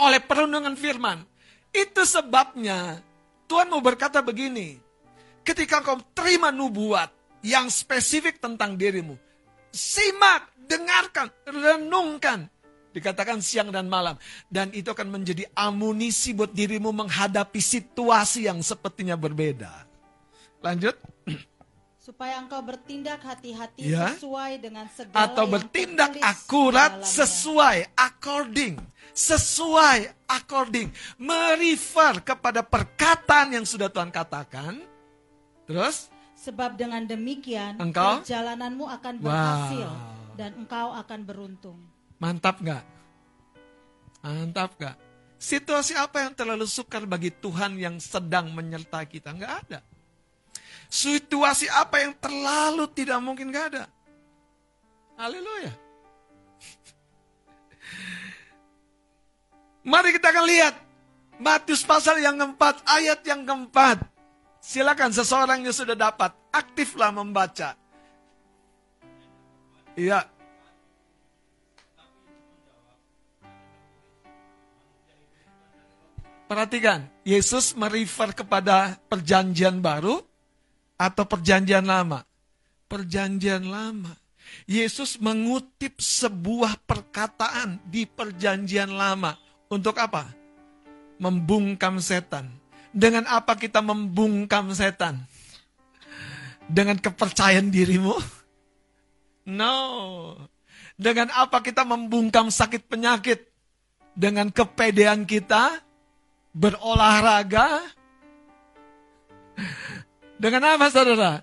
oleh 0.00 0.20
perenungan 0.24 0.76
firman. 0.76 1.20
Itu 1.74 2.06
sebabnya 2.06 3.02
Tuhan 3.54 3.70
mau 3.70 3.78
berkata 3.78 4.18
begini, 4.18 4.82
ketika 5.46 5.78
kau 5.78 6.02
terima 6.10 6.50
nubuat 6.50 7.06
yang 7.46 7.70
spesifik 7.70 8.42
tentang 8.42 8.74
dirimu, 8.74 9.14
simak, 9.70 10.50
dengarkan, 10.66 11.30
renungkan. 11.46 12.50
Dikatakan 12.90 13.38
siang 13.38 13.70
dan 13.70 13.86
malam. 13.86 14.18
Dan 14.50 14.74
itu 14.74 14.90
akan 14.90 15.06
menjadi 15.06 15.46
amunisi 15.54 16.34
buat 16.34 16.50
dirimu 16.50 16.90
menghadapi 16.90 17.62
situasi 17.62 18.50
yang 18.50 18.58
sepertinya 18.58 19.14
berbeda. 19.14 19.86
Lanjut. 20.58 20.98
Supaya 22.04 22.36
engkau 22.36 22.60
bertindak 22.60 23.24
hati-hati 23.24 23.80
Ya. 23.80 24.12
sesuai 24.12 24.60
dengan 24.60 24.84
segala 24.92 25.24
Atau 25.24 25.48
bertindak 25.48 26.20
akurat 26.20 27.00
dalamnya. 27.00 27.08
sesuai, 27.08 27.76
according. 27.96 28.76
Sesuai, 29.16 30.12
according. 30.28 30.92
Merefer 31.16 32.20
kepada 32.20 32.60
perkataan 32.60 33.56
yang 33.56 33.64
sudah 33.64 33.88
Tuhan 33.88 34.12
katakan. 34.12 34.84
Terus? 35.64 36.12
Sebab 36.36 36.76
dengan 36.76 37.00
demikian 37.08 37.80
Engkau? 37.80 38.20
perjalananmu 38.20 38.84
akan 38.84 39.14
Wow. 39.16 39.24
berhasil 39.24 39.88
dan 40.36 40.50
engkau 40.60 40.92
akan 40.92 41.20
beruntung. 41.24 41.78
Mantap 42.20 42.60
nggak? 42.60 42.84
Mantap 44.20 44.76
nggak? 44.76 44.96
Situasi 45.40 45.96
apa 45.96 46.20
yang 46.20 46.36
terlalu 46.36 46.68
sukar 46.68 47.08
bagi 47.08 47.32
Tuhan 47.32 47.80
yang 47.80 47.96
sedang 47.96 48.52
menyertai 48.52 49.08
kita? 49.08 49.32
Nggak 49.32 49.54
ada. 49.64 49.80
Situasi 50.88 51.66
apa 51.68 52.00
yang 52.02 52.14
terlalu 52.18 52.86
tidak 52.92 53.18
mungkin 53.22 53.50
nggak 53.50 53.66
ada. 53.74 53.84
Haleluya. 55.18 55.72
Mari 59.90 60.10
kita 60.16 60.30
akan 60.32 60.46
lihat 60.48 60.74
Matius 61.38 61.82
pasal 61.82 62.22
yang 62.22 62.38
keempat, 62.38 62.82
ayat 62.86 63.20
yang 63.26 63.42
keempat. 63.42 64.06
Silakan 64.64 65.12
seseorang 65.12 65.60
yang 65.66 65.76
sudah 65.76 65.98
dapat, 65.98 66.32
aktiflah 66.48 67.12
membaca. 67.12 67.76
Iya, 69.94 70.24
Perhatikan, 76.44 77.08
Yesus 77.24 77.72
merefer 77.72 78.36
kepada 78.36 79.00
perjanjian 79.08 79.80
baru 79.80 80.20
atau 80.98 81.24
perjanjian 81.26 81.84
lama? 81.84 82.22
Perjanjian 82.86 83.66
lama. 83.66 84.14
Yesus 84.68 85.18
mengutip 85.18 85.98
sebuah 85.98 86.78
perkataan 86.84 87.80
di 87.88 88.04
perjanjian 88.04 88.92
lama. 88.92 89.34
Untuk 89.72 89.96
apa? 89.98 90.30
Membungkam 91.18 91.98
setan. 91.98 92.52
Dengan 92.94 93.26
apa 93.26 93.58
kita 93.58 93.82
membungkam 93.82 94.70
setan? 94.76 95.24
Dengan 96.70 97.00
kepercayaan 97.00 97.72
dirimu? 97.72 98.14
No. 99.50 99.76
Dengan 100.94 101.32
apa 101.34 101.58
kita 101.64 101.82
membungkam 101.82 102.52
sakit 102.52 102.86
penyakit? 102.86 103.50
Dengan 104.14 104.52
kepedean 104.54 105.26
kita? 105.26 105.84
berolahraga. 106.54 107.82
Dengan 110.38 110.74
apa 110.74 110.90
saudara? 110.90 111.42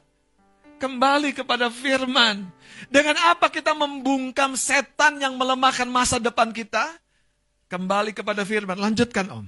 Kembali 0.82 1.32
kepada 1.32 1.70
firman. 1.70 2.50
Dengan 2.90 3.16
apa 3.32 3.48
kita 3.48 3.72
membungkam 3.78 4.58
setan 4.58 5.22
yang 5.22 5.38
melemahkan 5.38 5.88
masa 5.88 6.18
depan 6.18 6.52
kita? 6.52 6.90
Kembali 7.72 8.12
kepada 8.12 8.44
firman. 8.44 8.76
Lanjutkan 8.76 9.30
om. 9.32 9.46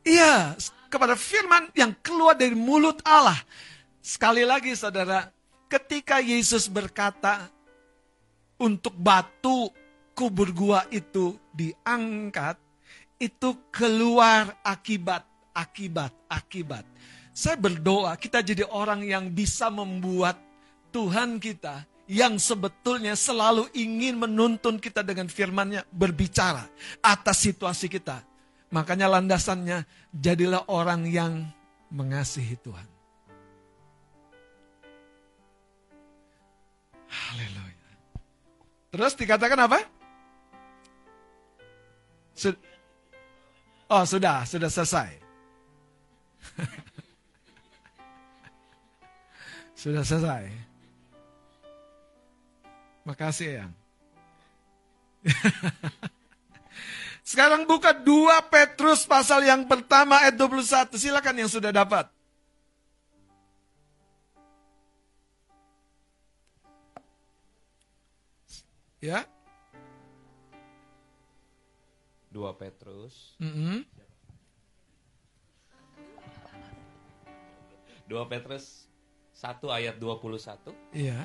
Iya, 0.00 0.56
kepada 0.88 1.14
firman 1.14 1.68
yang 1.76 1.92
keluar 2.00 2.32
dari 2.34 2.56
mulut 2.56 2.98
Allah. 3.04 3.36
Sekali 4.00 4.48
lagi 4.48 4.72
saudara, 4.72 5.28
ketika 5.68 6.18
Yesus 6.24 6.66
berkata 6.66 7.52
untuk 8.56 8.96
batu 8.96 9.68
kubur 10.16 10.50
gua 10.50 10.88
itu 10.88 11.36
diangkat, 11.52 12.56
itu 13.20 13.52
keluar 13.68 14.56
akibat, 14.64 15.28
akibat, 15.54 16.14
akibat. 16.26 16.84
Saya 17.30 17.56
berdoa 17.56 18.14
kita 18.18 18.42
jadi 18.42 18.66
orang 18.68 19.06
yang 19.06 19.30
bisa 19.30 19.70
membuat 19.70 20.36
Tuhan 20.90 21.38
kita 21.38 21.86
yang 22.10 22.42
sebetulnya 22.42 23.14
selalu 23.14 23.70
ingin 23.70 24.18
menuntun 24.18 24.82
kita 24.82 25.06
dengan 25.06 25.30
firman-Nya 25.30 25.86
berbicara 25.94 26.66
atas 26.98 27.46
situasi 27.46 27.86
kita. 27.86 28.26
Makanya 28.74 29.06
landasannya 29.06 29.86
jadilah 30.10 30.66
orang 30.66 31.06
yang 31.06 31.46
mengasihi 31.94 32.58
Tuhan. 32.58 32.86
Haleluya. 37.10 37.90
Terus 38.90 39.12
dikatakan 39.14 39.58
apa? 39.70 39.78
Oh, 43.90 44.06
sudah, 44.06 44.46
sudah 44.46 44.70
selesai. 44.70 45.19
sudah 49.80 50.04
selesai. 50.04 50.44
Makasih 53.04 53.64
ya. 53.64 53.66
Sekarang 57.30 57.68
buka 57.68 57.94
2 57.94 58.50
Petrus 58.50 59.06
pasal 59.06 59.46
yang 59.46 59.68
pertama 59.68 60.18
ayat 60.18 60.34
21. 60.34 60.98
Silakan 60.98 61.36
yang 61.38 61.50
sudah 61.50 61.70
dapat. 61.70 62.10
Ya. 69.00 69.24
2 72.30 72.60
Petrus. 72.60 73.34
Mm-mm. 73.40 73.82
2 78.10 78.26
Petrus 78.26 78.90
1 79.38 79.70
ayat 79.70 79.94
21. 80.02 80.74
Iya. 80.90 81.22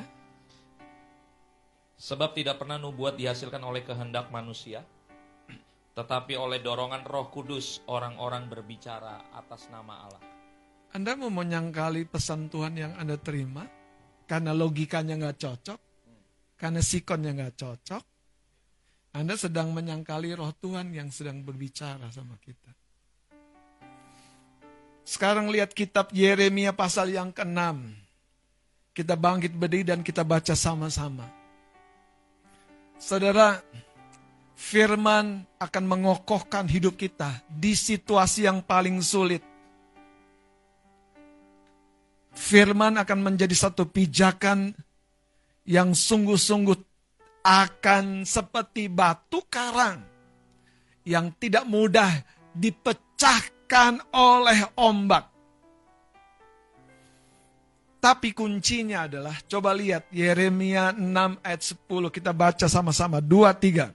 Sebab 1.98 2.38
tidak 2.38 2.62
pernah 2.62 2.78
nubuat 2.78 3.18
dihasilkan 3.18 3.66
oleh 3.66 3.82
kehendak 3.82 4.30
manusia, 4.30 4.86
tetapi 5.98 6.38
oleh 6.38 6.62
dorongan 6.62 7.02
roh 7.08 7.34
kudus 7.34 7.82
orang-orang 7.90 8.46
berbicara 8.46 9.34
atas 9.34 9.66
nama 9.74 10.06
Allah. 10.06 10.24
Anda 10.94 11.18
mau 11.18 11.34
menyangkali 11.34 12.06
pesan 12.06 12.54
Tuhan 12.54 12.78
yang 12.78 12.94
Anda 12.96 13.18
terima 13.18 13.66
karena 14.30 14.54
logikanya 14.54 15.18
nggak 15.18 15.40
cocok, 15.42 15.80
karena 16.60 16.80
sikonnya 16.86 17.32
nggak 17.36 17.56
cocok, 17.58 18.04
Anda 19.16 19.34
sedang 19.40 19.72
menyangkali 19.74 20.36
roh 20.36 20.52
Tuhan 20.56 20.92
yang 20.92 21.10
sedang 21.10 21.42
berbicara 21.42 22.12
sama 22.12 22.38
kita. 22.38 22.85
Sekarang 25.06 25.54
lihat 25.54 25.72
kitab 25.78 26.10
Yeremia 26.10 26.74
pasal 26.74 27.14
yang 27.14 27.30
ke-6. 27.30 27.78
Kita 28.96 29.14
bangkit 29.14 29.54
berdiri 29.54 29.94
dan 29.94 30.02
kita 30.02 30.26
baca 30.26 30.58
sama-sama. 30.58 31.30
Saudara, 32.98 33.62
firman 34.58 35.46
akan 35.62 35.84
mengokohkan 35.86 36.66
hidup 36.66 36.98
kita 36.98 37.44
di 37.46 37.78
situasi 37.78 38.50
yang 38.50 38.64
paling 38.66 38.98
sulit 39.04 39.44
firman 42.36 43.00
akan 43.00 43.20
menjadi 43.24 43.56
satu 43.56 43.88
pijakan 43.90 44.76
yang 45.66 45.96
sungguh-sungguh 45.96 46.78
akan 47.42 48.28
seperti 48.28 48.92
batu 48.92 49.42
karang 49.48 50.04
yang 51.08 51.34
tidak 51.40 51.66
mudah 51.66 52.12
dipecahkan 53.66 53.98
oleh 54.14 54.60
ombak. 54.78 55.26
Tapi 57.98 58.38
kuncinya 58.38 59.10
adalah, 59.10 59.34
coba 59.50 59.74
lihat 59.74 60.06
Yeremia 60.14 60.94
6 60.94 61.42
ayat 61.42 61.62
10, 61.90 62.14
kita 62.14 62.30
baca 62.30 62.70
sama-sama, 62.70 63.18
2, 63.18 63.50
3. 63.58 63.90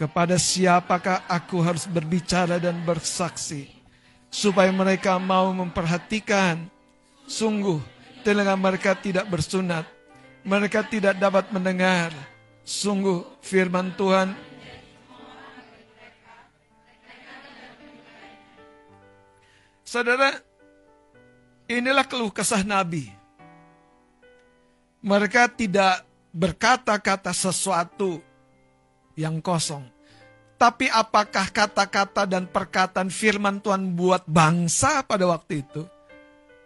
Kepada 0.00 0.40
siapakah 0.40 1.28
aku 1.28 1.60
harus 1.60 1.84
berbicara 1.84 2.56
dan 2.56 2.80
bersaksi, 2.88 3.68
supaya 4.32 4.72
mereka 4.72 5.20
mau 5.20 5.52
memperhatikan 5.52 6.72
Sungguh, 7.28 7.76
telinga 8.24 8.56
mereka 8.56 8.96
tidak 8.96 9.28
bersunat. 9.28 9.84
Mereka 10.48 10.88
tidak 10.88 11.20
dapat 11.20 11.52
mendengar. 11.52 12.08
Sungguh, 12.64 13.20
firman 13.44 13.92
Tuhan 14.00 14.32
Saudara, 19.88 20.36
inilah 21.64 22.04
keluh 22.04 22.28
kesah 22.28 22.60
Nabi. 22.60 23.08
Mereka 25.00 25.48
tidak 25.56 26.04
berkata-kata 26.28 27.32
sesuatu 27.32 28.20
yang 29.16 29.40
kosong. 29.40 29.88
Tapi 30.60 30.92
apakah 30.92 31.48
kata-kata 31.48 32.28
dan 32.28 32.44
perkataan 32.50 33.08
firman 33.08 33.64
Tuhan 33.64 33.96
buat 33.96 34.28
bangsa 34.28 35.06
pada 35.08 35.24
waktu 35.24 35.64
itu? 35.64 35.82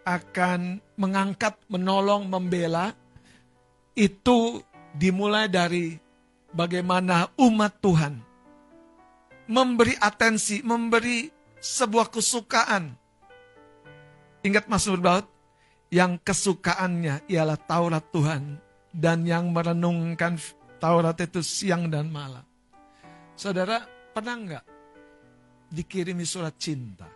akan 0.02 0.82
mengangkat, 0.98 1.54
menolong, 1.70 2.26
membela, 2.26 2.90
itu 3.94 4.58
dimulai 4.98 5.46
dari 5.46 5.96
bagaimana 6.50 7.30
umat 7.38 7.72
Tuhan 7.78 8.14
memberi 9.46 9.94
atensi, 10.00 10.64
memberi 10.64 11.28
sebuah 11.60 12.08
kesukaan. 12.08 13.01
Ingat 14.42 14.66
Mas 14.66 14.90
Nurbaut, 14.90 15.26
yang 15.92 16.18
kesukaannya 16.18 17.28
ialah 17.30 17.58
Taurat 17.62 18.02
Tuhan 18.10 18.58
dan 18.90 19.22
yang 19.22 19.54
merenungkan 19.54 20.40
Taurat 20.82 21.14
itu 21.22 21.44
siang 21.46 21.86
dan 21.86 22.10
malam. 22.10 22.42
Saudara, 23.38 23.86
pernah 24.10 24.34
nggak 24.34 24.64
dikirimi 25.70 26.26
surat 26.26 26.58
cinta? 26.58 27.06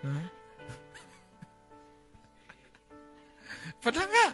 Hah? 0.00 0.26
Pernah 3.80 4.04
nggak? 4.08 4.32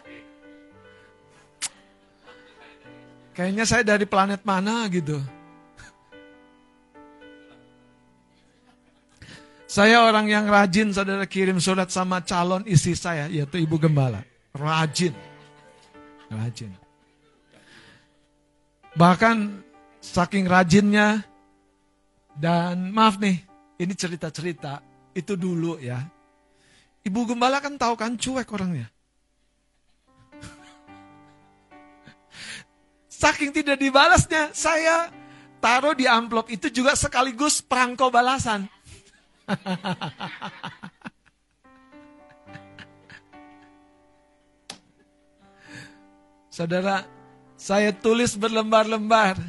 Kayaknya 3.35 3.65
saya 3.67 3.83
dari 3.83 4.07
planet 4.07 4.41
mana 4.47 4.87
gitu. 4.87 5.19
Saya 9.67 10.07
orang 10.07 10.31
yang 10.31 10.47
rajin 10.47 10.95
saudara 10.95 11.27
kirim 11.27 11.59
surat 11.59 11.91
sama 11.91 12.23
calon 12.23 12.63
istri 12.63 12.95
saya 12.95 13.27
yaitu 13.27 13.59
Ibu 13.59 13.75
Gembala. 13.77 14.23
Rajin. 14.55 15.11
Rajin. 16.31 16.71
Bahkan 18.97 19.61
saking 20.01 20.49
rajinnya 20.49 21.21
dan 22.33 22.89
maaf 22.89 23.21
nih, 23.21 23.37
ini 23.77 23.93
cerita-cerita 23.93 24.81
itu 25.13 25.37
dulu 25.37 25.77
ya. 25.77 26.01
Ibu 27.05 27.23
gembala 27.23 27.63
kan 27.63 27.77
tahu 27.79 27.95
kan 27.95 28.17
cuek 28.17 28.49
orangnya. 28.51 28.89
Saking 33.07 33.49
tidak 33.49 33.81
dibalasnya, 33.81 34.53
saya 34.53 35.09
taruh 35.57 35.97
di 35.97 36.05
amplop 36.05 36.53
itu 36.53 36.69
juga 36.69 36.93
sekaligus 36.93 37.65
perangko 37.65 38.13
balasan. 38.13 38.69
Saudara, 46.57 47.05
saya 47.55 47.95
tulis 47.95 48.35
berlembar-lembar. 48.35 49.39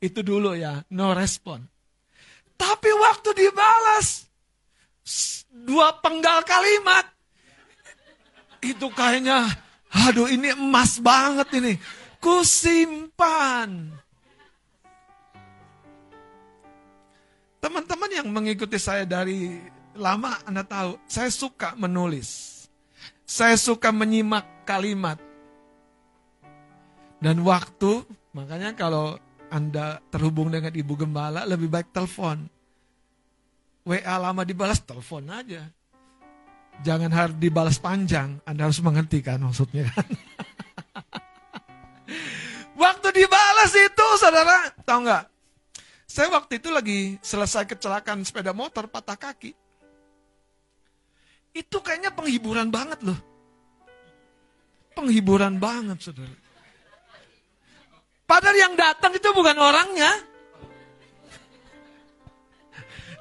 Itu 0.00 0.24
dulu 0.24 0.56
ya, 0.56 0.80
no 0.94 1.12
respon. 1.12 1.68
Tapi 2.56 2.88
waktu 2.92 3.34
dibalas, 3.36 4.24
dua 5.52 5.92
penggal 6.00 6.44
kalimat, 6.44 7.04
itu 8.60 8.92
kayaknya, 8.92 9.48
aduh 9.92 10.28
ini 10.28 10.52
emas 10.52 11.00
banget 11.00 11.48
ini. 11.56 11.80
Kusimpan. 12.20 13.99
Teman-teman 17.60 18.10
yang 18.10 18.28
mengikuti 18.32 18.80
saya 18.80 19.04
dari 19.04 19.60
lama, 19.92 20.40
Anda 20.48 20.64
tahu, 20.64 20.96
saya 21.04 21.28
suka 21.28 21.76
menulis. 21.76 22.64
Saya 23.28 23.54
suka 23.60 23.92
menyimak 23.92 24.64
kalimat. 24.64 25.20
Dan 27.20 27.44
waktu, 27.44 28.02
makanya 28.32 28.72
kalau 28.72 29.20
anda 29.52 30.00
terhubung 30.08 30.48
dengan 30.48 30.72
Ibu 30.72 30.94
Gembala, 30.94 31.44
lebih 31.44 31.68
baik 31.68 31.92
telepon. 31.92 32.48
WA 33.84 34.16
lama 34.16 34.46
dibalas, 34.46 34.80
telepon 34.80 35.28
aja. 35.28 35.68
Jangan 36.80 37.12
harus 37.12 37.36
dibalas 37.36 37.76
panjang, 37.76 38.40
Anda 38.48 38.70
harus 38.70 38.80
mengerti 38.80 39.20
kan 39.20 39.36
maksudnya 39.42 39.84
kan. 39.92 40.06
waktu 42.82 43.08
dibalas 43.12 43.72
itu, 43.76 44.06
saudara, 44.16 44.72
tahu 44.86 45.04
nggak? 45.04 45.24
Saya 46.10 46.26
waktu 46.34 46.58
itu 46.58 46.74
lagi 46.74 47.22
selesai 47.22 47.70
kecelakaan 47.70 48.26
sepeda 48.26 48.50
motor 48.50 48.90
patah 48.90 49.14
kaki. 49.14 49.54
Itu 51.54 51.78
kayaknya 51.78 52.10
penghiburan 52.10 52.66
banget 52.66 52.98
loh. 53.06 53.14
Penghiburan 54.90 55.62
banget, 55.62 56.02
saudara. 56.02 56.34
Padahal 58.26 58.58
yang 58.58 58.74
datang 58.74 59.14
itu 59.14 59.30
bukan 59.30 59.54
orangnya. 59.54 60.10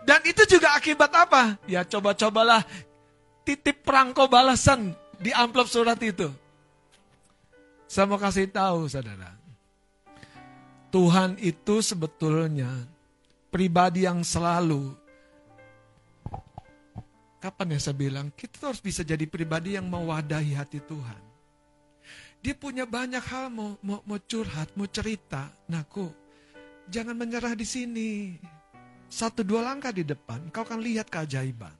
Dan 0.02 0.26
itu 0.26 0.49
juga 0.49 0.74
akibat 0.74 1.14
apa? 1.14 1.61
Ya 1.70 1.86
coba-cobalah 1.86 2.66
titip 3.45 3.86
perangko 3.86 4.26
balasan 4.26 4.98
di 5.22 5.30
amplop 5.30 5.70
surat 5.70 6.02
itu. 6.02 6.34
Saya 7.86 8.10
mau 8.10 8.18
kasih 8.18 8.49
tahu 8.49 8.90
saudara. 8.90 9.39
Tuhan 10.90 11.38
itu 11.38 11.86
sebetulnya 11.86 12.70
pribadi 13.53 14.10
yang 14.10 14.26
selalu 14.26 14.98
Kapan 17.40 17.72
ya 17.72 17.80
saya 17.80 17.95
bilang, 17.95 18.28
kita 18.36 18.68
harus 18.68 18.84
bisa 18.84 18.99
jadi 18.99 19.24
pribadi 19.24 19.80
yang 19.80 19.88
mewadahi 19.88 20.60
hati 20.60 20.84
Tuhan. 20.84 21.24
Dia 22.44 22.52
punya 22.52 22.84
banyak 22.84 23.24
hal 23.24 23.48
mau, 23.48 23.80
mau, 23.80 24.03
mau 24.03 24.20
curhat, 24.20 24.76
mau 24.76 24.84
cerita. 24.91 25.48
Nah, 25.72 25.88
kok 25.88 26.11
jangan 26.91 27.16
menyerah 27.16 27.56
di 27.56 27.64
sini. 27.64 28.36
Satu 29.07 29.48
dua 29.48 29.72
langkah 29.72 29.95
di 29.95 30.03
depan, 30.03 30.52
kau 30.52 30.68
akan 30.68 30.84
lihat 30.84 31.07
keajaiban. 31.07 31.72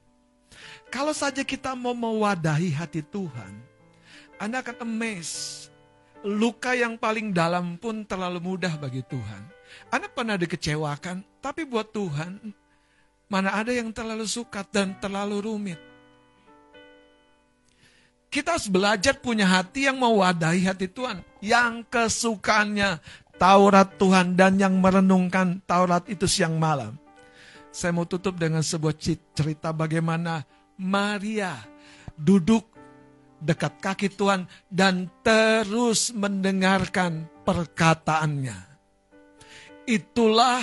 Kalau 0.88 1.12
saja 1.12 1.44
kita 1.44 1.76
mau 1.76 1.92
mewadahi 1.92 2.72
hati 2.72 3.04
Tuhan, 3.04 3.54
Anda 4.40 4.64
akan 4.64 4.88
amazed. 4.88 5.69
Luka 6.28 6.76
yang 6.76 7.00
paling 7.00 7.32
dalam 7.32 7.80
pun 7.80 8.04
terlalu 8.04 8.44
mudah 8.44 8.76
bagi 8.76 9.00
Tuhan. 9.08 9.44
Anda 9.88 10.12
pernah 10.12 10.36
dikecewakan, 10.36 11.40
tapi 11.40 11.64
buat 11.64 11.96
Tuhan, 11.96 12.52
mana 13.32 13.56
ada 13.56 13.72
yang 13.72 13.94
terlalu 13.96 14.28
suka 14.28 14.68
dan 14.68 15.00
terlalu 15.00 15.48
rumit. 15.48 15.80
Kita 18.30 18.60
harus 18.60 18.70
belajar 18.70 19.18
punya 19.18 19.48
hati 19.50 19.90
yang 19.90 19.98
mewadahi 19.98 20.62
hati 20.68 20.86
Tuhan. 20.86 21.26
Yang 21.42 21.88
kesukaannya 21.90 23.02
Taurat 23.42 23.98
Tuhan 23.98 24.38
dan 24.38 24.60
yang 24.62 24.78
merenungkan 24.78 25.64
Taurat 25.66 26.06
itu 26.06 26.30
siang 26.30 26.60
malam. 26.62 26.94
Saya 27.74 27.90
mau 27.90 28.06
tutup 28.06 28.38
dengan 28.38 28.62
sebuah 28.62 28.94
cerita 29.34 29.74
bagaimana 29.74 30.46
Maria 30.78 31.58
duduk 32.20 32.69
dekat 33.40 33.80
kaki 33.80 34.08
Tuhan 34.12 34.46
dan 34.68 35.08
terus 35.24 36.12
mendengarkan 36.12 37.28
perkataannya. 37.48 38.56
Itulah 39.90 40.62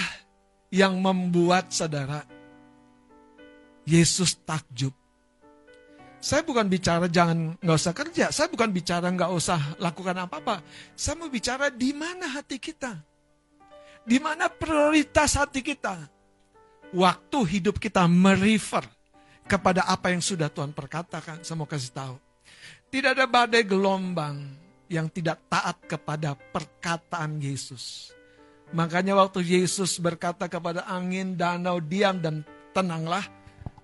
yang 0.71 1.01
membuat 1.03 1.73
saudara 1.75 2.23
Yesus 3.87 4.39
takjub. 4.45 4.95
Saya 6.23 6.43
bukan 6.43 6.67
bicara 6.67 7.07
jangan 7.07 7.55
nggak 7.61 7.79
usah 7.79 7.95
kerja, 7.95 8.27
saya 8.35 8.51
bukan 8.51 8.71
bicara 8.75 9.07
nggak 9.13 9.31
usah 9.31 9.79
lakukan 9.79 10.27
apa-apa. 10.27 10.59
Saya 10.99 11.15
mau 11.23 11.31
bicara 11.31 11.71
di 11.71 11.95
mana 11.95 12.27
hati 12.27 12.59
kita, 12.59 12.99
di 14.03 14.19
mana 14.19 14.51
prioritas 14.51 15.39
hati 15.39 15.63
kita. 15.63 16.11
Waktu 16.95 17.39
hidup 17.59 17.79
kita 17.83 18.07
merefer 18.11 18.87
kepada 19.47 19.87
apa 19.87 20.11
yang 20.11 20.23
sudah 20.23 20.51
Tuhan 20.51 20.75
perkatakan. 20.75 21.47
Saya 21.47 21.57
mau 21.59 21.71
kasih 21.71 21.95
tahu, 21.95 22.15
tidak 22.91 23.19
ada 23.19 23.27
badai 23.27 23.63
gelombang 23.67 24.57
yang 24.87 25.11
tidak 25.11 25.43
taat 25.51 25.77
kepada 25.87 26.35
perkataan 26.35 27.43
Yesus. 27.43 28.15
Makanya 28.75 29.15
waktu 29.15 29.47
Yesus 29.47 29.99
berkata 30.03 30.51
kepada 30.51 30.87
angin, 30.91 31.39
danau, 31.39 31.79
diam 31.79 32.19
dan 32.19 32.43
tenanglah, 32.75 33.23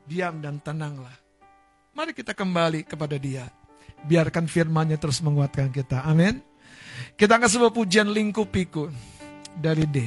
diam 0.07 0.43
dan 0.43 0.59
tenanglah. 0.59 1.15
Mari 1.95 2.16
kita 2.16 2.35
kembali 2.35 2.89
kepada 2.89 3.20
dia. 3.20 3.47
Biarkan 4.03 4.51
firmannya 4.51 4.99
terus 4.99 5.23
menguatkan 5.23 5.70
kita. 5.70 6.03
Amin. 6.03 6.43
Kita 7.15 7.39
akan 7.39 7.51
sebuah 7.51 7.73
pujian 7.74 8.11
lingkupiku 8.11 8.91
dari 9.55 9.87
D. 9.87 9.99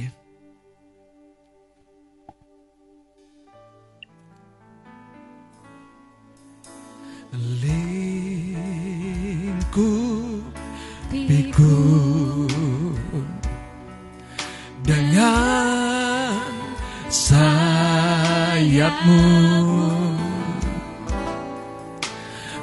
Lingkupiku 9.76 11.76
dengan 14.80 16.40
sayapmu. 17.12 17.84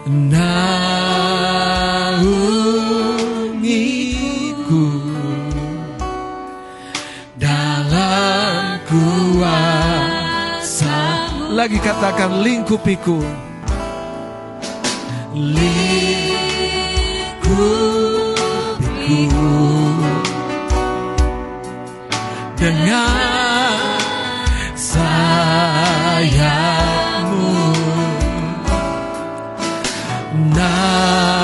Naungiku 0.03 1.15
dalam 7.37 8.81
kuasa 8.89 10.97
lagi 11.53 11.77
katakan 11.77 12.41
lingkupiku. 12.41 13.21
Lingkupiku 15.37 16.22
dengan 22.63 23.99
sayapmu 24.79 25.35
naungiku. 30.55 31.43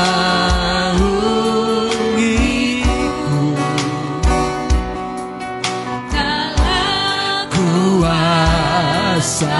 Kuasa. 7.51 9.51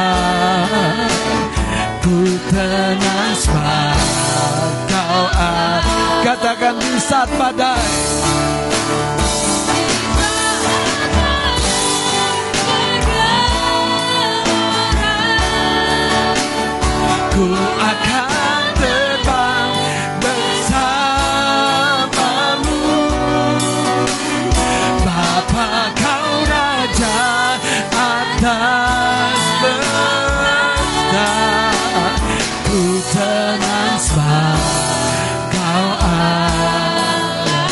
Ku 2.02 2.18
tenang 2.50 3.34
sebab 3.38 3.98
kau 4.90 5.30
katakan 6.26 6.74
di 6.82 6.98
saat 6.98 7.30
badai 7.38 7.86
ku 17.40 17.48
akan 17.80 18.64
terbang 18.76 19.72
bersamamu. 20.20 21.24
Bapa 25.08 25.88
kau 25.96 26.32
raja 26.52 27.20
atas 27.96 29.40
semesta 29.64 31.32
ku 32.68 33.00
tenang 33.08 33.96
sebab 34.04 34.60
kau 35.48 35.88
ada 35.96 37.64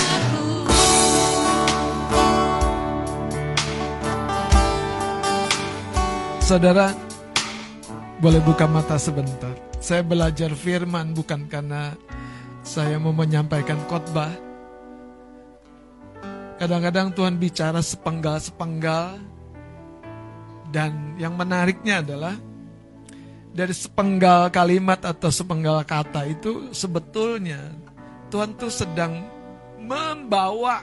Saudara, 6.39 6.95
boleh 8.17 8.41
buka 8.41 8.65
mata 8.65 8.97
sebentar. 8.97 9.53
Saya 9.77 10.01
belajar 10.01 10.49
firman 10.57 11.13
bukan 11.13 11.45
karena 11.45 11.93
saya 12.65 12.97
mau 12.97 13.13
menyampaikan 13.13 13.77
khotbah. 13.85 14.33
Kadang-kadang 16.57 17.13
Tuhan 17.13 17.37
bicara 17.37 17.77
sepenggal-sepenggal 17.77 19.21
dan 20.73 21.13
yang 21.21 21.37
menariknya 21.37 22.01
adalah 22.01 22.33
dari 23.53 23.73
sepenggal 23.73 24.49
kalimat 24.49 24.97
atau 25.05 25.29
sepenggal 25.29 25.85
kata 25.85 26.25
itu 26.25 26.73
sebetulnya 26.73 27.61
Tuhan 28.33 28.57
tuh 28.57 28.73
sedang 28.73 29.21
membawa 29.77 30.81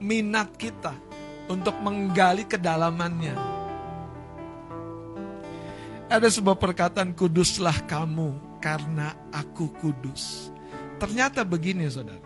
minat 0.00 0.56
kita 0.56 0.96
untuk 1.52 1.76
menggali 1.84 2.48
kedalamannya. 2.48 3.59
Ada 6.10 6.26
sebuah 6.26 6.58
perkataan 6.58 7.14
kuduslah 7.14 7.86
kamu 7.86 8.58
karena 8.58 9.14
aku 9.30 9.70
kudus. 9.78 10.50
Ternyata 10.98 11.46
begini 11.46 11.86
saudara. 11.86 12.18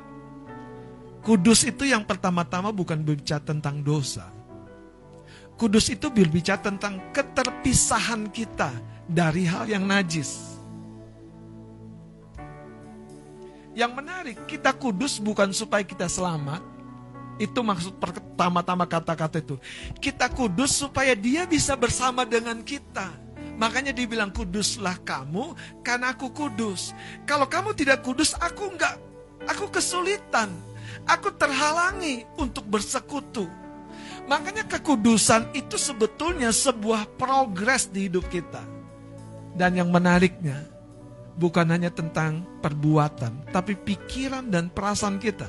Kudus 1.21 1.69
itu 1.69 1.85
yang 1.85 2.01
pertama-tama 2.01 2.73
bukan 2.73 3.05
berbicara 3.05 3.45
tentang 3.45 3.85
dosa. 3.85 4.33
Kudus 5.61 5.93
itu 5.93 6.09
berbicara 6.09 6.65
tentang 6.65 6.97
keterpisahan 7.13 8.33
kita 8.33 8.73
dari 9.05 9.45
hal 9.45 9.69
yang 9.69 9.85
najis. 9.85 10.57
Yang 13.77 13.93
menarik, 14.01 14.39
kita 14.49 14.73
kudus 14.73 15.21
bukan 15.21 15.53
supaya 15.53 15.85
kita 15.85 16.09
selamat. 16.09 16.65
Itu 17.37 17.61
maksud 17.61 18.01
pertama-tama 18.01 18.89
kata-kata 18.89 19.45
itu. 19.45 19.61
Kita 20.01 20.33
kudus 20.33 20.73
supaya 20.73 21.13
dia 21.13 21.45
bisa 21.45 21.77
bersama 21.77 22.25
dengan 22.25 22.65
kita. 22.65 23.24
Makanya 23.55 23.95
dibilang 23.95 24.35
kuduslah 24.35 24.99
kamu 25.07 25.55
karena 25.87 26.11
aku 26.11 26.31
kudus. 26.35 26.91
Kalau 27.23 27.47
kamu 27.47 27.75
tidak 27.79 28.03
kudus, 28.03 28.35
aku 28.39 28.75
enggak. 28.75 28.99
Aku 29.47 29.71
kesulitan. 29.71 30.51
Aku 31.05 31.31
terhalangi 31.37 32.25
untuk 32.41 32.67
bersekutu. 32.67 33.47
Makanya 34.25 34.65
kekudusan 34.65 35.53
itu 35.53 35.77
sebetulnya 35.77 36.49
sebuah 36.49 37.21
progres 37.21 37.93
di 37.93 38.09
hidup 38.09 38.25
kita. 38.33 38.65
Dan 39.55 39.79
yang 39.79 39.93
menariknya, 39.93 40.65
bukan 41.37 41.69
hanya 41.71 41.93
tentang 41.93 42.43
perbuatan, 42.65 43.53
tapi 43.53 43.77
pikiran 43.77 44.49
dan 44.49 44.73
perasaan 44.73 45.21
kita. 45.21 45.47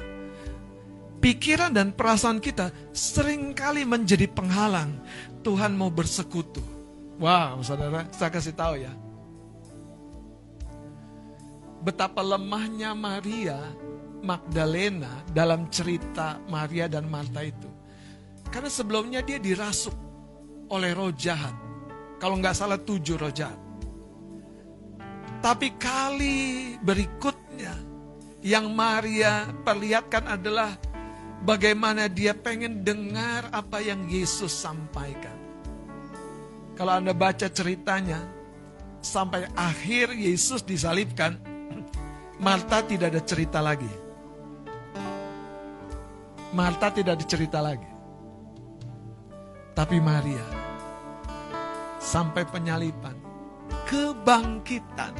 Pikiran 1.24 1.74
dan 1.74 1.96
perasaan 1.96 2.38
kita 2.38 2.70
sering 2.94 3.56
kali 3.58 3.82
menjadi 3.82 4.30
penghalang. 4.30 5.02
Tuhan 5.42 5.74
mau 5.74 5.90
bersekutu. 5.90 6.75
Wow, 7.16 7.64
saudara, 7.64 8.04
saya 8.12 8.28
kasih 8.28 8.52
tahu 8.52 8.76
ya. 8.84 8.92
Betapa 11.80 12.20
lemahnya 12.20 12.92
Maria 12.92 13.62
Magdalena 14.26 15.22
dalam 15.32 15.70
cerita 15.72 16.42
Maria 16.50 16.90
dan 16.90 17.08
Marta 17.08 17.46
itu. 17.46 17.70
Karena 18.50 18.68
sebelumnya 18.68 19.22
dia 19.22 19.38
dirasuk 19.38 19.94
oleh 20.74 20.92
roh 20.98 21.14
jahat. 21.14 21.54
Kalau 22.18 22.42
nggak 22.42 22.58
salah 22.58 22.82
tujuh 22.82 23.16
roh 23.16 23.30
jahat. 23.30 23.60
Tapi 25.46 25.78
kali 25.78 26.74
berikutnya 26.82 27.78
yang 28.42 28.74
Maria 28.74 29.46
perlihatkan 29.62 30.26
adalah 30.26 30.74
bagaimana 31.46 32.10
dia 32.10 32.34
pengen 32.34 32.82
dengar 32.82 33.46
apa 33.54 33.78
yang 33.78 34.10
Yesus 34.10 34.50
sampaikan. 34.52 35.45
Kalau 36.76 37.00
Anda 37.00 37.16
baca 37.16 37.48
ceritanya, 37.48 38.20
sampai 39.00 39.48
akhir 39.56 40.12
Yesus 40.12 40.60
disalibkan, 40.60 41.40
Marta 42.36 42.84
tidak 42.84 43.16
ada 43.16 43.24
cerita 43.24 43.64
lagi. 43.64 43.88
Marta 46.52 46.92
tidak 46.92 47.16
ada 47.16 47.26
cerita 47.26 47.64
lagi. 47.64 47.88
Tapi 49.72 50.04
Maria, 50.04 50.44
sampai 51.96 52.44
penyalipan, 52.44 53.16
kebangkitan, 53.88 55.16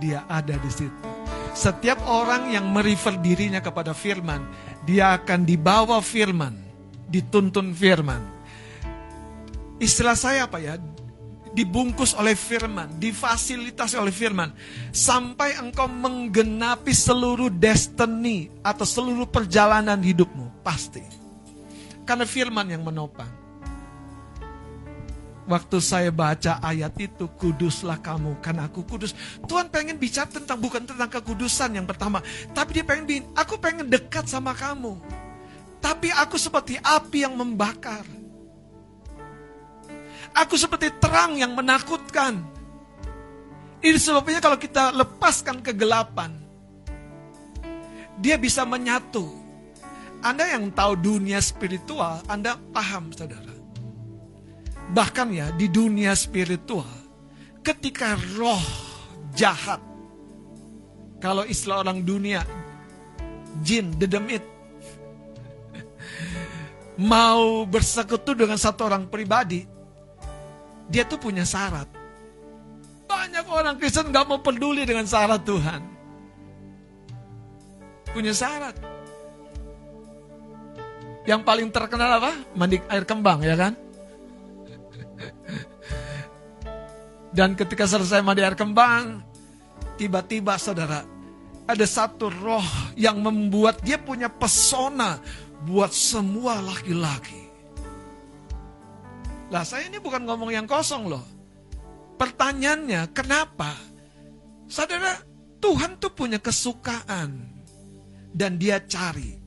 dia 0.00 0.24
ada 0.24 0.56
di 0.56 0.72
situ. 0.72 1.04
Setiap 1.52 2.00
orang 2.08 2.48
yang 2.48 2.68
merefer 2.72 3.20
dirinya 3.20 3.60
kepada 3.60 3.92
firman, 3.92 4.40
dia 4.88 5.20
akan 5.20 5.44
dibawa 5.44 6.00
firman, 6.00 6.56
dituntun 7.08 7.72
firman 7.76 8.35
istilah 9.82 10.16
saya 10.16 10.46
apa 10.48 10.58
ya? 10.60 10.76
Dibungkus 11.56 12.12
oleh 12.12 12.36
firman, 12.36 13.00
difasilitasi 13.00 13.96
oleh 13.96 14.12
firman. 14.12 14.52
Sampai 14.92 15.56
engkau 15.56 15.88
menggenapi 15.88 16.92
seluruh 16.92 17.48
destiny 17.48 18.52
atau 18.60 18.84
seluruh 18.84 19.24
perjalanan 19.24 19.96
hidupmu. 19.96 20.60
Pasti. 20.60 21.00
Karena 22.04 22.28
firman 22.28 22.68
yang 22.68 22.84
menopang. 22.84 23.46
Waktu 25.46 25.78
saya 25.78 26.10
baca 26.10 26.58
ayat 26.58 26.98
itu, 26.98 27.30
kuduslah 27.38 28.02
kamu, 28.02 28.42
karena 28.42 28.66
aku 28.66 28.82
kudus. 28.82 29.14
Tuhan 29.46 29.70
pengen 29.70 29.94
bicara 29.94 30.26
tentang, 30.26 30.58
bukan 30.58 30.82
tentang 30.82 31.06
kekudusan 31.06 31.70
yang 31.78 31.86
pertama. 31.86 32.18
Tapi 32.50 32.82
dia 32.82 32.84
pengen, 32.84 33.30
aku 33.32 33.54
pengen 33.56 33.86
dekat 33.86 34.26
sama 34.26 34.50
kamu. 34.58 34.98
Tapi 35.78 36.10
aku 36.10 36.34
seperti 36.34 36.82
api 36.82 37.22
yang 37.22 37.38
membakar. 37.38 38.02
Aku 40.36 40.60
seperti 40.60 40.92
terang 41.00 41.40
yang 41.40 41.56
menakutkan. 41.56 42.44
Ini 43.80 43.96
sebabnya 43.96 44.44
kalau 44.44 44.60
kita 44.60 44.92
lepaskan 44.92 45.64
kegelapan, 45.64 46.36
dia 48.20 48.36
bisa 48.36 48.68
menyatu. 48.68 49.24
Anda 50.20 50.48
yang 50.52 50.72
tahu 50.72 50.96
dunia 51.00 51.40
spiritual, 51.40 52.20
Anda 52.28 52.56
paham 52.72 53.12
saudara. 53.16 53.52
Bahkan 54.92 55.28
ya 55.32 55.52
di 55.56 55.72
dunia 55.72 56.12
spiritual, 56.12 56.88
ketika 57.64 58.16
roh 58.36 58.64
jahat, 59.32 59.80
kalau 61.20 61.44
istilah 61.48 61.84
orang 61.84 62.04
dunia, 62.04 62.44
jin, 63.64 63.92
dedemit, 63.96 64.42
mau 67.12 67.64
bersekutu 67.68 68.32
dengan 68.34 68.56
satu 68.56 68.88
orang 68.88 69.06
pribadi, 69.08 69.75
dia 70.86 71.02
tuh 71.06 71.18
punya 71.18 71.42
syarat. 71.42 71.88
Banyak 73.06 73.46
orang 73.46 73.74
Kristen 73.78 74.10
gak 74.10 74.26
mau 74.26 74.42
peduli 74.42 74.82
dengan 74.82 75.06
syarat 75.06 75.42
Tuhan. 75.46 75.82
Punya 78.10 78.32
syarat. 78.34 78.74
Yang 81.26 81.42
paling 81.42 81.68
terkenal 81.74 82.22
apa? 82.22 82.32
Mandi 82.54 82.78
air 82.86 83.02
kembang 83.02 83.42
ya 83.42 83.58
kan? 83.58 83.74
Dan 87.36 87.52
ketika 87.52 87.84
selesai 87.84 88.24
mandi 88.24 88.40
air 88.40 88.56
kembang, 88.56 89.20
tiba-tiba 90.00 90.56
saudara, 90.56 91.04
ada 91.66 91.86
satu 91.86 92.30
roh 92.30 92.64
yang 92.96 93.20
membuat 93.20 93.82
dia 93.82 93.98
punya 94.00 94.30
pesona 94.30 95.20
buat 95.66 95.90
semua 95.90 96.62
laki-laki. 96.62 97.45
Lah 99.46 99.62
saya 99.62 99.86
ini 99.86 100.02
bukan 100.02 100.26
ngomong 100.26 100.50
yang 100.50 100.66
kosong 100.66 101.06
loh. 101.06 101.22
Pertanyaannya 102.16 103.12
kenapa? 103.14 103.76
Saudara, 104.66 105.20
Tuhan 105.62 106.02
tuh 106.02 106.10
punya 106.10 106.42
kesukaan. 106.42 107.54
Dan 108.36 108.60
dia 108.60 108.82
cari. 108.84 109.38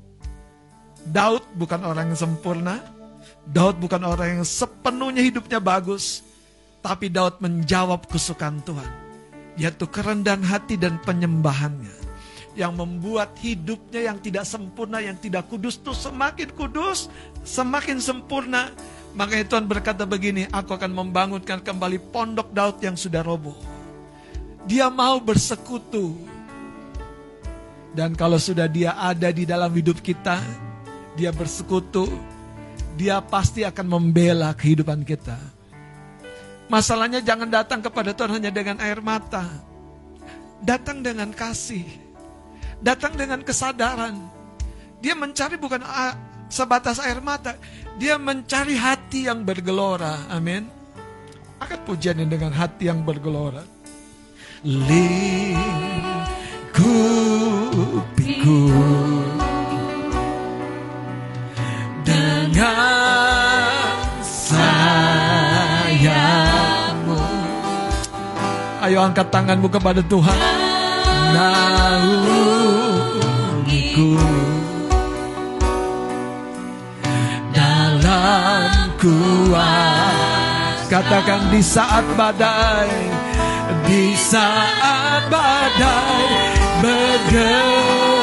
Daud 1.04 1.44
bukan 1.60 1.84
orang 1.84 2.14
yang 2.14 2.20
sempurna. 2.20 2.80
Daud 3.46 3.78
bukan 3.82 4.02
orang 4.08 4.42
yang 4.42 4.46
sepenuhnya 4.48 5.22
hidupnya 5.22 5.60
bagus. 5.60 6.24
Tapi 6.80 7.12
Daud 7.12 7.44
menjawab 7.44 8.08
kesukaan 8.08 8.64
Tuhan. 8.64 8.92
Yaitu 9.60 9.86
kerendahan 9.92 10.42
hati 10.42 10.80
dan 10.80 10.98
penyembahannya. 11.04 12.00
Yang 12.56 12.74
membuat 12.76 13.36
hidupnya 13.44 14.10
yang 14.10 14.18
tidak 14.24 14.48
sempurna, 14.48 15.04
yang 15.04 15.20
tidak 15.20 15.46
kudus 15.52 15.80
tuh 15.80 15.94
semakin 15.94 16.50
kudus, 16.56 17.12
semakin 17.46 18.02
sempurna, 18.02 18.74
Makanya 19.18 19.46
Tuhan 19.50 19.66
berkata 19.66 20.06
begini, 20.06 20.46
aku 20.50 20.78
akan 20.78 20.92
membangunkan 20.94 21.60
kembali 21.60 21.98
pondok 22.14 22.54
Daud 22.54 22.78
yang 22.80 22.94
sudah 22.94 23.26
roboh. 23.26 23.58
Dia 24.70 24.88
mau 24.94 25.18
bersekutu. 25.18 26.14
Dan 27.90 28.14
kalau 28.14 28.38
sudah 28.38 28.70
dia 28.70 28.94
ada 28.94 29.34
di 29.34 29.50
dalam 29.50 29.74
hidup 29.74 29.98
kita, 30.00 30.38
dia 31.18 31.34
bersekutu, 31.34 32.06
dia 32.94 33.18
pasti 33.18 33.66
akan 33.66 33.86
membela 33.90 34.54
kehidupan 34.54 35.02
kita. 35.02 35.36
Masalahnya 36.70 37.18
jangan 37.26 37.50
datang 37.50 37.82
kepada 37.82 38.14
Tuhan 38.14 38.38
hanya 38.38 38.54
dengan 38.54 38.78
air 38.78 39.02
mata. 39.02 39.42
Datang 40.62 41.02
dengan 41.02 41.34
kasih. 41.34 41.82
Datang 42.78 43.18
dengan 43.18 43.42
kesadaran. 43.42 44.22
Dia 45.02 45.18
mencari 45.18 45.58
bukan 45.58 45.82
sebatas 46.46 47.02
air 47.02 47.18
mata. 47.26 47.58
Dia 48.00 48.16
mencari 48.16 48.80
hati 48.80 49.28
yang 49.28 49.44
bergelora. 49.44 50.32
Amin. 50.32 50.64
Akan 51.60 51.84
pujiannya 51.84 52.32
dengan 52.32 52.56
hati 52.56 52.88
yang 52.88 53.04
bergelora. 53.04 53.60
Lingkupiku 54.64 55.52
dengan 62.08 63.68
sayangmu. 64.24 65.60
Ayo 68.80 69.04
angkat 69.04 69.28
tanganmu 69.28 69.68
kepada 69.68 70.00
Tuhan. 70.08 70.40
Naungiku. 71.36 72.00
Kuat 79.00 80.78
Katakan 80.90 81.54
di 81.54 81.62
saat 81.62 82.06
badai 82.18 82.92
Di 83.86 84.18
saat 84.18 85.30
badai 85.30 86.26
bergelora 86.82 88.19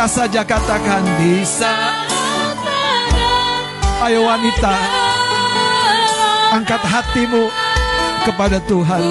wanita 0.00 0.16
saja 0.16 0.40
katakan 0.48 1.04
di 1.20 1.44
saat 1.44 2.08
Ayo 4.00 4.24
wanita, 4.24 4.72
angkat 6.56 6.80
hatimu 6.80 7.52
kepada 8.24 8.56
Tuhan. 8.64 9.04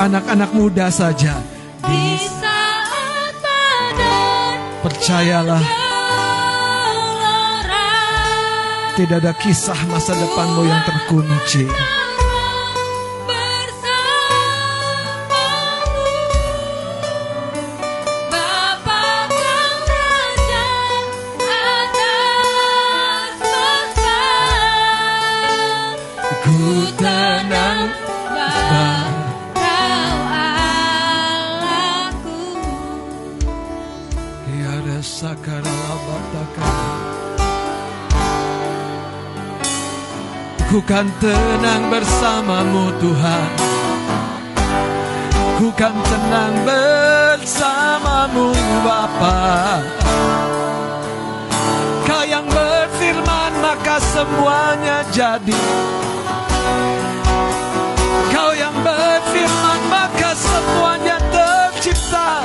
Anak-anak 0.00 0.56
muda 0.56 0.88
saja. 0.88 1.36
Di 1.84 2.16
saat 2.24 2.88
Percayalah. 4.80 5.60
Tidak 8.96 9.16
ada 9.20 9.36
kisah 9.36 9.76
masa 9.92 10.16
depanmu 10.16 10.64
yang 10.64 10.80
terkunci 10.88 11.68
kan 40.90 41.06
tenang 41.22 41.86
bersamamu 41.86 42.90
Tuhan. 42.98 43.50
Ku 45.54 45.70
kan 45.78 45.94
tenang 45.94 46.66
bersamamu 46.66 48.50
Bapa. 48.82 49.38
Kau 52.02 52.26
yang 52.26 52.42
berfirman 52.50 53.52
maka 53.62 54.02
semuanya 54.02 55.06
jadi. 55.14 55.62
Kau 58.34 58.50
yang 58.50 58.74
berfirman 58.82 59.80
maka 59.94 60.34
semuanya 60.34 61.22
tercipta 61.30 62.42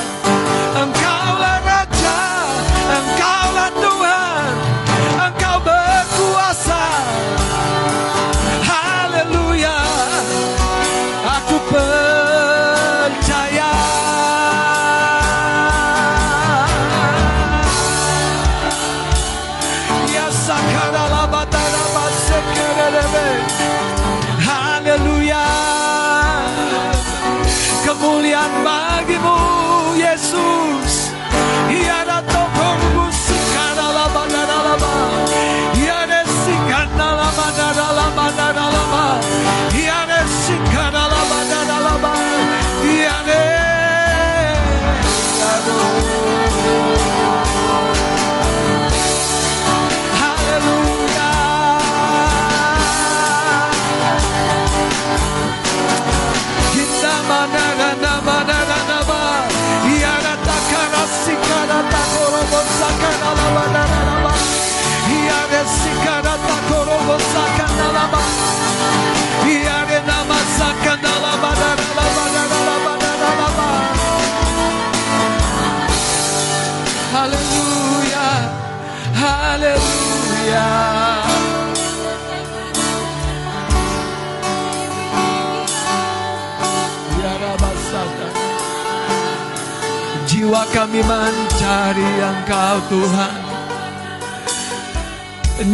Jiwa 90.26 90.61
kami 90.73 90.99
mencari 90.99 92.10
Engkau 92.19 92.77
Tuhan. 92.91 93.41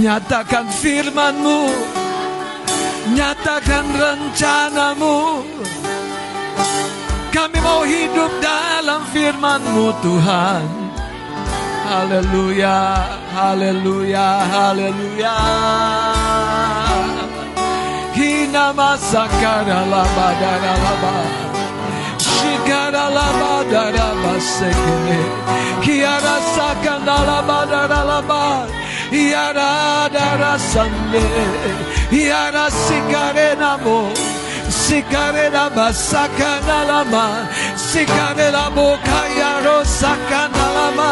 Nyatakan 0.01 0.67
firman-Mu. 0.69 1.61
Nyatakan 3.15 3.85
rencanamu. 3.95 5.17
Kami 7.31 7.57
mau 7.63 7.81
hidup 7.87 8.31
dalam 8.43 9.01
firman-Mu 9.09 9.85
Tuhan 10.03 10.80
Haleluya, 11.91 12.75
haleluya, 13.35 14.27
haleluya 14.51 15.35
Hina 18.15 18.65
masakara 18.77 19.79
laba 19.91 20.27
dara 20.41 20.73
laba. 20.85 21.15
Shikara 22.27 23.05
laba 23.17 23.53
dara 23.71 24.07
basekene 24.23 25.19
Kiara 25.83 26.35
sakana 26.55 27.17
laba 27.29 27.59
dara 27.71 28.01
laba. 28.11 28.43
Iara 29.11 30.07
dara 30.15 30.53
sande 30.71 31.25
Iara 32.23 32.65
sikare 32.71 33.49
namo. 33.59 33.99
Sikare 34.71 35.45
laba 37.77 37.77
sakana 37.77 37.77
lama 37.77 37.77
Sikare 37.77 38.51
labo 38.51 38.97
kayaro 39.03 39.83
sakana 39.85 40.65
lama 40.75 41.11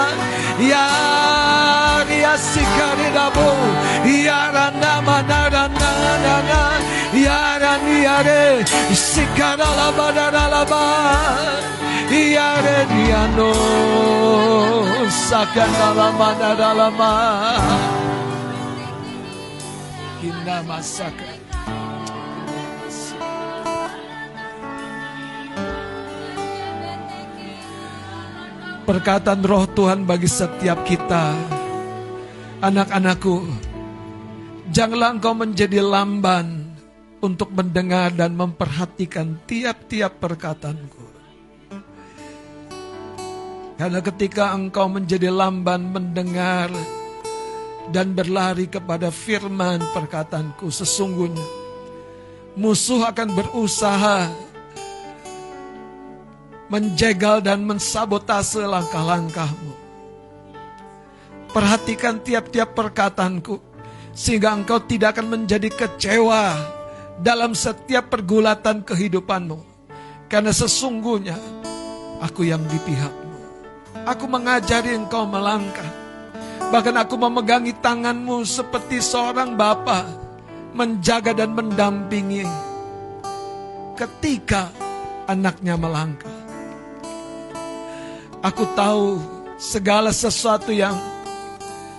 Yari 0.60 2.20
sikare 2.38 3.10
labo 3.16 3.48
Iara 4.06 4.72
nama 4.82 5.22
nara 5.24 5.68
nana 5.68 6.14
nana 6.26 6.62
Yara 7.14 7.74
niare 7.86 8.66
Sikara 8.94 9.70
laba 9.80 10.12
dara 10.16 10.46
laba 10.54 10.84
Iare 12.12 12.86
diano 12.92 13.52
Sakana 15.10 15.96
lama 15.96 16.30
nara 16.40 16.74
lama 16.74 17.12
Hina 20.22 20.64
masaka 20.68 21.39
Perkataan 28.90 29.46
roh 29.46 29.70
Tuhan 29.70 30.02
bagi 30.02 30.26
setiap 30.26 30.82
kita. 30.82 31.38
Anak-anakku 32.58 33.46
Janganlah 34.74 35.14
engkau 35.14 35.38
menjadi 35.38 35.78
lamban 35.86 36.74
Untuk 37.22 37.54
mendengar 37.54 38.10
dan 38.10 38.34
memperhatikan 38.34 39.46
tiap-tiap 39.46 40.18
perkataanku. 40.18 41.06
Karena 43.78 44.02
ketika 44.02 44.58
engkau 44.58 44.90
menjadi 44.90 45.30
lamban 45.30 45.86
mendengar 45.86 46.74
Dan 47.94 48.18
berlari 48.18 48.66
kepada 48.74 49.14
firman 49.14 49.86
perkataanku 49.94 50.66
Sesungguhnya 50.66 51.46
Musuh 52.58 53.06
akan 53.06 53.38
berusaha 53.38 54.49
menjegal 56.70 57.42
dan 57.42 57.66
mensabotase 57.66 58.62
langkah-langkahmu. 58.64 59.74
Perhatikan 61.50 62.22
tiap-tiap 62.22 62.78
perkataanku, 62.78 63.58
sehingga 64.14 64.54
engkau 64.54 64.78
tidak 64.86 65.18
akan 65.18 65.34
menjadi 65.34 65.70
kecewa 65.74 66.54
dalam 67.18 67.58
setiap 67.58 68.14
pergulatan 68.14 68.86
kehidupanmu. 68.86 69.58
Karena 70.30 70.54
sesungguhnya 70.54 71.42
aku 72.22 72.46
yang 72.46 72.62
di 72.70 72.78
pihakmu. 72.86 73.38
Aku 74.06 74.30
mengajari 74.30 74.94
engkau 74.94 75.26
melangkah. 75.26 75.90
Bahkan 76.70 76.96
aku 77.02 77.18
memegangi 77.18 77.74
tanganmu 77.82 78.46
seperti 78.46 79.02
seorang 79.02 79.58
bapa 79.58 80.06
menjaga 80.70 81.34
dan 81.34 81.58
mendampingi 81.58 82.46
ketika 83.98 84.70
anaknya 85.26 85.74
melangkah. 85.74 86.39
Aku 88.40 88.64
tahu 88.72 89.20
segala 89.60 90.16
sesuatu 90.16 90.72
yang 90.72 90.96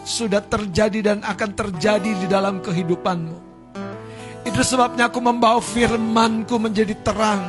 sudah 0.08 0.40
terjadi 0.40 1.12
dan 1.12 1.18
akan 1.20 1.52
terjadi 1.52 2.16
di 2.16 2.26
dalam 2.26 2.64
kehidupanmu. 2.64 3.36
Itu 4.48 4.64
sebabnya 4.64 5.12
aku 5.12 5.20
membawa 5.20 5.60
firmanku 5.60 6.56
menjadi 6.56 6.96
terang. 7.04 7.44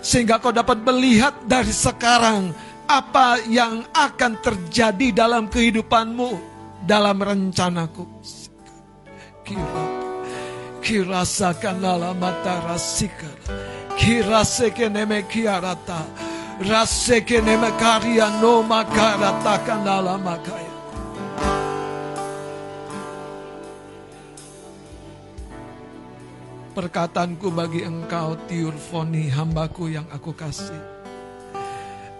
Sehingga 0.00 0.40
kau 0.40 0.52
dapat 0.52 0.80
melihat 0.80 1.36
dari 1.44 1.72
sekarang 1.72 2.52
apa 2.88 3.44
yang 3.48 3.84
akan 3.92 4.40
terjadi 4.40 5.12
dalam 5.12 5.48
kehidupanmu 5.52 6.36
dalam 6.88 7.20
rencanaku. 7.20 8.04
Kira, 9.44 9.84
kirasakan 10.80 11.84
mata 12.16 12.72
rasikan. 12.72 13.36
Kiraseke 14.00 14.88
neme 14.88 15.28
kiarata. 15.28 16.32
Raseke 16.54 17.42
neme 17.42 17.66
karya 17.82 18.30
no 18.38 18.62
makarata 18.62 19.58
kanala 19.66 20.14
makaya. 20.14 20.70
Perkataanku 26.78 27.50
bagi 27.50 27.82
engkau 27.82 28.38
Tiurfoni 28.46 29.34
hambaku 29.34 29.98
yang 29.98 30.06
aku 30.14 30.30
kasih. 30.30 30.78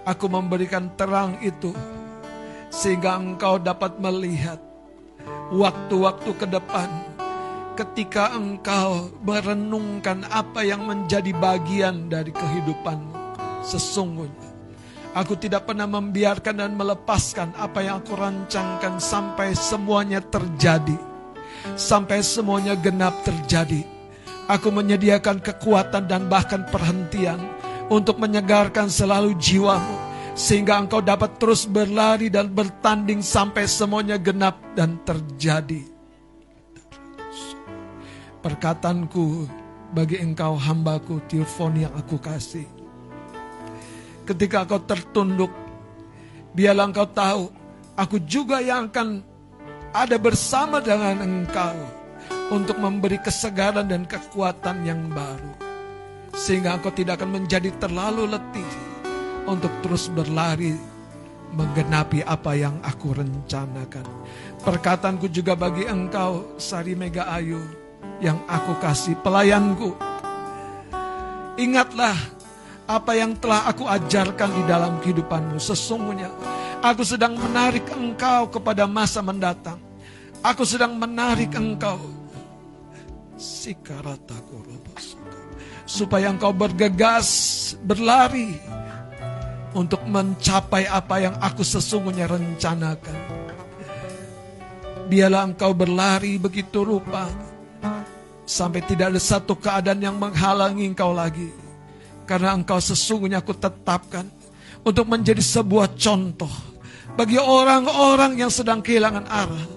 Aku 0.02 0.26
memberikan 0.26 0.90
terang 0.98 1.38
itu 1.38 1.70
sehingga 2.74 3.14
engkau 3.14 3.62
dapat 3.62 4.02
melihat 4.02 4.58
waktu-waktu 5.54 6.30
ke 6.34 6.46
depan 6.50 6.90
ketika 7.78 8.34
engkau 8.34 9.14
merenungkan 9.22 10.26
apa 10.26 10.66
yang 10.66 10.86
menjadi 10.86 11.30
bagian 11.38 12.10
dari 12.10 12.34
kehidupanmu. 12.34 13.23
Sesungguhnya 13.64 14.50
aku 15.16 15.40
tidak 15.40 15.64
pernah 15.64 15.88
membiarkan 15.88 16.60
dan 16.60 16.72
melepaskan 16.76 17.56
apa 17.56 17.80
yang 17.80 18.04
aku 18.04 18.12
rancangkan 18.14 19.00
sampai 19.00 19.56
semuanya 19.56 20.20
terjadi. 20.20 21.16
Sampai 21.74 22.20
semuanya 22.20 22.76
genap 22.76 23.24
terjadi 23.24 23.94
Aku 24.44 24.68
menyediakan 24.68 25.40
kekuatan 25.40 26.04
dan 26.04 26.28
bahkan 26.28 26.68
perhentian 26.68 27.40
untuk 27.88 28.20
menyegarkan 28.20 28.92
selalu 28.92 29.32
jiwamu. 29.40 29.96
Sehingga 30.36 30.76
engkau 30.76 31.00
dapat 31.00 31.40
terus 31.40 31.64
berlari 31.64 32.28
dan 32.28 32.52
bertanding 32.52 33.24
sampai 33.24 33.64
semuanya 33.64 34.20
genap 34.20 34.60
dan 34.76 35.00
terjadi. 35.06 35.88
Perkataanku 38.44 39.48
bagi 39.96 40.20
engkau 40.20 40.60
hambaku 40.60 41.24
telepon 41.24 41.80
yang 41.80 41.94
aku 41.96 42.20
kasih. 42.20 42.83
Ketika 44.24 44.64
engkau 44.64 44.80
tertunduk, 44.80 45.52
biarlah 46.56 46.88
engkau 46.88 47.08
tahu, 47.12 47.44
aku 47.92 48.16
juga 48.24 48.64
yang 48.64 48.88
akan 48.88 49.20
ada 49.92 50.16
bersama 50.16 50.80
dengan 50.80 51.20
engkau 51.20 51.76
untuk 52.48 52.80
memberi 52.80 53.20
kesegaran 53.20 53.84
dan 53.84 54.08
kekuatan 54.08 54.82
yang 54.88 55.12
baru. 55.12 55.52
Sehingga 56.32 56.80
engkau 56.80 56.90
tidak 56.90 57.20
akan 57.20 57.44
menjadi 57.44 57.68
terlalu 57.76 58.32
letih 58.32 58.70
untuk 59.44 59.70
terus 59.84 60.08
berlari 60.08 60.72
menggenapi 61.54 62.26
apa 62.26 62.58
yang 62.58 62.80
aku 62.82 63.14
rencanakan. 63.14 64.08
Perkataanku 64.64 65.30
juga 65.30 65.54
bagi 65.54 65.86
engkau, 65.86 66.58
Sari 66.58 66.98
Mega 66.98 67.30
Ayu, 67.30 67.62
yang 68.18 68.42
aku 68.50 68.74
kasih 68.82 69.14
pelayanku. 69.22 69.94
Ingatlah 71.54 72.16
apa 72.84 73.12
yang 73.16 73.32
telah 73.40 73.68
aku 73.68 73.88
ajarkan 73.88 74.50
di 74.52 74.62
dalam 74.68 75.00
kehidupanmu. 75.00 75.56
Sesungguhnya 75.56 76.28
aku 76.84 77.04
sedang 77.04 77.36
menarik 77.36 77.88
engkau 77.92 78.48
kepada 78.52 78.84
masa 78.84 79.24
mendatang. 79.24 79.80
Aku 80.44 80.68
sedang 80.68 81.00
menarik 81.00 81.56
engkau 81.56 81.96
Supaya 85.84 86.28
engkau 86.32 86.52
bergegas, 86.52 87.28
berlari 87.80 88.56
untuk 89.72 90.04
mencapai 90.04 90.84
apa 90.86 91.16
yang 91.24 91.34
aku 91.40 91.64
sesungguhnya 91.64 92.28
rencanakan. 92.28 93.18
Biarlah 95.08 95.52
engkau 95.52 95.76
berlari 95.76 96.40
begitu 96.40 96.84
rupa 96.84 97.28
sampai 98.48 98.80
tidak 98.84 99.12
ada 99.12 99.20
satu 99.20 99.56
keadaan 99.56 100.00
yang 100.00 100.16
menghalangi 100.16 100.88
engkau 100.88 101.12
lagi. 101.12 101.63
Karena 102.24 102.56
engkau 102.56 102.80
sesungguhnya 102.80 103.44
aku 103.44 103.52
tetapkan 103.52 104.28
untuk 104.80 105.04
menjadi 105.08 105.40
sebuah 105.40 105.96
contoh 105.96 106.50
bagi 107.14 107.36
orang-orang 107.36 108.40
yang 108.40 108.50
sedang 108.50 108.80
kehilangan 108.80 109.28
arah 109.28 109.74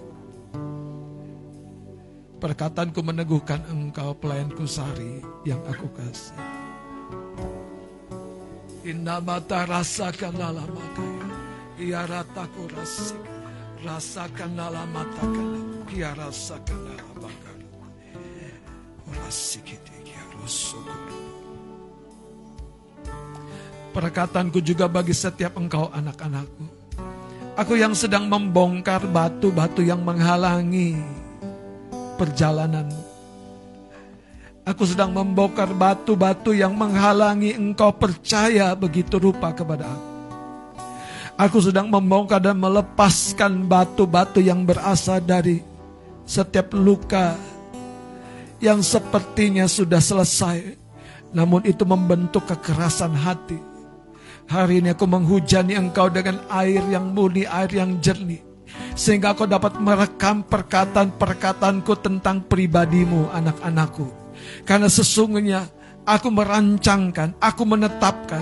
Perkataanku 2.38 3.02
meneguhkan 3.02 3.65
engkau 3.65 4.14
pelayanku 4.14 4.69
sari 4.69 5.26
yang 5.41 5.57
aku 5.65 5.90
kasih. 5.98 6.38
Inna 8.86 9.18
mata 9.18 9.65
rasakan 9.65 10.38
dalam 10.38 10.69
makanya. 10.69 11.34
Ia 11.82 12.06
rataku 12.06 12.69
rasik. 12.78 13.18
Rasakan 13.82 14.53
dalam 14.53 14.86
mata. 14.94 15.26
Ia 15.90 16.14
rasakan 16.14 16.78
dalam 16.94 17.15
bakar. 17.18 17.57
Rasik 19.18 19.74
itu 19.74 19.94
Perkataanku 23.98 24.61
juga 24.61 24.86
bagi 24.86 25.10
setiap 25.10 25.57
engkau 25.57 25.90
anak-anakku. 25.90 26.69
Aku 27.57 27.74
yang 27.74 27.98
sedang 27.98 28.30
membongkar 28.30 29.02
batu-batu 29.10 29.82
yang 29.82 30.06
menghalangi 30.06 31.02
perjalananmu. 32.22 33.02
Aku 34.69 34.86
sedang 34.86 35.10
membongkar 35.10 35.74
batu-batu 35.74 36.53
yang 36.53 36.78
menghalangi 36.78 37.57
engkau 37.57 37.90
percaya 37.90 38.78
begitu 38.78 39.18
rupa 39.18 39.49
kepada 39.49 39.90
aku. 39.90 40.10
Aku 41.34 41.57
sedang 41.65 41.90
membongkar 41.90 42.38
dan 42.38 42.61
melepaskan 42.61 43.65
batu-batu 43.65 44.45
yang 44.45 44.61
berasal 44.61 45.18
dari 45.26 45.65
setiap 46.22 46.69
luka 46.78 47.34
yang 48.61 48.86
sepertinya 48.86 49.65
sudah 49.65 49.98
selesai. 49.98 50.78
Namun 51.34 51.65
itu 51.65 51.82
membentuk 51.82 52.45
kekerasan 52.45 53.18
hati. 53.18 53.66
Hari 54.48 54.80
ini 54.80 54.95
aku 54.95 55.03
menghujani 55.03 55.76
engkau 55.76 56.07
dengan 56.07 56.40
air 56.48 56.80
yang 56.88 57.11
murni, 57.11 57.44
air 57.44 57.68
yang 57.72 57.99
jernih 57.99 58.48
sehingga 58.98 59.38
kau 59.38 59.45
dapat 59.45 59.78
merekam 59.78 60.41
perkataan-perkataanku 60.41 61.94
tentang 62.02 62.41
pribadimu 62.49 63.30
anak-anakku. 63.30 64.10
Karena 64.65 64.90
sesungguhnya 64.90 65.69
aku 66.03 66.34
merancangkan, 66.34 67.38
aku 67.38 67.64
menetapkan, 67.64 68.41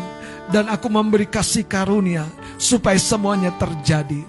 dan 0.50 0.72
aku 0.72 0.88
memberi 0.88 1.28
kasih 1.28 1.68
karunia 1.68 2.24
supaya 2.56 2.96
semuanya 2.96 3.52
terjadi. 3.60 4.24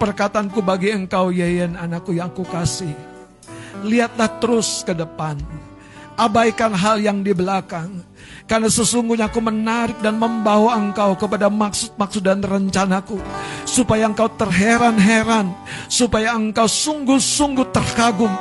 Perkataanku 0.00 0.64
bagi 0.64 0.90
engkau 0.90 1.30
Yeyen 1.30 1.76
anakku 1.76 2.16
yang 2.16 2.32
aku 2.32 2.42
kasih. 2.48 2.96
Lihatlah 3.84 4.40
terus 4.42 4.82
ke 4.82 4.96
depan. 4.96 5.38
Abaikan 6.18 6.72
hal 6.76 7.00
yang 7.00 7.24
di 7.24 7.32
belakang 7.32 8.04
karena 8.50 8.66
sesungguhnya 8.66 9.30
aku 9.30 9.38
menarik 9.38 10.02
dan 10.02 10.18
membawa 10.18 10.74
engkau 10.74 11.14
kepada 11.14 11.46
maksud-maksud 11.46 12.18
dan 12.18 12.42
rencanaku. 12.42 13.22
Supaya 13.62 14.10
engkau 14.10 14.26
terheran-heran. 14.26 15.54
Supaya 15.86 16.34
engkau 16.34 16.66
sungguh-sungguh 16.66 17.70
terkagum. 17.70 18.34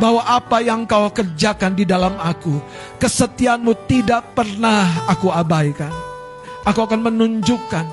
Bahwa 0.00 0.24
apa 0.24 0.64
yang 0.64 0.88
kau 0.88 1.12
kerjakan 1.12 1.76
di 1.76 1.84
dalam 1.84 2.16
aku. 2.16 2.56
Kesetiaanmu 2.96 3.84
tidak 3.84 4.32
pernah 4.32 5.04
aku 5.04 5.28
abaikan. 5.28 5.92
Aku 6.64 6.80
akan 6.80 7.12
menunjukkan 7.12 7.84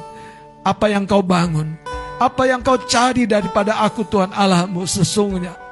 apa 0.63 0.85
yang 0.87 1.03
kau 1.03 1.19
bangun. 1.19 1.75
Apa 2.15 2.47
yang 2.47 2.63
kau 2.63 2.79
cari 2.79 3.27
daripada 3.27 3.83
aku 3.83 4.07
Tuhan 4.07 4.31
Allahmu 4.31 4.87
sesungguhnya. 4.87 5.66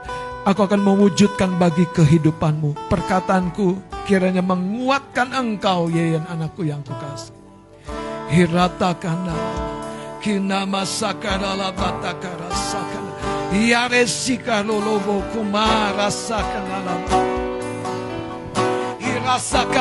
Aku 0.46 0.62
akan 0.62 0.78
mewujudkan 0.78 1.58
bagi 1.58 1.90
kehidupanmu. 1.90 2.86
Perkataanku 2.86 3.82
kiranya 4.06 4.46
menguatkan 4.46 5.34
engkau 5.34 5.90
Yeyen 5.90 6.22
anakku 6.30 6.62
yang 6.62 6.86
kukasih. 6.86 7.34
Hiratakana 8.30 9.34
kina 10.22 10.70
masakana 10.70 11.74
batakara 11.74 12.54
sakana. 12.54 13.12
Yaresika 13.58 14.62
lolobo 14.62 15.26
kumara 15.34 16.14
sakana 16.14 16.78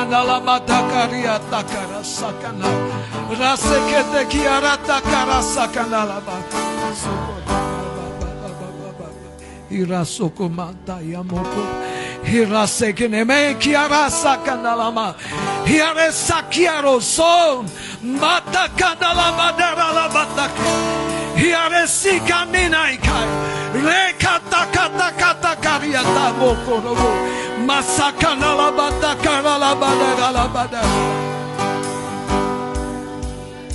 dalam 0.09 0.43
mata 0.43 0.81
karya 0.89 1.37
takara 1.53 2.01
rasakan 2.01 2.65
rasekete 3.29 4.23
kiara 4.33 4.75
takara 4.83 5.39
rasakan 5.39 5.87
dalam 5.93 6.25
Hirasoko 6.25 7.64
Hirasekineme 12.25 13.57
kiarasa 13.59 14.37
kanalama. 14.45 15.15
Hiaresa 15.67 16.43
kiaro 16.51 17.01
son. 17.01 17.67
lama 18.03 18.69
kanalama 18.79 19.53
derala 19.59 20.09
batak. 20.15 20.53
Hiaresi 21.37 22.21
kaninai 22.29 22.97
kai. 23.07 23.29
Rekata 23.87 24.63
kata 24.73 25.09
kata 25.21 25.53
kariata 25.65 26.27
mokorobo. 26.39 27.11
Masakanala 27.67 28.69
batakarala 28.79 29.75
lama 29.81 30.45
badar. 30.55 30.89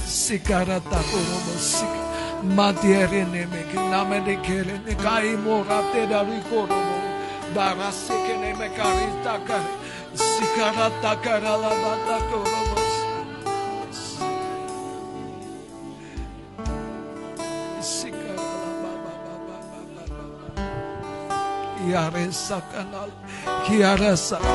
lama 0.08 1.00
korobo 1.10 1.54
sikara. 1.60 2.09
Madiere 2.44 3.26
neme 3.26 3.64
kiname 3.72 4.20
de 4.26 4.36
kere 4.42 4.80
ne 4.86 4.94
kai 4.96 5.36
morate 5.44 6.08
da 6.10 6.24
ricoro 6.24 6.80
bara 7.54 7.92
sike 7.92 8.36
neme 8.42 8.70
karita 8.78 9.36
kar 9.48 9.64
sikara 10.16 10.90
takara 11.02 11.54
la 11.62 11.70
bata 11.84 12.18
koro 12.30 12.62
si. 17.82 18.19
Kiare 21.90 22.30
sakanal, 22.30 23.10
kiara 23.66 24.16
sak, 24.16 24.46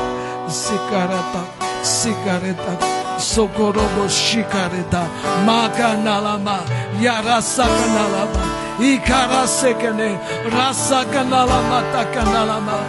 sikarata, 0.47 1.43
sikareta, 1.83 2.73
sokorobo 3.19 4.07
shikareta, 4.07 5.03
makanalama, 5.43 6.63
yara 7.03 7.41
sakanalama, 7.43 8.43
ikara 8.79 9.43
sekene, 9.47 10.15
rasa 10.47 11.03
kanalama 11.11 11.83
takanalama. 11.91 12.79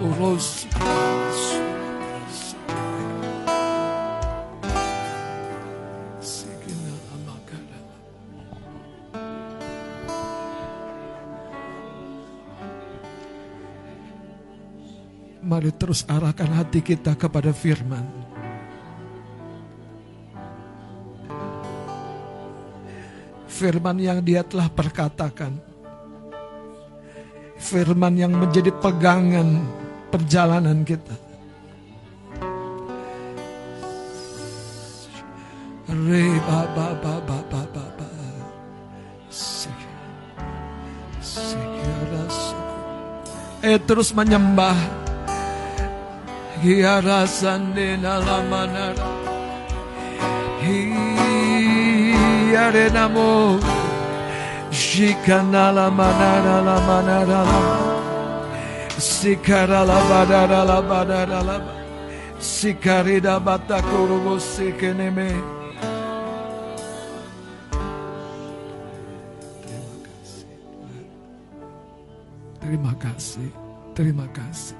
Uros, 0.00 0.64
Mari 15.50 15.74
terus 15.74 16.06
arahkan 16.06 16.46
hati 16.62 16.78
kita 16.78 17.18
kepada 17.18 17.50
firman. 17.50 18.06
Firman 23.50 23.98
yang 23.98 24.22
dia 24.22 24.46
telah 24.46 24.70
perkatakan. 24.70 25.58
Firman 27.58 28.14
yang 28.14 28.30
menjadi 28.30 28.70
pegangan 28.78 29.66
perjalanan 30.14 30.86
kita. 30.86 31.18
Re 35.90 36.30
ba 36.46 36.60
ba 36.78 36.88
ba 36.94 37.14
ba 37.26 37.38
ba 37.50 37.62
ba 37.74 37.84
ba. 37.98 38.08
Eh 43.66 43.82
terus 43.82 44.14
menyembah 44.14 44.99
Terima 72.60 72.92
kasih, 73.00 73.50
terima 73.96 74.28
kasih. 74.36 74.79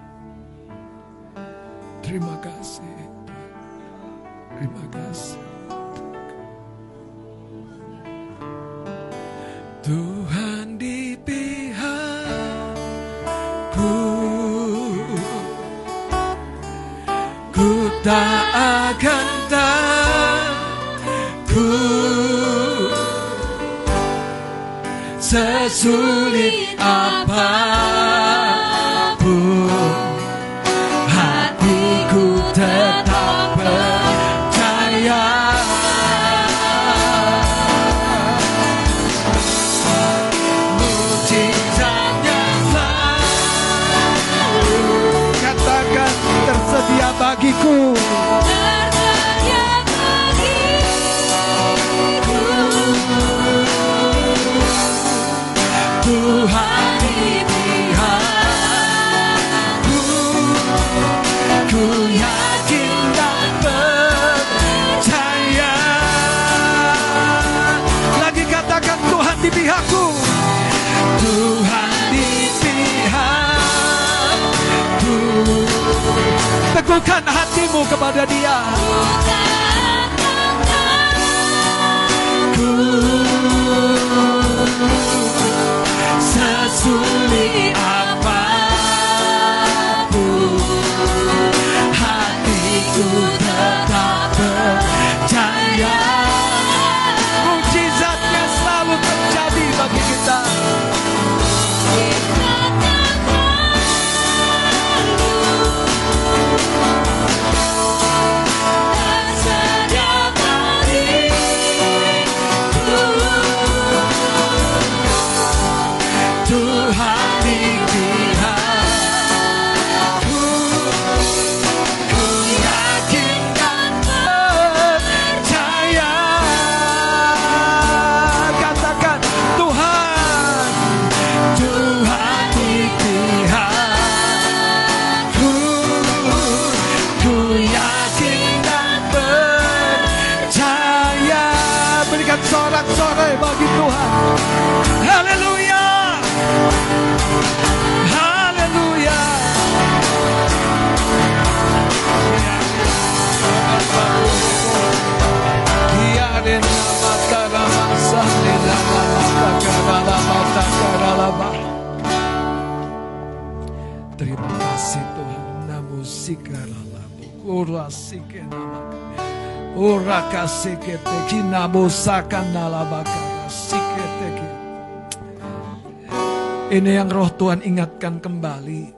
Ini 176.81 176.97
yang 176.97 177.13
roh 177.13 177.29
Tuhan 177.37 177.61
ingatkan 177.61 178.25
kembali. 178.25 178.89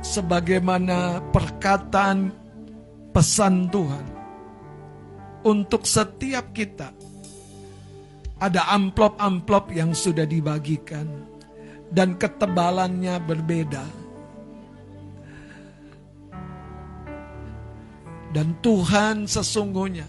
Sebagaimana 0.00 1.20
perkataan 1.28 2.32
pesan 3.12 3.68
Tuhan. 3.68 4.06
Untuk 5.44 5.84
setiap 5.84 6.56
kita. 6.56 6.96
Ada 8.40 8.72
amplop-amplop 8.72 9.68
yang 9.68 9.92
sudah 9.92 10.24
dibagikan. 10.24 11.04
Dan 11.92 12.16
ketebalannya 12.16 13.20
berbeda. 13.20 13.84
Dan 18.32 18.56
Tuhan 18.64 19.28
sesungguhnya 19.28 20.08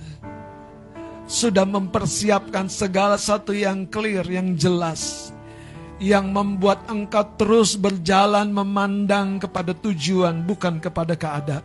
sudah 1.28 1.68
mempersiapkan 1.68 2.72
segala 2.72 3.20
satu 3.20 3.52
yang 3.52 3.84
clear, 3.92 4.24
yang 4.32 4.56
jelas. 4.56 5.20
Yang 6.02 6.26
membuat 6.34 6.90
engkau 6.90 7.22
terus 7.38 7.78
berjalan 7.78 8.49
memandang 8.49 9.38
kepada 9.38 9.78
tujuan, 9.78 10.41
bukan 10.41 10.82
kepada 10.82 11.14
keadaan. 11.14 11.61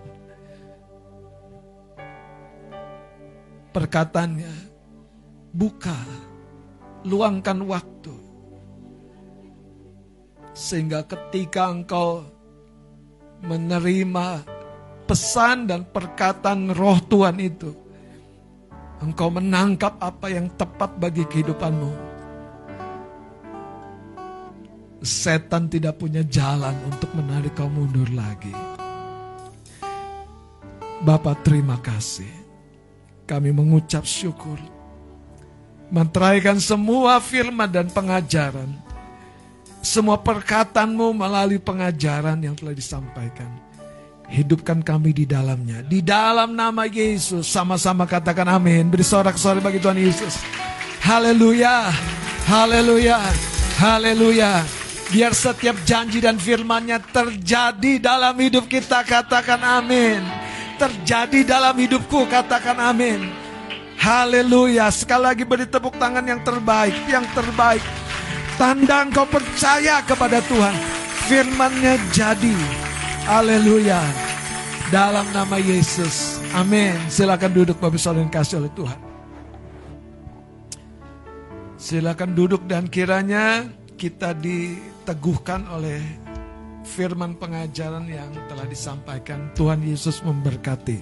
Perkataannya, 3.73 4.55
buka, 5.57 5.97
luangkan 7.09 7.65
waktu. 7.65 8.13
Sehingga 10.53 11.05
ketika 11.09 11.73
engkau 11.73 12.25
menerima 13.41 14.45
pesan 15.09 15.69
dan 15.69 15.85
perkataan 15.89 16.77
roh 16.77 17.01
Tuhan 17.09 17.41
itu, 17.41 17.73
engkau 19.01 19.29
menangkap 19.33 19.97
apa 20.01 20.29
yang 20.29 20.49
tepat 20.57 20.97
bagi 20.97 21.25
kehidupanmu. 21.25 22.06
Setan 25.05 25.69
tidak 25.69 26.01
punya 26.01 26.25
jalan 26.25 26.73
untuk 26.89 27.13
menarik 27.13 27.53
kau 27.53 27.69
mundur 27.69 28.09
lagi. 28.13 28.53
Bapak 31.05 31.45
terima 31.45 31.77
kasih. 31.81 32.31
Kami 33.29 33.53
mengucap 33.53 34.09
syukur. 34.09 34.57
Menteraikan 35.93 36.59
semua 36.59 37.21
firman 37.21 37.69
dan 37.69 37.87
pengajaran. 37.93 38.73
Semua 39.85 40.19
perkataanmu 40.19 41.15
melalui 41.15 41.63
pengajaran 41.63 42.43
yang 42.43 42.59
telah 42.59 42.75
disampaikan 42.75 43.67
Hidupkan 44.27 44.83
kami 44.83 45.15
di 45.15 45.23
dalamnya. 45.23 45.87
Di 45.87 46.03
dalam 46.03 46.59
nama 46.59 46.83
Yesus. 46.91 47.47
Sama-sama 47.47 48.11
katakan 48.11 48.51
amin. 48.51 48.91
Beri 48.91 49.07
sorak-sorai 49.07 49.63
bagi 49.63 49.79
Tuhan 49.79 49.95
Yesus. 49.95 50.43
Haleluya. 50.99 51.95
Haleluya. 52.51 53.23
Haleluya. 53.79 54.67
Biar 55.07 55.31
setiap 55.31 55.79
janji 55.87 56.19
dan 56.19 56.35
firmannya 56.35 56.99
terjadi 57.15 58.03
dalam 58.03 58.35
hidup 58.43 58.67
kita. 58.67 59.07
Katakan 59.07 59.63
amin. 59.63 60.19
Terjadi 60.83 61.47
dalam 61.47 61.79
hidupku. 61.79 62.27
Katakan 62.27 62.75
amin. 62.75 63.31
Haleluya. 64.03 64.91
Sekali 64.91 65.23
lagi 65.31 65.45
beri 65.47 65.71
tepuk 65.71 65.95
tangan 65.95 66.27
yang 66.27 66.43
terbaik. 66.43 66.95
Yang 67.07 67.27
terbaik. 67.39 67.85
Tanda 68.59 69.07
engkau 69.07 69.29
percaya 69.31 70.03
kepada 70.03 70.43
Tuhan. 70.43 70.75
Firmannya 71.31 72.03
jadi. 72.11 72.57
Haleluya. 73.31 74.03
Dalam 74.91 75.27
nama 75.31 75.59
Yesus. 75.59 76.43
Amin. 76.51 76.99
Silakan 77.07 77.55
duduk 77.55 77.79
Bapak 77.79 77.99
Saudara 77.99 78.27
yang 78.27 78.31
kasih 78.35 78.59
oleh 78.59 78.73
Tuhan. 78.75 78.99
Silakan 81.79 82.35
duduk 82.35 82.67
dan 82.67 82.91
kiranya 82.91 83.71
kita 83.97 84.37
diteguhkan 85.07 85.71
oleh 85.71 86.03
firman 86.83 87.39
pengajaran 87.39 88.11
yang 88.11 88.27
telah 88.51 88.67
disampaikan. 88.67 89.55
Tuhan 89.55 89.79
Yesus 89.87 90.19
memberkati. 90.27 90.99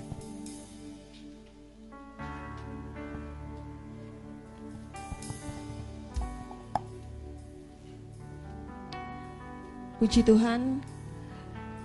Puji 9.97 10.21
Tuhan, 10.21 10.85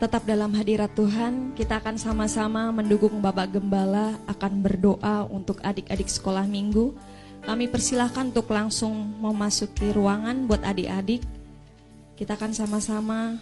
tetap 0.04 0.28
dalam 0.28 0.52
hadirat 0.60 0.92
Tuhan, 0.92 1.56
kita 1.56 1.80
akan 1.80 1.96
sama-sama 1.96 2.68
mendukung 2.76 3.24
Bapak 3.24 3.56
Gembala 3.56 4.20
akan 4.28 4.60
berdoa 4.60 5.24
untuk 5.32 5.64
adik-adik 5.64 6.12
sekolah 6.12 6.44
minggu. 6.44 6.92
Kami 7.48 7.72
persilahkan 7.72 8.36
untuk 8.36 8.52
langsung 8.52 8.92
memasuki 9.24 9.96
ruangan 9.96 10.52
buat 10.52 10.68
adik-adik. 10.68 11.39
Kita 12.20 12.36
akan 12.36 12.52
sama-sama 12.52 13.40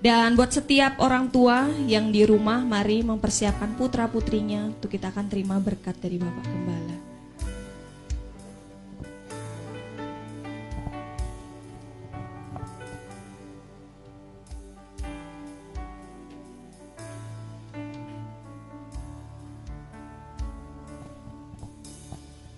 dan 0.00 0.32
buat 0.32 0.48
setiap 0.48 0.96
orang 0.98 1.28
tua 1.28 1.68
yang 1.84 2.08
di 2.08 2.24
rumah, 2.24 2.64
mari 2.64 3.04
mempersiapkan 3.04 3.76
putra-putrinya 3.76 4.72
untuk 4.72 4.88
kita 4.88 5.12
akan 5.12 5.28
terima 5.28 5.60
berkat 5.60 5.92
dari 6.00 6.16
Bapak 6.16 6.42
Gembala. 6.48 6.96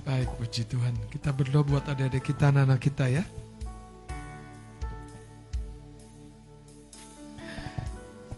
Baik, 0.06 0.30
puji 0.38 0.62
Tuhan. 0.70 0.94
Kita 1.10 1.34
berdoa 1.34 1.66
buat 1.66 1.84
adik-adik 1.90 2.30
kita, 2.30 2.54
anak-anak 2.54 2.78
kita 2.78 3.10
ya. 3.10 3.26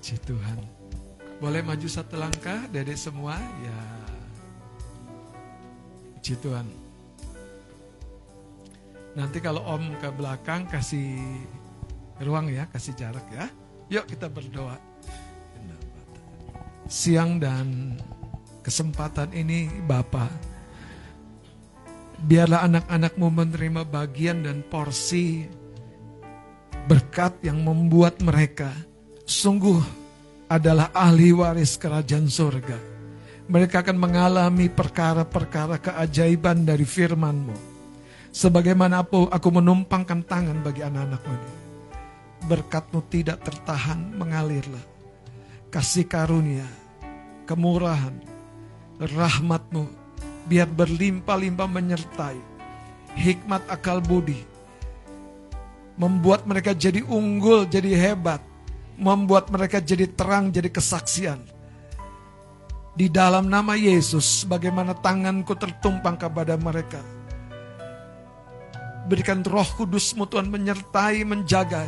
Puji 0.04 0.20
Tuhan. 0.20 0.60
Boleh 1.40 1.64
maju 1.64 1.88
satu 1.88 2.20
langkah, 2.20 2.68
adik 2.68 2.92
semua? 2.92 3.40
Ya. 3.40 3.80
Puji 6.20 6.36
Tuhan. 6.44 6.68
Nanti 9.16 9.40
kalau 9.40 9.64
Om 9.64 9.96
ke 9.96 10.12
belakang 10.12 10.68
kasih 10.68 11.24
ruang 12.20 12.52
ya, 12.52 12.68
kasih 12.68 12.92
jarak 12.92 13.24
ya. 13.32 13.48
Yuk 13.88 14.04
kita 14.04 14.28
berdoa. 14.28 14.76
Siang 16.84 17.40
dan 17.40 17.96
kesempatan 18.60 19.32
ini 19.32 19.72
Bapak 19.88 20.28
Biarlah 22.28 22.68
anak-anakmu 22.68 23.32
menerima 23.32 23.88
bagian 23.88 24.44
dan 24.44 24.60
porsi 24.68 25.48
berkat 26.92 27.40
yang 27.40 27.64
membuat 27.64 28.20
mereka 28.20 28.68
sungguh 29.24 29.80
adalah 30.48 30.92
ahli 30.92 31.32
waris 31.32 31.80
kerajaan 31.80 32.28
surga. 32.28 32.78
Mereka 33.44 33.84
akan 33.84 33.96
mengalami 34.00 34.72
perkara-perkara 34.72 35.76
keajaiban 35.80 36.64
dari 36.64 36.88
firman-Mu. 36.88 37.56
Sebagaimana 38.32 39.04
aku, 39.04 39.28
aku 39.28 39.48
menumpangkan 39.52 40.24
tangan 40.24 40.64
bagi 40.64 40.80
anak-anakmu 40.80 41.32
ini. 41.36 41.52
Berkat-Mu 42.48 43.00
tidak 43.12 43.44
tertahan 43.44 44.16
mengalirlah. 44.16 44.80
Kasih 45.68 46.08
karunia, 46.08 46.64
kemurahan, 47.44 48.16
rahmat-Mu 48.96 49.84
biar 50.48 50.68
berlimpah-limpah 50.68 51.68
menyertai 51.68 52.38
hikmat 53.16 53.64
akal 53.70 54.04
budi 54.04 54.54
membuat 55.94 56.42
mereka 56.42 56.74
jadi 56.74 57.06
unggul, 57.06 57.70
jadi 57.70 57.94
hebat, 57.94 58.42
membuat 58.98 59.50
mereka 59.50 59.82
jadi 59.82 60.06
terang, 60.10 60.54
jadi 60.54 60.70
kesaksian. 60.70 61.42
Di 62.94 63.10
dalam 63.10 63.50
nama 63.50 63.74
Yesus, 63.74 64.46
bagaimana 64.46 64.94
tanganku 64.94 65.58
tertumpang 65.58 66.14
kepada 66.14 66.54
mereka. 66.54 67.02
Berikan 69.10 69.42
roh 69.42 69.66
kudusmu 69.74 70.30
Tuhan 70.30 70.46
menyertai, 70.46 71.26
menjaga. 71.26 71.84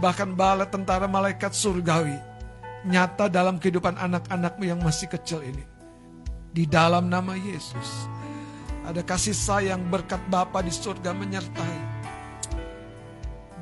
Bahkan 0.00 0.32
bala 0.32 0.64
tentara 0.66 1.04
malaikat 1.04 1.52
surgawi. 1.52 2.16
Nyata 2.88 3.30
dalam 3.30 3.60
kehidupan 3.62 3.94
anak-anakmu 3.94 4.64
yang 4.66 4.80
masih 4.82 5.06
kecil 5.06 5.44
ini. 5.44 5.62
Di 6.50 6.64
dalam 6.66 7.12
nama 7.12 7.36
Yesus. 7.36 8.08
Ada 8.82 9.06
kasih 9.06 9.36
sayang 9.36 9.86
berkat 9.86 10.18
Bapa 10.26 10.64
di 10.64 10.74
surga 10.74 11.14
menyertai. 11.14 11.78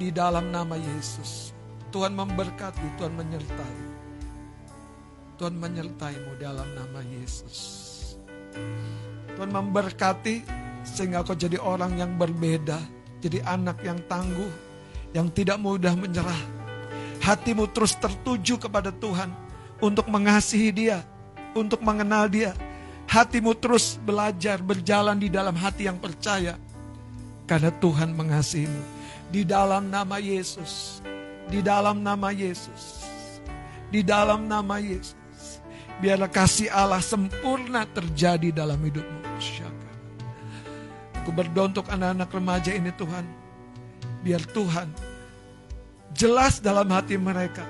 Di 0.00 0.08
dalam 0.08 0.48
nama 0.48 0.78
Yesus. 0.78 1.59
Tuhan 1.90 2.14
memberkati, 2.14 2.86
Tuhan 2.96 3.14
menyertai. 3.18 3.78
Tuhan 5.34 5.58
menyertaimu 5.58 6.38
dalam 6.38 6.68
nama 6.78 7.00
Yesus. 7.02 7.58
Tuhan 9.34 9.50
memberkati 9.50 10.46
sehingga 10.86 11.26
kau 11.26 11.34
jadi 11.34 11.58
orang 11.58 11.98
yang 11.98 12.14
berbeda. 12.14 12.78
Jadi 13.20 13.42
anak 13.42 13.82
yang 13.82 13.98
tangguh, 14.06 14.52
yang 15.12 15.28
tidak 15.34 15.58
mudah 15.58 15.92
menyerah. 15.98 16.42
Hatimu 17.20 17.68
terus 17.74 17.98
tertuju 17.98 18.56
kepada 18.56 18.94
Tuhan 18.94 19.28
untuk 19.82 20.08
mengasihi 20.08 20.70
Dia, 20.72 21.04
untuk 21.52 21.82
mengenal 21.84 22.30
Dia. 22.30 22.54
Hatimu 23.10 23.58
terus 23.58 23.98
belajar 23.98 24.62
berjalan 24.62 25.18
di 25.18 25.26
dalam 25.26 25.58
hati 25.58 25.90
yang 25.90 25.98
percaya 25.98 26.54
karena 27.50 27.74
Tuhan 27.82 28.14
mengasihimu. 28.14 29.02
Di 29.30 29.42
dalam 29.42 29.90
nama 29.90 30.18
Yesus, 30.18 31.02
di 31.50 31.60
dalam 31.60 32.06
nama 32.06 32.30
Yesus, 32.30 33.04
di 33.90 34.06
dalam 34.06 34.46
nama 34.46 34.78
Yesus. 34.78 35.58
Biarlah 36.00 36.32
kasih 36.32 36.72
Allah 36.72 37.02
sempurna 37.04 37.84
terjadi 37.84 38.54
dalam 38.54 38.80
hidupmu. 38.80 39.20
Aku 41.20 41.36
berdoa 41.36 41.68
untuk 41.68 41.84
anak-anak 41.92 42.32
remaja 42.32 42.72
ini 42.72 42.88
Tuhan. 42.96 43.28
Biar 44.24 44.40
Tuhan 44.50 44.88
jelas 46.16 46.64
dalam 46.64 46.88
hati 46.88 47.20
mereka. 47.20 47.62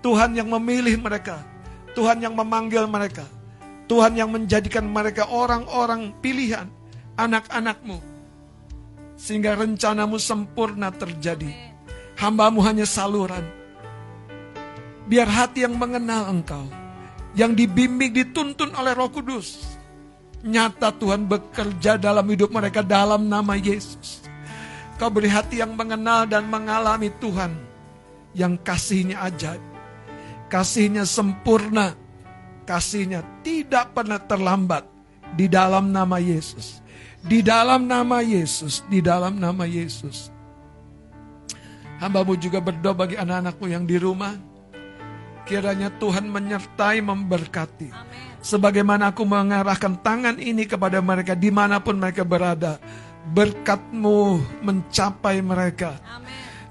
Tuhan 0.00 0.32
yang 0.32 0.48
memilih 0.48 0.96
mereka, 0.96 1.40
Tuhan 1.92 2.24
yang 2.24 2.32
memanggil 2.32 2.88
mereka, 2.88 3.24
Tuhan 3.84 4.16
yang 4.16 4.32
menjadikan 4.32 4.84
mereka 4.88 5.28
orang-orang 5.28 6.12
pilihan, 6.24 6.68
anak-anakmu. 7.20 8.00
Sehingga 9.20 9.56
rencanamu 9.56 10.16
sempurna 10.16 10.88
terjadi. 10.88 11.69
Hambamu 12.20 12.60
hanya 12.60 12.84
saluran. 12.84 13.48
Biar 15.08 15.24
hati 15.24 15.64
yang 15.64 15.80
mengenal 15.80 16.28
engkau, 16.28 16.68
yang 17.32 17.56
dibimbing, 17.56 18.12
dituntun 18.12 18.76
oleh 18.76 18.92
roh 18.92 19.08
kudus. 19.08 19.64
Nyata 20.44 20.92
Tuhan 20.92 21.24
bekerja 21.24 21.96
dalam 21.96 22.28
hidup 22.28 22.52
mereka 22.52 22.84
dalam 22.84 23.24
nama 23.24 23.56
Yesus. 23.56 24.20
Kau 25.00 25.08
beri 25.08 25.32
hati 25.32 25.64
yang 25.64 25.72
mengenal 25.72 26.28
dan 26.28 26.44
mengalami 26.44 27.08
Tuhan 27.24 27.56
yang 28.36 28.60
kasihnya 28.60 29.24
ajaib. 29.24 29.64
Kasihnya 30.52 31.08
sempurna. 31.08 31.96
Kasihnya 32.68 33.24
tidak 33.40 33.96
pernah 33.96 34.20
terlambat 34.20 34.84
di 35.34 35.48
dalam 35.48 35.88
nama 35.88 36.20
Yesus. 36.20 36.84
Di 37.20 37.40
dalam 37.40 37.88
nama 37.88 38.20
Yesus, 38.20 38.84
di 38.92 39.00
dalam 39.00 39.40
nama 39.40 39.64
Yesus. 39.64 40.39
Hambamu 42.00 42.32
juga 42.40 42.64
berdoa 42.64 42.96
bagi 42.96 43.20
anak-anakmu 43.20 43.66
yang 43.68 43.84
di 43.84 44.00
rumah. 44.00 44.32
Kiranya 45.44 45.92
Tuhan 46.00 46.32
menyertai, 46.32 47.04
memberkati. 47.04 47.92
Sebagaimana 48.40 49.12
aku 49.12 49.28
mengarahkan 49.28 50.00
tangan 50.00 50.40
ini 50.40 50.64
kepada 50.64 51.04
mereka 51.04 51.36
di 51.36 51.52
mana 51.52 51.76
pun 51.76 52.00
mereka 52.00 52.24
berada 52.24 52.80
berkatmu 53.28 54.40
mencapai 54.64 55.44
mereka. 55.44 56.00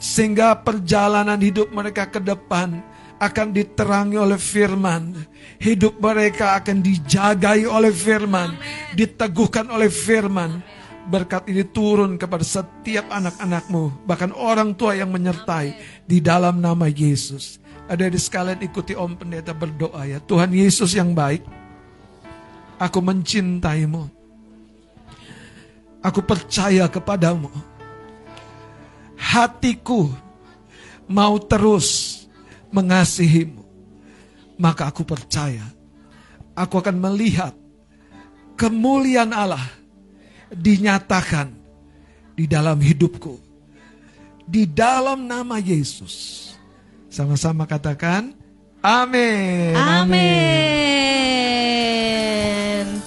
Sehingga 0.02 0.58
perjalanan 0.58 1.38
hidup 1.38 1.70
mereka 1.70 2.10
ke 2.10 2.18
depan 2.18 2.82
akan 3.20 3.48
diterangi 3.52 4.18
oleh 4.18 4.40
firman. 4.40 5.14
Hidup 5.60 6.00
mereka 6.00 6.58
akan 6.58 6.80
dijagai 6.80 7.68
oleh 7.68 7.92
firman. 7.92 8.56
Diteguhkan 8.96 9.68
oleh 9.70 9.92
firman. 9.92 10.64
Berkat 11.08 11.48
ini 11.48 11.64
turun 11.64 12.20
kepada 12.20 12.44
setiap 12.44 13.08
anak-anakmu. 13.08 14.04
Bahkan 14.04 14.36
orang 14.36 14.76
tua 14.76 15.00
yang 15.00 15.14
menyertai. 15.14 15.78
Di 16.04 16.20
dalam 16.20 16.60
nama 16.60 16.92
Yesus. 16.92 17.62
Ada 17.90 18.12
di 18.12 18.20
sekalian 18.22 18.62
ikuti 18.62 18.94
Om 18.94 19.16
Pendeta 19.18 19.56
berdoa 19.56 20.06
ya. 20.06 20.20
Tuhan 20.20 20.52
Yesus 20.52 20.94
yang 20.94 21.16
baik. 21.16 21.42
Aku 22.78 23.00
mencintaimu. 23.00 24.20
Aku 26.04 26.22
percaya 26.24 26.86
kepadamu. 26.88 27.50
Hatiku 29.20 30.08
mau 31.10 31.36
terus 31.42 32.22
mengasihimu. 32.70 33.66
Maka 34.62 34.92
aku 34.92 35.04
percaya. 35.04 35.66
Aku 36.54 36.80
akan 36.80 37.00
melihat 37.00 37.56
kemuliaan 38.60 39.32
Allah 39.32 39.64
dinyatakan 40.54 41.54
di 42.34 42.46
dalam 42.50 42.82
hidupku. 42.82 43.38
Di 44.50 44.66
dalam 44.66 45.30
nama 45.30 45.62
Yesus. 45.62 46.50
Sama-sama 47.10 47.70
katakan, 47.70 48.34
amin. 48.82 49.78
Amin. 49.78 50.30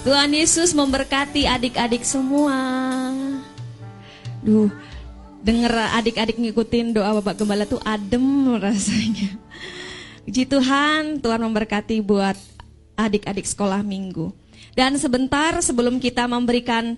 Tuhan 0.03 0.31
Yesus 0.35 0.75
memberkati 0.75 1.47
adik-adik 1.47 2.03
semua. 2.07 2.55
Duh, 4.43 4.71
denger 5.43 5.71
adik-adik 5.99 6.39
ngikutin 6.39 6.95
doa 6.95 7.15
Bapak 7.19 7.39
Gembala 7.39 7.67
tuh 7.67 7.79
adem 7.83 8.55
rasanya. 8.59 9.35
Puji 10.23 10.47
Tuhan, 10.47 11.19
Tuhan 11.19 11.43
memberkati 11.43 11.99
buat 11.99 12.39
adik-adik 12.95 13.43
sekolah 13.43 13.83
minggu. 13.83 14.31
Dan 14.73 14.95
sebentar 14.95 15.59
sebelum 15.59 15.99
kita 15.99 16.27
memberikan 16.27 16.95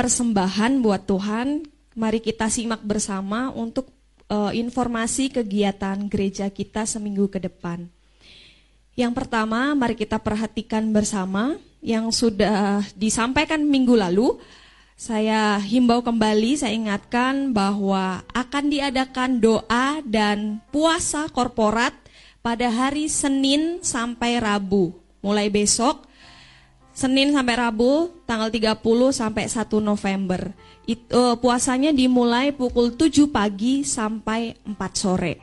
persembahan 0.00 0.80
buat 0.80 1.04
Tuhan, 1.04 1.60
mari 1.92 2.24
kita 2.24 2.48
simak 2.48 2.80
bersama 2.80 3.52
untuk 3.52 3.92
uh, 4.32 4.48
informasi 4.48 5.28
kegiatan 5.28 6.08
gereja 6.08 6.48
kita 6.48 6.88
seminggu 6.88 7.28
ke 7.28 7.36
depan. 7.36 7.84
Yang 8.96 9.12
pertama, 9.12 9.76
mari 9.76 9.92
kita 9.92 10.16
perhatikan 10.16 10.88
bersama 10.88 11.60
yang 11.84 12.08
sudah 12.08 12.80
disampaikan 12.96 13.60
minggu 13.60 13.92
lalu. 13.92 14.40
Saya 14.96 15.60
himbau 15.60 16.00
kembali, 16.00 16.56
saya 16.56 16.72
ingatkan 16.72 17.52
bahwa 17.52 18.24
akan 18.32 18.72
diadakan 18.72 19.36
doa 19.36 20.00
dan 20.00 20.64
puasa 20.72 21.28
korporat 21.28 21.92
pada 22.40 22.72
hari 22.72 23.04
Senin 23.12 23.84
sampai 23.84 24.40
Rabu. 24.40 24.96
Mulai 25.20 25.52
besok, 25.52 26.08
Senin 27.00 27.32
sampai 27.32 27.56
Rabu, 27.56 28.12
tanggal 28.28 28.52
30 28.52 28.76
sampai 29.08 29.48
1 29.48 29.80
November. 29.80 30.52
It, 30.84 31.08
uh, 31.16 31.32
puasanya 31.40 31.96
dimulai 31.96 32.52
pukul 32.52 32.92
7 32.92 33.24
pagi 33.32 33.80
sampai 33.88 34.52
4 34.68 34.76
sore. 34.92 35.40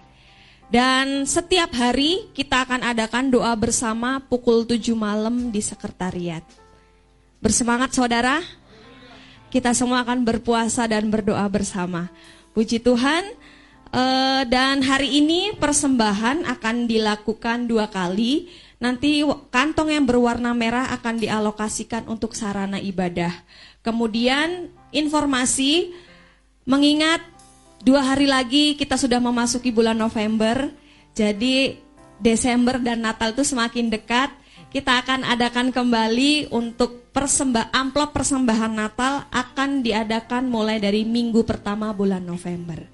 Dan 0.70 1.26
setiap 1.26 1.74
hari 1.74 2.30
kita 2.38 2.62
akan 2.62 2.86
adakan 2.86 3.34
doa 3.34 3.58
bersama 3.58 4.22
pukul 4.22 4.70
7 4.70 4.94
malam 4.94 5.50
di 5.50 5.58
sekretariat. 5.58 6.46
Bersemangat 7.42 7.90
saudara, 7.90 8.38
kita 9.50 9.74
semua 9.74 10.06
akan 10.06 10.30
berpuasa 10.30 10.86
dan 10.86 11.10
berdoa 11.10 11.50
bersama. 11.50 12.14
Puji 12.54 12.86
Tuhan, 12.86 13.34
uh, 13.98 14.46
dan 14.46 14.86
hari 14.86 15.26
ini 15.26 15.58
persembahan 15.58 16.46
akan 16.46 16.76
dilakukan 16.86 17.66
dua 17.66 17.90
kali. 17.90 18.46
Nanti 18.78 19.26
kantong 19.50 19.90
yang 19.90 20.06
berwarna 20.06 20.54
merah 20.54 20.94
akan 20.94 21.18
dialokasikan 21.18 22.06
untuk 22.06 22.38
sarana 22.38 22.78
ibadah. 22.78 23.34
Kemudian 23.82 24.70
informasi 24.94 25.98
mengingat 26.62 27.26
dua 27.82 28.06
hari 28.06 28.30
lagi 28.30 28.78
kita 28.78 28.94
sudah 28.94 29.18
memasuki 29.18 29.74
bulan 29.74 29.98
November, 29.98 30.70
jadi 31.18 31.82
Desember 32.22 32.78
dan 32.78 33.02
Natal 33.02 33.34
itu 33.34 33.42
semakin 33.42 33.90
dekat. 33.90 34.30
Kita 34.68 35.00
akan 35.00 35.26
adakan 35.26 35.72
kembali 35.74 36.54
untuk 36.54 37.10
persembah 37.16 37.74
amplop 37.74 38.14
persembahan 38.14 38.78
Natal 38.78 39.26
akan 39.34 39.82
diadakan 39.82 40.52
mulai 40.52 40.78
dari 40.78 41.02
minggu 41.02 41.42
pertama 41.48 41.90
bulan 41.96 42.22
November. 42.22 42.86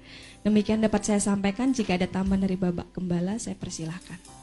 Demikian 0.46 0.80
dapat 0.80 1.04
saya 1.04 1.20
sampaikan. 1.20 1.76
Jika 1.76 2.00
ada 2.00 2.08
tambahan 2.08 2.46
dari 2.46 2.56
Bapak 2.56 2.94
Gembala, 2.94 3.36
saya 3.36 3.58
persilahkan. 3.58 4.33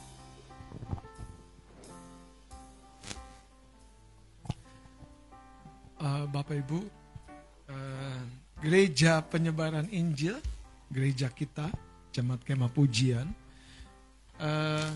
Uh, 6.02 6.26
Bapak 6.26 6.58
Ibu, 6.58 6.82
uh, 7.70 8.22
gereja 8.58 9.22
penyebaran 9.22 9.86
Injil, 9.94 10.34
gereja 10.90 11.30
kita, 11.30 11.70
Jemaat 12.10 12.42
Kemah 12.42 12.74
Pujian, 12.74 13.30
uh, 14.42 14.90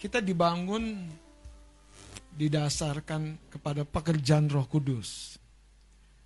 kita 0.00 0.24
dibangun 0.24 1.04
didasarkan 2.32 3.36
kepada 3.52 3.84
pekerjaan 3.84 4.48
Roh 4.48 4.64
Kudus. 4.64 5.36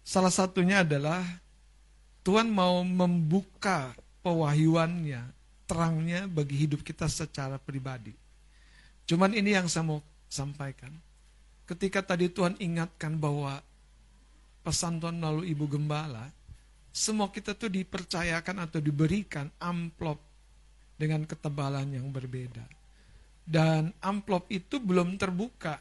Salah 0.07 0.31
satunya 0.31 0.87
adalah 0.87 1.27
Tuhan 2.23 2.47
mau 2.47 2.87
membuka 2.87 3.91
pewahyuannya, 4.23 5.35
terangnya 5.67 6.31
bagi 6.31 6.55
hidup 6.63 6.87
kita 6.87 7.11
secara 7.11 7.59
pribadi. 7.59 8.15
Cuman 9.03 9.35
ini 9.35 9.51
yang 9.59 9.67
saya 9.67 9.83
mau 9.83 9.99
sampaikan. 10.31 10.95
Ketika 11.67 12.07
tadi 12.07 12.31
Tuhan 12.31 12.55
ingatkan 12.63 13.19
bahwa 13.19 13.59
pesan 14.67 14.99
Tuhan 14.99 15.23
melalui 15.23 15.55
Ibu 15.55 15.71
Gembala, 15.71 16.27
semua 16.91 17.31
kita 17.31 17.55
tuh 17.55 17.71
dipercayakan 17.71 18.67
atau 18.67 18.83
diberikan 18.83 19.47
amplop 19.63 20.19
dengan 20.99 21.23
ketebalan 21.23 21.95
yang 21.95 22.11
berbeda. 22.11 22.67
Dan 23.47 23.95
amplop 24.03 24.51
itu 24.51 24.83
belum 24.83 25.15
terbuka. 25.15 25.79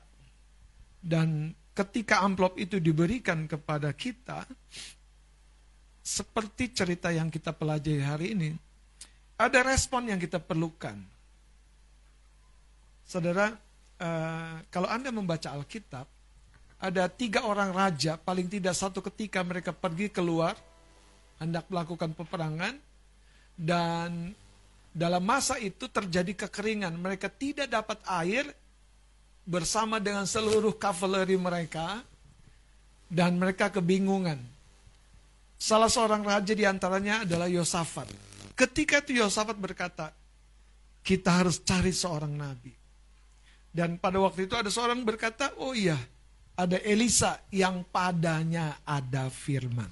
Dan 1.01 1.49
ketika 1.73 2.21
amplop 2.21 2.61
itu 2.61 2.77
diberikan 2.77 3.49
kepada 3.49 3.89
kita, 3.97 4.45
seperti 6.05 6.69
cerita 6.69 7.09
yang 7.09 7.33
kita 7.33 7.57
pelajari 7.57 8.05
hari 8.05 8.27
ini, 8.37 8.49
ada 9.41 9.65
respon 9.65 10.13
yang 10.13 10.21
kita 10.21 10.37
perlukan. 10.37 10.93
Saudara, 13.01 13.49
uh, 13.97 14.55
kalau 14.69 14.85
Anda 14.85 15.09
membaca 15.09 15.49
Alkitab, 15.49 16.05
ada 16.79 17.07
tiga 17.07 17.47
orang 17.47 17.71
raja, 17.71 18.19
paling 18.19 18.51
tidak 18.51 18.75
satu 18.75 18.99
ketika 18.99 19.39
mereka 19.41 19.71
pergi 19.71 20.11
keluar, 20.11 20.53
hendak 21.39 21.67
melakukan 21.71 22.11
peperangan, 22.11 22.75
dan 23.55 24.35
dalam 24.91 25.23
masa 25.23 25.55
itu 25.59 25.87
terjadi 25.87 26.47
kekeringan. 26.47 26.95
Mereka 26.95 27.31
tidak 27.31 27.71
dapat 27.71 27.99
air 28.23 28.47
bersama 29.47 29.99
dengan 30.03 30.27
seluruh 30.27 30.75
kavaleri 30.75 31.39
mereka, 31.39 32.03
dan 33.07 33.39
mereka 33.39 33.71
kebingungan. 33.71 34.39
Salah 35.55 35.87
seorang 35.87 36.21
raja 36.21 36.51
di 36.51 36.67
antaranya 36.67 37.23
adalah 37.23 37.47
Yosafat. 37.47 38.11
Ketika 38.55 38.99
itu 39.03 39.23
Yosafat 39.23 39.55
berkata, 39.55 40.11
kita 41.05 41.43
harus 41.43 41.61
cari 41.63 41.95
seorang 41.95 42.33
nabi. 42.35 42.73
Dan 43.75 43.99
pada 43.99 44.19
waktu 44.19 44.47
itu 44.47 44.55
ada 44.55 44.71
seorang 44.71 45.03
berkata, 45.03 45.51
oh 45.59 45.75
iya, 45.75 45.99
ada 46.55 46.79
Elisa 46.81 47.43
yang 47.51 47.83
padanya 47.87 48.79
ada 48.87 49.27
firman. 49.27 49.91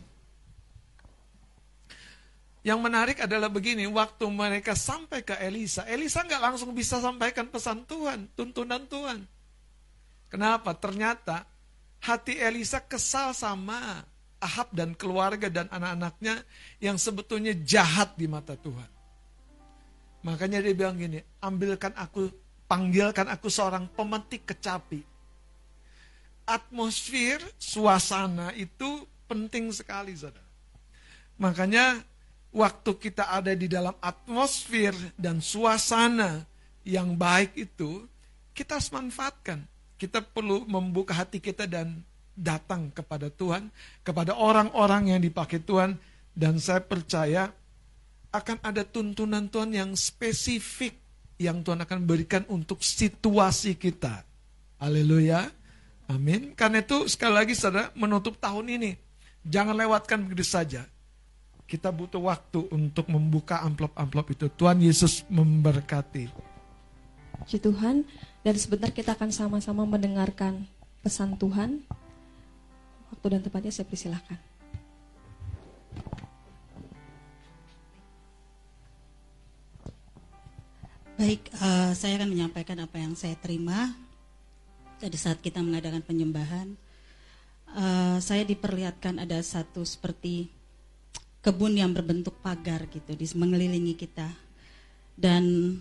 Yang 2.64 2.80
menarik 2.80 3.18
adalah 3.20 3.52
begini, 3.52 3.84
waktu 3.92 4.24
mereka 4.32 4.72
sampai 4.72 5.20
ke 5.20 5.36
Elisa, 5.36 5.84
Elisa 5.84 6.24
nggak 6.24 6.40
langsung 6.40 6.72
bisa 6.72 7.04
sampaikan 7.04 7.52
pesan 7.52 7.84
Tuhan, 7.84 8.32
tuntunan 8.40 8.88
Tuhan. 8.88 9.28
Kenapa? 10.32 10.72
Ternyata 10.72 11.44
hati 12.00 12.40
Elisa 12.40 12.80
kesal 12.80 13.36
sama 13.36 14.08
Ahab 14.40 14.72
dan 14.72 14.96
keluarga 14.96 15.52
dan 15.52 15.68
anak-anaknya 15.72 16.44
yang 16.80 16.96
sebetulnya 16.96 17.52
jahat 17.64 18.16
di 18.16 18.32
mata 18.32 18.56
Tuhan. 18.56 18.92
Makanya 20.24 20.64
dia 20.64 20.72
bilang 20.72 20.96
gini, 20.96 21.20
ambilkan 21.44 21.92
aku 22.00 22.32
panggilkan 22.68 23.28
aku 23.28 23.52
seorang 23.52 23.92
pemetik 23.92 24.48
kecapi. 24.56 25.13
Atmosfer, 26.44 27.40
suasana 27.56 28.52
itu 28.54 29.08
penting 29.32 29.72
sekali, 29.72 30.12
saudara. 30.14 30.44
Makanya 31.40 32.04
waktu 32.54 32.92
kita 33.00 33.34
ada 33.34 33.56
di 33.58 33.66
dalam 33.66 33.98
atmosfer 33.98 34.94
dan 35.18 35.42
suasana 35.42 36.46
yang 36.86 37.18
baik 37.18 37.58
itu, 37.58 38.06
kita 38.54 38.78
harus 38.78 38.94
manfaatkan. 38.94 39.66
Kita 39.98 40.22
perlu 40.22 40.68
membuka 40.68 41.16
hati 41.16 41.40
kita 41.40 41.66
dan 41.66 42.04
datang 42.36 42.92
kepada 42.92 43.32
Tuhan, 43.32 43.72
kepada 44.04 44.38
orang-orang 44.38 45.16
yang 45.16 45.22
dipakai 45.24 45.64
Tuhan, 45.64 45.98
dan 46.34 46.60
saya 46.60 46.82
percaya 46.84 47.50
akan 48.34 48.58
ada 48.66 48.82
tuntunan 48.82 49.46
Tuhan 49.48 49.72
yang 49.74 49.92
spesifik 49.94 50.98
yang 51.38 51.62
Tuhan 51.62 51.82
akan 51.82 52.06
berikan 52.06 52.44
untuk 52.50 52.82
situasi 52.82 53.78
kita. 53.78 54.26
Haleluya. 54.82 55.50
Amin. 56.12 56.52
Karena 56.54 56.84
itu 56.84 57.08
sekali 57.08 57.34
lagi 57.34 57.54
saudara 57.56 57.90
menutup 57.96 58.36
tahun 58.36 58.68
ini. 58.76 58.92
Jangan 59.44 59.76
lewatkan 59.76 60.20
begitu 60.24 60.44
saja. 60.44 60.88
Kita 61.64 61.90
butuh 61.90 62.20
waktu 62.20 62.68
untuk 62.72 63.08
membuka 63.08 63.64
amplop-amplop 63.64 64.36
itu. 64.36 64.46
Tuhan 64.52 64.84
Yesus 64.84 65.24
memberkati. 65.32 66.28
Puji 67.44 67.58
Tuhan. 67.60 68.04
Dan 68.44 68.56
sebentar 68.60 68.92
kita 68.92 69.16
akan 69.16 69.32
sama-sama 69.32 69.88
mendengarkan 69.88 70.68
pesan 71.00 71.40
Tuhan. 71.40 71.84
Waktu 73.16 73.26
dan 73.32 73.42
tempatnya 73.44 73.72
saya 73.72 73.88
persilahkan. 73.88 74.40
Baik, 81.14 81.46
uh, 81.62 81.96
saya 81.96 82.20
akan 82.20 82.36
menyampaikan 82.36 82.76
apa 82.84 83.00
yang 83.00 83.14
saya 83.16 83.38
terima 83.40 83.96
pada 85.04 85.20
saat 85.20 85.44
kita 85.44 85.60
mengadakan 85.60 86.00
penyembahan. 86.00 86.80
Uh, 87.68 88.24
saya 88.24 88.48
diperlihatkan 88.48 89.20
ada 89.20 89.44
satu 89.44 89.84
seperti 89.84 90.48
kebun 91.44 91.76
yang 91.76 91.92
berbentuk 91.92 92.40
pagar 92.40 92.88
gitu 92.88 93.12
di 93.12 93.28
mengelilingi 93.36 94.00
kita 94.00 94.32
dan 95.20 95.76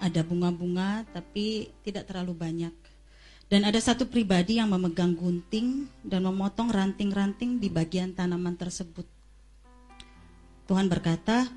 ada 0.00 0.24
bunga-bunga 0.24 1.04
tapi 1.12 1.68
tidak 1.84 2.08
terlalu 2.08 2.32
banyak 2.32 2.74
dan 3.50 3.66
ada 3.66 3.76
satu 3.76 4.06
pribadi 4.06 4.56
yang 4.56 4.70
memegang 4.70 5.12
gunting 5.12 5.90
dan 6.00 6.24
memotong 6.24 6.70
ranting-ranting 6.72 7.58
di 7.58 7.66
bagian 7.68 8.14
tanaman 8.14 8.54
tersebut. 8.54 9.04
Tuhan 10.70 10.86
berkata, 10.86 11.50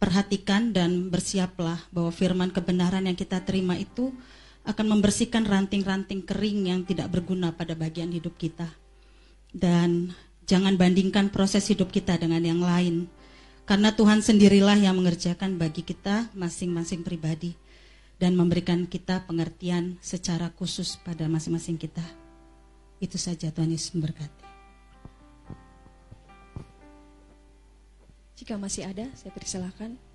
perhatikan 0.00 0.72
dan 0.72 1.12
bersiaplah 1.12 1.76
bahwa 1.92 2.08
firman 2.08 2.48
kebenaran 2.48 3.04
yang 3.04 3.14
kita 3.14 3.44
terima 3.44 3.76
itu 3.76 4.16
akan 4.64 4.86
membersihkan 4.96 5.48
ranting-ranting 5.48 6.24
kering 6.24 6.68
yang 6.68 6.80
tidak 6.84 7.08
berguna 7.08 7.52
pada 7.54 7.72
bagian 7.72 8.12
hidup 8.12 8.36
kita. 8.36 8.68
Dan 9.50 10.12
jangan 10.44 10.76
bandingkan 10.76 11.32
proses 11.32 11.66
hidup 11.70 11.90
kita 11.90 12.20
dengan 12.20 12.44
yang 12.44 12.60
lain. 12.60 13.08
Karena 13.64 13.94
Tuhan 13.94 14.20
sendirilah 14.20 14.76
yang 14.82 14.98
mengerjakan 14.98 15.54
bagi 15.54 15.86
kita 15.86 16.28
masing-masing 16.34 17.06
pribadi 17.06 17.54
dan 18.20 18.36
memberikan 18.36 18.84
kita 18.84 19.24
pengertian 19.24 19.96
secara 20.04 20.52
khusus 20.58 21.00
pada 21.00 21.24
masing-masing 21.30 21.80
kita. 21.80 22.04
Itu 23.00 23.16
saja 23.16 23.48
Tuhan 23.48 23.72
Yesus 23.72 23.96
memberkati. 23.96 24.44
Jika 28.36 28.60
masih 28.60 28.88
ada, 28.88 29.08
saya 29.16 29.32
persilahkan. 29.32 30.09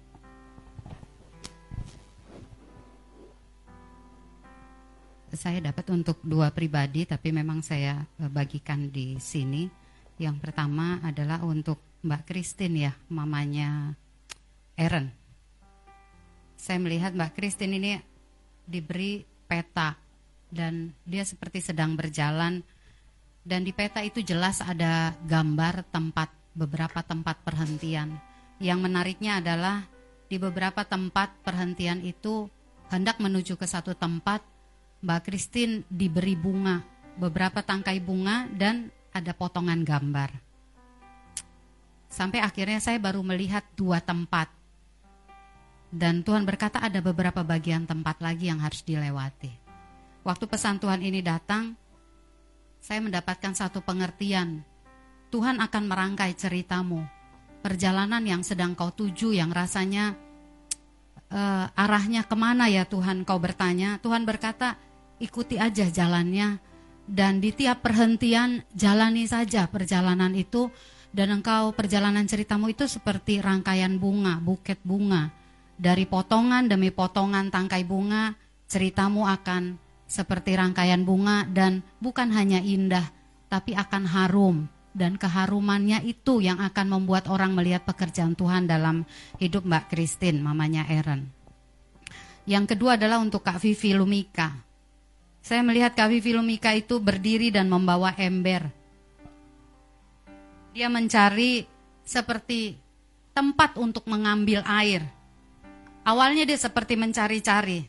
Saya 5.35 5.59
dapat 5.59 5.91
untuk 5.91 6.23
dua 6.23 6.49
pribadi, 6.55 7.03
tapi 7.03 7.35
memang 7.35 7.59
saya 7.59 8.07
eh, 8.23 8.31
bagikan 8.31 8.87
di 8.87 9.19
sini. 9.19 9.67
Yang 10.15 10.47
pertama 10.47 11.03
adalah 11.03 11.43
untuk 11.43 11.99
Mbak 12.07 12.23
Christine 12.23 12.87
ya, 12.87 12.93
mamanya 13.11 13.91
Aaron. 14.79 15.11
Saya 16.55 16.79
melihat 16.79 17.11
Mbak 17.11 17.35
Christine 17.35 17.75
ini 17.75 17.91
diberi 18.63 19.27
peta 19.45 19.99
dan 20.47 20.95
dia 21.03 21.27
seperti 21.27 21.59
sedang 21.59 21.99
berjalan 21.99 22.63
dan 23.45 23.61
di 23.61 23.75
peta 23.75 24.01
itu 24.01 24.25
jelas 24.25 24.63
ada 24.63 25.13
gambar 25.27 25.85
tempat 25.91 26.31
beberapa 26.55 27.03
tempat 27.03 27.43
perhentian. 27.43 28.15
Yang 28.57 28.79
menariknya 28.87 29.43
adalah 29.43 29.85
di 30.25 30.39
beberapa 30.41 30.81
tempat 30.87 31.43
perhentian 31.45 32.01
itu 32.01 32.49
hendak 32.89 33.21
menuju 33.21 33.59
ke 33.59 33.67
satu 33.67 33.93
tempat, 33.93 34.41
Mbak 35.05 35.21
Christine 35.29 35.85
diberi 35.85 36.33
bunga, 36.33 36.81
beberapa 37.13 37.61
tangkai 37.61 38.01
bunga 38.01 38.49
dan 38.49 38.89
ada 39.13 39.37
potongan 39.37 39.85
gambar. 39.85 40.33
Sampai 42.09 42.41
akhirnya 42.41 42.81
saya 42.81 42.97
baru 42.97 43.21
melihat 43.21 43.61
dua 43.77 44.01
tempat. 44.01 44.49
Dan 45.93 46.25
Tuhan 46.25 46.41
berkata 46.41 46.81
ada 46.81 47.05
beberapa 47.05 47.45
bagian 47.45 47.85
tempat 47.85 48.17
lagi 48.17 48.49
yang 48.49 48.57
harus 48.65 48.81
dilewati. 48.81 49.53
Waktu 50.25 50.49
pesan 50.49 50.81
Tuhan 50.81 51.05
ini 51.05 51.21
datang, 51.21 51.77
saya 52.81 52.97
mendapatkan 52.97 53.53
satu 53.53 53.85
pengertian 53.85 54.65
Tuhan 55.29 55.61
akan 55.61 55.83
merangkai 55.85 56.33
ceritamu. 56.33 57.05
Perjalanan 57.61 58.25
yang 58.25 58.41
sedang 58.41 58.73
kau 58.73 58.89
tuju 58.89 59.37
yang 59.37 59.53
rasanya 59.53 60.17
uh, 61.29 61.69
arahnya 61.77 62.25
ke 62.25 62.33
mana 62.33 62.69
ya 62.73 62.89
Tuhan 62.89 63.21
kau 63.21 63.37
bertanya. 63.37 64.01
Tuhan 64.01 64.25
berkata 64.25 64.77
ikuti 65.21 65.55
aja 65.59 65.87
jalannya 65.87 66.59
dan 67.05 67.37
di 67.37 67.53
tiap 67.53 67.85
perhentian 67.85 68.65
jalani 68.73 69.29
saja 69.29 69.69
perjalanan 69.69 70.33
itu 70.33 70.73
dan 71.15 71.31
engkau 71.31 71.71
perjalanan 71.71 72.27
ceritamu 72.27 72.67
itu 72.73 72.91
seperti 72.91 73.39
rangkaian 73.39 73.95
bunga, 73.95 74.41
buket 74.43 74.83
bunga. 74.83 75.31
Dari 75.75 76.03
potongan 76.03 76.67
demi 76.67 76.91
potongan 76.91 77.47
tangkai 77.47 77.87
bunga, 77.87 78.35
ceritamu 78.67 79.23
akan 79.23 79.79
seperti 80.03 80.59
rangkaian 80.59 81.07
bunga 81.07 81.47
dan 81.47 81.87
bukan 82.03 82.35
hanya 82.35 82.59
indah, 82.59 83.07
tapi 83.47 83.71
akan 83.71 84.03
harum, 84.03 84.57
dan 84.95 85.15
keharumannya 85.15 86.03
itu 86.07 86.39
yang 86.43 86.59
akan 86.59 86.99
membuat 86.99 87.27
orang 87.27 87.51
melihat 87.55 87.83
pekerjaan 87.83 88.35
Tuhan 88.35 88.67
dalam 88.67 89.03
hidup 89.39 89.67
Mbak 89.67 89.91
Christine, 89.91 90.39
mamanya 90.39 90.87
Aaron. 90.87 91.27
Yang 92.47 92.75
kedua 92.75 92.95
adalah 92.95 93.19
untuk 93.19 93.43
Kak 93.43 93.59
Vivi 93.59 93.91
Lumika. 93.91 94.53
Saya 95.45 95.61
melihat 95.61 95.93
Kak 95.93 96.09
Vivi 96.09 96.33
Lumika 96.33 96.73
itu 96.73 96.97
berdiri 96.97 97.53
dan 97.53 97.69
membawa 97.69 98.17
ember. 98.17 98.65
Dia 100.73 100.89
mencari 100.89 101.69
seperti 102.01 102.73
tempat 103.29 103.77
untuk 103.77 104.09
mengambil 104.09 104.65
air. 104.65 105.05
Awalnya 106.01 106.49
dia 106.49 106.57
seperti 106.57 106.97
mencari-cari, 106.97 107.85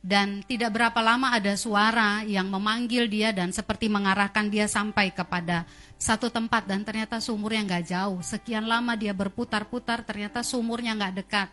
dan 0.00 0.40
tidak 0.48 0.72
berapa 0.72 1.00
lama 1.04 1.36
ada 1.36 1.52
suara 1.60 2.24
yang 2.24 2.48
memanggil 2.48 3.04
dia 3.08 3.36
dan 3.36 3.52
seperti 3.52 3.92
mengarahkan 3.92 4.48
dia 4.48 4.64
sampai 4.64 5.12
kepada 5.12 5.68
satu 6.00 6.32
tempat 6.32 6.64
dan 6.64 6.88
ternyata 6.88 7.20
sumurnya 7.20 7.68
nggak 7.68 7.84
jauh. 7.84 8.20
Sekian 8.24 8.64
lama 8.64 8.96
dia 8.96 9.12
berputar-putar 9.12 10.08
ternyata 10.08 10.40
sumurnya 10.40 10.96
nggak 10.96 11.14
dekat. 11.20 11.48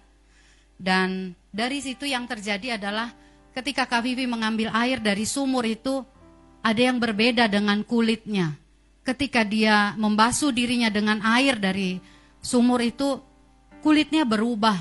Dan 0.79 1.35
dari 1.51 1.83
situ 1.83 2.07
yang 2.07 2.23
terjadi 2.23 2.79
adalah 2.79 3.11
ketika 3.51 3.87
Kak 3.87 4.03
Vivi 4.03 4.27
mengambil 4.27 4.71
air 4.71 4.99
dari 4.99 5.27
sumur 5.27 5.67
itu 5.67 6.03
ada 6.61 6.81
yang 6.81 7.01
berbeda 7.01 7.49
dengan 7.51 7.83
kulitnya. 7.83 8.55
Ketika 9.01 9.41
dia 9.41 9.97
membasuh 9.97 10.53
dirinya 10.53 10.93
dengan 10.93 11.19
air 11.25 11.57
dari 11.57 11.97
sumur 12.37 12.79
itu 12.85 13.17
kulitnya 13.81 14.23
berubah. 14.23 14.77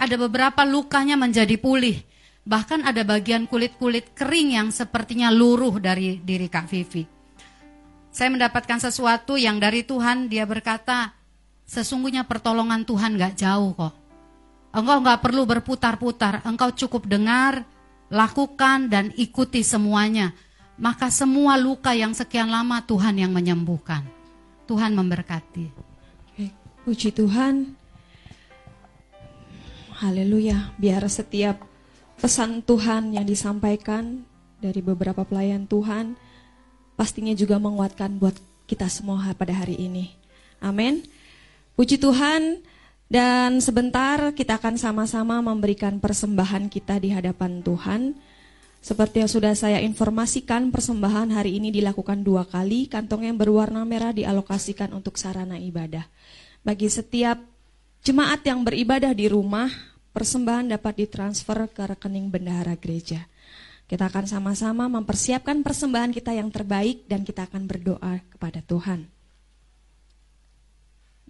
Ada 0.00 0.16
beberapa 0.16 0.64
lukanya 0.64 1.20
menjadi 1.20 1.60
pulih. 1.60 2.00
Bahkan 2.40 2.88
ada 2.88 3.04
bagian 3.04 3.44
kulit-kulit 3.44 4.16
kering 4.16 4.56
yang 4.56 4.68
sepertinya 4.72 5.28
luruh 5.28 5.76
dari 5.76 6.16
diri 6.16 6.48
Kak 6.48 6.66
Vivi. 6.72 7.04
Saya 8.10 8.32
mendapatkan 8.32 8.80
sesuatu 8.80 9.36
yang 9.36 9.60
dari 9.60 9.86
Tuhan, 9.86 10.26
dia 10.26 10.48
berkata, 10.48 11.14
sesungguhnya 11.68 12.26
pertolongan 12.26 12.82
Tuhan 12.82 13.14
gak 13.20 13.38
jauh 13.38 13.70
kok. 13.76 13.99
Engkau 14.70 15.02
gak 15.02 15.20
perlu 15.22 15.42
berputar-putar, 15.42 16.46
engkau 16.46 16.70
cukup 16.70 17.10
dengar, 17.10 17.66
lakukan 18.06 18.86
dan 18.86 19.10
ikuti 19.18 19.66
semuanya. 19.66 20.30
Maka 20.80 21.10
semua 21.12 21.58
luka 21.60 21.92
yang 21.92 22.14
sekian 22.14 22.48
lama 22.48 22.80
Tuhan 22.86 23.18
yang 23.18 23.34
menyembuhkan. 23.34 24.06
Tuhan 24.70 24.94
memberkati. 24.94 25.90
Puji 26.86 27.12
Tuhan. 27.12 27.76
Haleluya. 30.00 30.72
Biar 30.80 31.04
setiap 31.12 31.60
pesan 32.16 32.64
Tuhan 32.64 33.12
yang 33.12 33.28
disampaikan 33.28 34.24
dari 34.60 34.80
beberapa 34.80 35.24
pelayan 35.28 35.68
Tuhan 35.68 36.16
pastinya 36.96 37.32
juga 37.36 37.60
menguatkan 37.60 38.16
buat 38.16 38.36
kita 38.64 38.88
semua 38.88 39.32
pada 39.36 39.52
hari 39.52 39.76
ini. 39.76 40.12
Amin. 40.60 41.04
Puji 41.76 42.00
Tuhan 42.00 42.60
dan 43.10 43.58
sebentar 43.58 44.30
kita 44.38 44.62
akan 44.62 44.78
sama-sama 44.78 45.42
memberikan 45.42 45.98
persembahan 45.98 46.70
kita 46.70 47.02
di 47.02 47.10
hadapan 47.10 47.58
Tuhan. 47.58 48.14
Seperti 48.80 49.20
yang 49.20 49.28
sudah 49.28 49.52
saya 49.52 49.82
informasikan, 49.82 50.70
persembahan 50.70 51.34
hari 51.34 51.58
ini 51.58 51.74
dilakukan 51.74 52.22
dua 52.22 52.46
kali. 52.46 52.86
Kantong 52.86 53.26
yang 53.26 53.36
berwarna 53.36 53.82
merah 53.82 54.14
dialokasikan 54.14 54.94
untuk 54.94 55.18
sarana 55.18 55.58
ibadah. 55.58 56.06
Bagi 56.62 56.86
setiap 56.86 57.42
jemaat 58.06 58.46
yang 58.46 58.62
beribadah 58.62 59.10
di 59.12 59.26
rumah, 59.26 59.68
persembahan 60.14 60.70
dapat 60.70 61.04
ditransfer 61.04 61.66
ke 61.66 61.82
rekening 61.90 62.30
bendahara 62.30 62.78
gereja. 62.78 63.26
Kita 63.90 64.06
akan 64.06 64.30
sama-sama 64.30 64.86
mempersiapkan 64.86 65.66
persembahan 65.66 66.14
kita 66.14 66.30
yang 66.30 66.48
terbaik 66.48 67.10
dan 67.10 67.26
kita 67.26 67.50
akan 67.50 67.66
berdoa 67.66 68.22
kepada 68.32 68.62
Tuhan. 68.62 69.19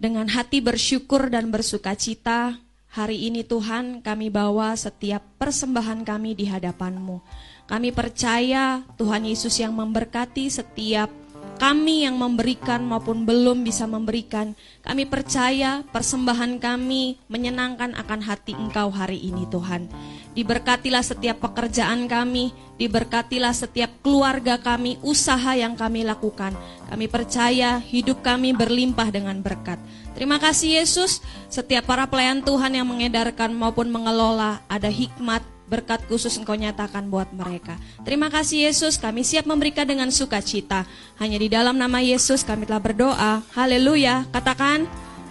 Dengan 0.01 0.25
hati 0.33 0.65
bersyukur 0.65 1.29
dan 1.29 1.53
bersuka 1.53 1.93
cita, 1.93 2.57
hari 2.89 3.29
ini 3.29 3.45
Tuhan 3.45 4.01
kami 4.01 4.33
bawa 4.33 4.73
setiap 4.73 5.21
persembahan 5.37 6.01
kami 6.01 6.33
di 6.33 6.49
hadapan-Mu. 6.49 7.21
Kami 7.69 7.93
percaya 7.93 8.81
Tuhan 8.97 9.29
Yesus 9.29 9.61
yang 9.61 9.77
memberkati 9.77 10.49
setiap 10.49 11.13
kami 11.61 12.09
yang 12.09 12.17
memberikan 12.17 12.81
maupun 12.81 13.21
belum 13.21 13.61
bisa 13.61 13.85
memberikan, 13.85 14.57
kami 14.81 15.05
percaya 15.05 15.85
persembahan 15.93 16.57
kami 16.57 17.21
menyenangkan 17.29 17.93
akan 18.01 18.19
hati 18.25 18.57
Engkau 18.57 18.89
hari 18.89 19.21
ini 19.21 19.45
Tuhan. 19.45 19.85
Diberkatilah 20.33 21.05
setiap 21.05 21.37
pekerjaan 21.37 22.09
kami, 22.09 22.49
diberkatilah 22.81 23.53
setiap 23.53 23.93
keluarga 24.01 24.57
kami, 24.57 24.97
usaha 25.05 25.53
yang 25.53 25.77
kami 25.77 26.01
lakukan. 26.01 26.57
Kami 26.89 27.05
percaya 27.05 27.77
hidup 27.77 28.25
kami 28.25 28.57
berlimpah 28.57 29.13
dengan 29.13 29.37
berkat. 29.45 29.77
Terima 30.17 30.41
kasih 30.41 30.81
Yesus, 30.81 31.21
setiap 31.45 31.85
para 31.85 32.09
pelayan 32.09 32.41
Tuhan 32.41 32.73
yang 32.73 32.89
mengedarkan 32.89 33.53
maupun 33.53 33.93
mengelola 33.93 34.65
ada 34.65 34.89
hikmat, 34.89 35.45
berkat 35.71 36.03
khusus 36.11 36.35
engkau 36.35 36.59
nyatakan 36.59 37.07
buat 37.07 37.31
mereka. 37.31 37.79
Terima 38.03 38.27
kasih 38.27 38.67
Yesus, 38.67 38.99
kami 38.99 39.23
siap 39.23 39.47
memberikan 39.47 39.87
dengan 39.87 40.11
sukacita. 40.11 40.83
Hanya 41.15 41.39
di 41.39 41.47
dalam 41.47 41.79
nama 41.79 42.03
Yesus 42.03 42.43
kami 42.43 42.67
telah 42.67 42.83
berdoa. 42.83 43.39
Haleluya. 43.55 44.27
Katakan 44.35 44.83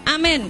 amin. 0.09 0.49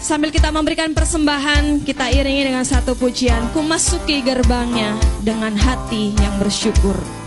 Sambil 0.00 0.30
kita 0.30 0.54
memberikan 0.54 0.94
persembahan, 0.94 1.82
kita 1.82 2.08
iringi 2.14 2.48
dengan 2.48 2.62
satu 2.64 2.94
pujian. 2.96 3.50
Ku 3.50 3.60
masuki 3.60 4.22
gerbangnya 4.22 4.94
dengan 5.20 5.52
hati 5.58 6.14
yang 6.16 6.38
bersyukur. 6.38 7.25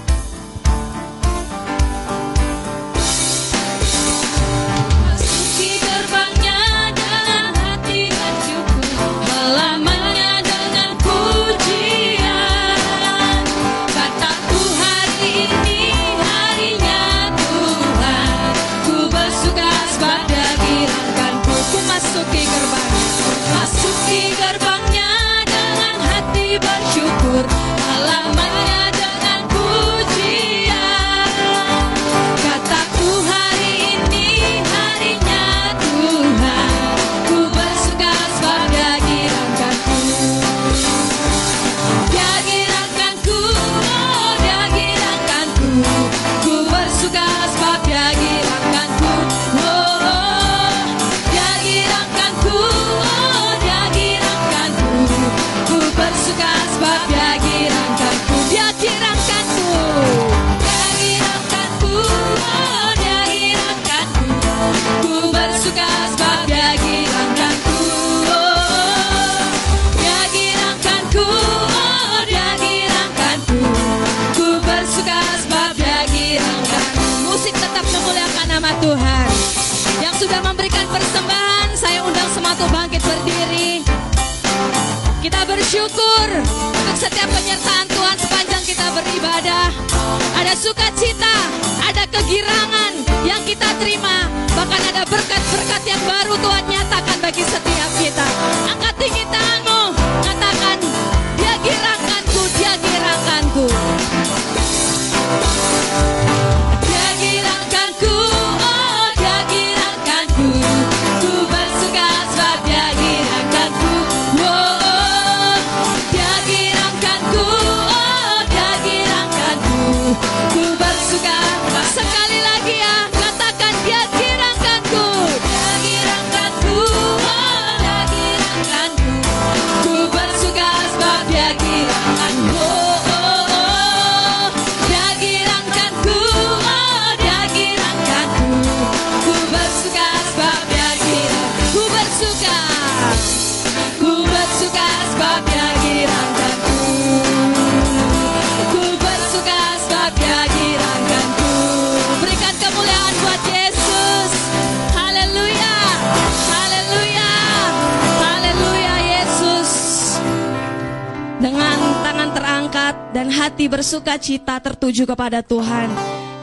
Kepada 165.09 165.41
Tuhan. 165.41 165.89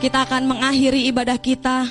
Kita 0.03 0.27
akan 0.27 0.51
mengakhiri 0.51 1.07
ibadah 1.07 1.39
kita. 1.39 1.87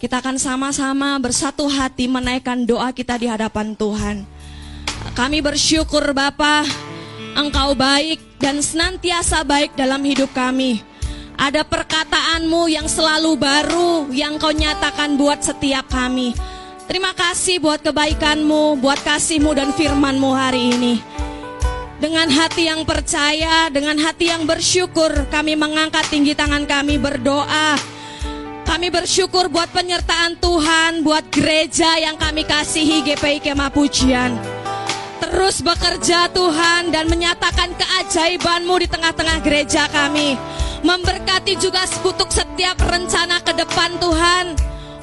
Kita 0.00 0.24
akan 0.24 0.40
sama-sama 0.40 1.20
bersatu 1.20 1.68
hati 1.68 2.08
menaikkan 2.08 2.64
doa 2.64 2.88
kita 2.96 3.20
di 3.20 3.28
hadapan 3.28 3.76
Tuhan. 3.76 4.24
Kami 5.12 5.38
bersyukur 5.44 6.16
Bapa, 6.16 6.64
Engkau 7.36 7.76
baik 7.76 8.40
dan 8.40 8.64
senantiasa 8.64 9.44
baik 9.44 9.76
dalam 9.76 10.00
hidup 10.02 10.32
kami. 10.32 10.80
Ada 11.34 11.66
perkataanmu 11.66 12.70
yang 12.72 12.86
selalu 12.86 13.36
baru 13.36 14.06
yang 14.14 14.38
kau 14.38 14.54
nyatakan 14.54 15.18
buat 15.18 15.42
setiap 15.42 15.90
kami. 15.90 16.34
Terima 16.84 17.16
kasih 17.16 17.58
buat 17.58 17.80
kebaikanmu, 17.80 18.78
buat 18.78 19.00
kasihmu 19.02 19.50
dan 19.56 19.72
firmanmu 19.72 20.30
hari 20.30 20.74
ini. 20.78 21.13
Dengan 21.94 22.26
hati 22.26 22.66
yang 22.66 22.82
percaya, 22.82 23.70
dengan 23.70 23.94
hati 24.02 24.26
yang 24.26 24.50
bersyukur, 24.50 25.30
kami 25.30 25.54
mengangkat 25.54 26.02
tinggi 26.10 26.34
tangan 26.34 26.66
kami 26.66 26.98
berdoa. 26.98 27.78
Kami 28.66 28.90
bersyukur 28.90 29.46
buat 29.46 29.70
penyertaan 29.70 30.34
Tuhan, 30.42 31.06
buat 31.06 31.30
gereja 31.30 31.94
yang 32.02 32.18
kami 32.18 32.42
kasihi 32.42 33.06
GPI 33.06 33.38
Kemah 33.38 33.70
Pujian. 33.70 34.34
Terus 35.22 35.62
bekerja 35.62 36.26
Tuhan 36.34 36.90
dan 36.90 37.06
menyatakan 37.06 37.70
keajaibanmu 37.78 38.74
di 38.82 38.88
tengah-tengah 38.90 39.38
gereja 39.46 39.86
kami. 39.86 40.34
Memberkati 40.82 41.54
juga 41.62 41.86
sebutuk 41.86 42.28
setiap 42.34 42.76
rencana 42.90 43.38
ke 43.40 43.54
depan 43.54 43.94
Tuhan. 44.02 44.44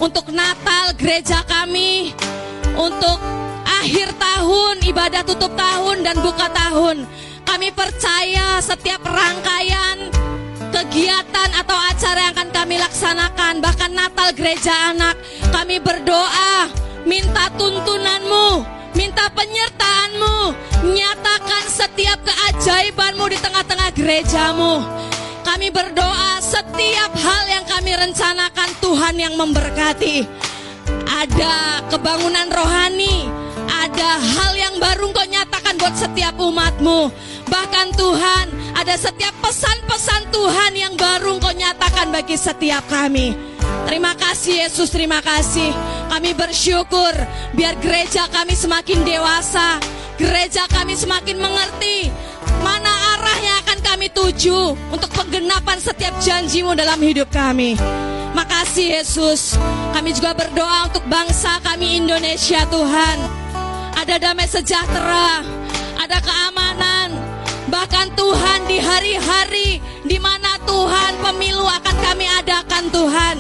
Untuk 0.04 0.28
Natal 0.36 0.92
gereja 1.00 1.40
kami. 1.48 2.12
Untuk 2.76 3.41
akhir 3.80 4.12
tahun, 4.20 4.84
ibadah 4.84 5.24
tutup 5.24 5.56
tahun 5.56 6.04
dan 6.04 6.20
buka 6.20 6.52
tahun. 6.52 7.08
Kami 7.48 7.70
percaya 7.72 8.60
setiap 8.60 9.04
rangkaian 9.08 10.12
kegiatan 10.72 11.50
atau 11.62 11.78
acara 11.78 12.20
yang 12.28 12.34
akan 12.36 12.50
kami 12.52 12.76
laksanakan, 12.80 13.54
bahkan 13.60 13.92
Natal 13.92 14.32
gereja 14.34 14.96
anak, 14.96 15.20
kami 15.52 15.80
berdoa, 15.84 16.72
minta 17.04 17.52
tuntunanmu, 17.60 18.64
minta 18.96 19.28
penyertaanmu, 19.36 20.56
nyatakan 20.96 21.64
setiap 21.68 22.20
keajaibanmu 22.24 23.26
di 23.30 23.38
tengah-tengah 23.40 23.90
gerejamu. 23.94 24.84
Kami 25.42 25.68
berdoa 25.74 26.40
setiap 26.40 27.12
hal 27.20 27.44
yang 27.52 27.66
kami 27.68 27.92
rencanakan 27.92 28.70
Tuhan 28.80 29.16
yang 29.20 29.36
memberkati. 29.36 30.24
Ada 31.06 31.86
kebangunan 31.92 32.48
rohani, 32.50 33.28
ada 33.82 34.22
hal 34.22 34.54
yang 34.54 34.76
baru 34.78 35.10
kau 35.10 35.26
nyatakan 35.26 35.74
buat 35.82 35.96
setiap 35.98 36.38
umatmu. 36.38 37.10
Bahkan 37.50 37.88
Tuhan, 37.98 38.46
ada 38.78 38.94
setiap 38.94 39.34
pesan-pesan 39.42 40.30
Tuhan 40.30 40.72
yang 40.78 40.94
baru 40.94 41.42
kau 41.42 41.50
nyatakan 41.50 42.14
bagi 42.14 42.38
setiap 42.38 42.86
kami. 42.86 43.34
Terima 43.90 44.14
kasih 44.14 44.70
Yesus, 44.70 44.94
terima 44.94 45.18
kasih. 45.26 45.74
Kami 46.14 46.38
bersyukur 46.38 47.14
biar 47.58 47.74
gereja 47.82 48.30
kami 48.30 48.54
semakin 48.54 49.02
dewasa, 49.02 49.82
gereja 50.22 50.70
kami 50.70 50.94
semakin 50.94 51.42
mengerti 51.42 52.14
mana 52.62 52.92
arah 53.18 53.38
yang 53.42 53.58
akan 53.66 53.80
kami 53.82 54.08
tuju 54.14 54.78
untuk 54.94 55.10
penggenapan 55.18 55.82
setiap 55.82 56.14
janjimu 56.22 56.78
dalam 56.78 57.02
hidup 57.02 57.34
kami. 57.34 57.74
Makasih 58.32 59.02
Yesus. 59.02 59.58
Kami 59.92 60.16
juga 60.16 60.32
berdoa 60.38 60.88
untuk 60.88 61.04
bangsa 61.10 61.60
kami 61.66 62.00
Indonesia 62.00 62.64
Tuhan 62.72 63.42
ada 64.02 64.18
damai 64.18 64.50
sejahtera, 64.50 65.46
ada 65.94 66.18
keamanan. 66.26 67.14
Bahkan 67.70 68.18
Tuhan 68.18 68.66
di 68.66 68.82
hari-hari 68.82 69.78
di 70.02 70.18
mana 70.18 70.58
Tuhan 70.66 71.22
pemilu 71.22 71.62
akan 71.62 71.96
kami 72.02 72.26
adakan 72.42 72.90
Tuhan. 72.90 73.36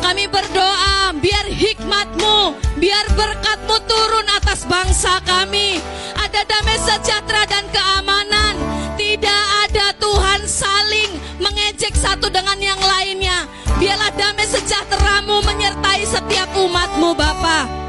Kami 0.00 0.24
berdoa 0.32 1.12
biar 1.20 1.44
hikmatmu, 1.44 2.56
biar 2.80 3.04
berkatmu 3.12 3.76
turun 3.84 4.26
atas 4.32 4.64
bangsa 4.64 5.20
kami. 5.28 5.76
Ada 6.16 6.40
damai 6.48 6.80
sejahtera 6.80 7.44
dan 7.44 7.68
keamanan. 7.68 8.56
Tidak 8.96 9.44
ada 9.68 9.92
Tuhan 10.00 10.40
saling 10.48 11.12
mengejek 11.36 11.92
satu 12.00 12.32
dengan 12.32 12.56
yang 12.56 12.80
lainnya. 12.80 13.44
Biarlah 13.76 14.16
damai 14.16 14.48
sejahteramu 14.48 15.44
menyertai 15.44 16.00
setiap 16.08 16.48
umatmu 16.56 17.12
Bapak. 17.12 17.82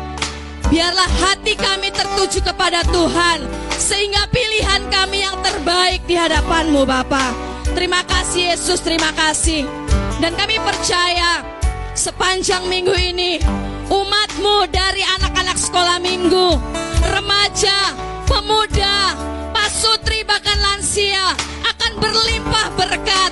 Biarlah 0.73 1.05
hati 1.21 1.53
kami 1.53 1.72
tertuju 2.03 2.43
kepada 2.51 2.83
Tuhan 2.91 3.47
Sehingga 3.79 4.27
pilihan 4.27 4.83
kami 4.91 5.23
yang 5.23 5.39
terbaik 5.39 6.03
di 6.03 6.19
hadapanmu 6.19 6.83
Bapa. 6.83 7.31
Terima 7.71 8.03
kasih 8.03 8.53
Yesus, 8.53 8.83
terima 8.83 9.11
kasih. 9.15 9.63
Dan 10.19 10.35
kami 10.35 10.59
percaya 10.59 11.43
sepanjang 11.95 12.67
minggu 12.67 12.91
ini 12.91 13.39
Umatmu 13.87 14.67
dari 14.71 15.03
anak-anak 15.19 15.57
sekolah 15.59 15.99
minggu 16.03 16.59
Remaja, 17.11 17.95
pemuda, 18.27 19.15
pasutri 19.51 20.23
bahkan 20.23 20.59
lansia 20.59 21.35
Akan 21.67 21.99
berlimpah 21.99 22.67
berkat. 22.79 23.31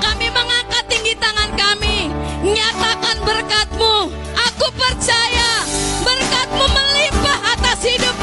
Kami 0.00 0.26
mengangkat 0.32 0.84
tinggi 0.88 1.16
tangan 1.16 1.50
kami 1.56 2.12
Nyatakan 2.44 3.16
berkatmu. 3.24 4.12
Aku 4.36 4.66
percaya 4.76 5.50
berkatmu 6.04 6.64
melimpah 6.66 6.97
atas 7.78 7.84
hidup 7.86 8.17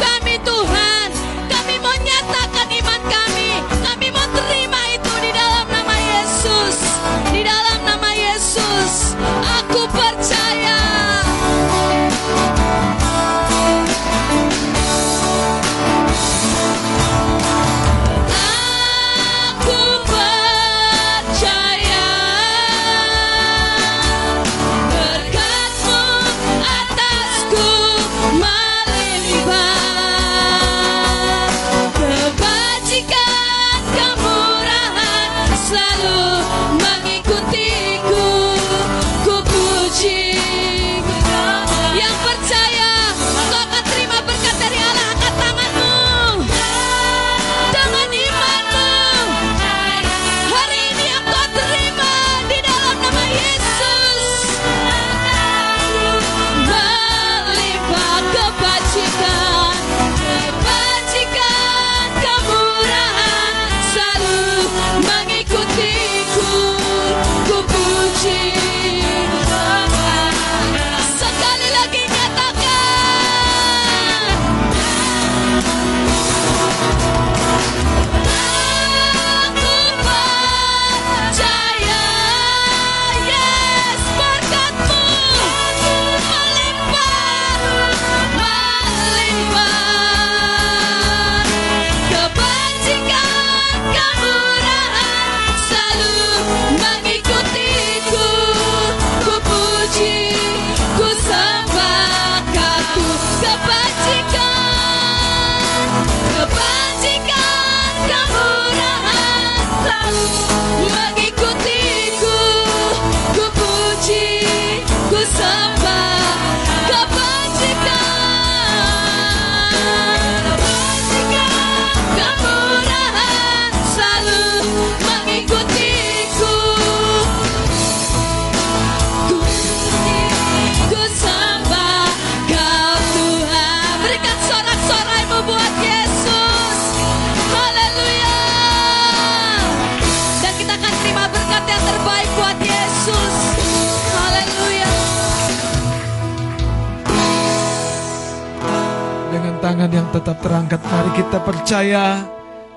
yang 149.95 150.07
tetap 150.11 150.37
terangkat. 150.43 150.83
Mari 150.83 151.11
kita 151.15 151.39
percaya 151.39 152.03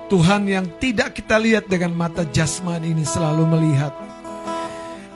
Tuhan 0.07 0.47
yang 0.47 0.65
tidak 0.79 1.19
kita 1.19 1.35
lihat 1.35 1.67
dengan 1.67 1.91
mata 1.91 2.23
jasmani 2.23 2.95
ini 2.95 3.03
selalu 3.03 3.43
melihat. 3.43 3.91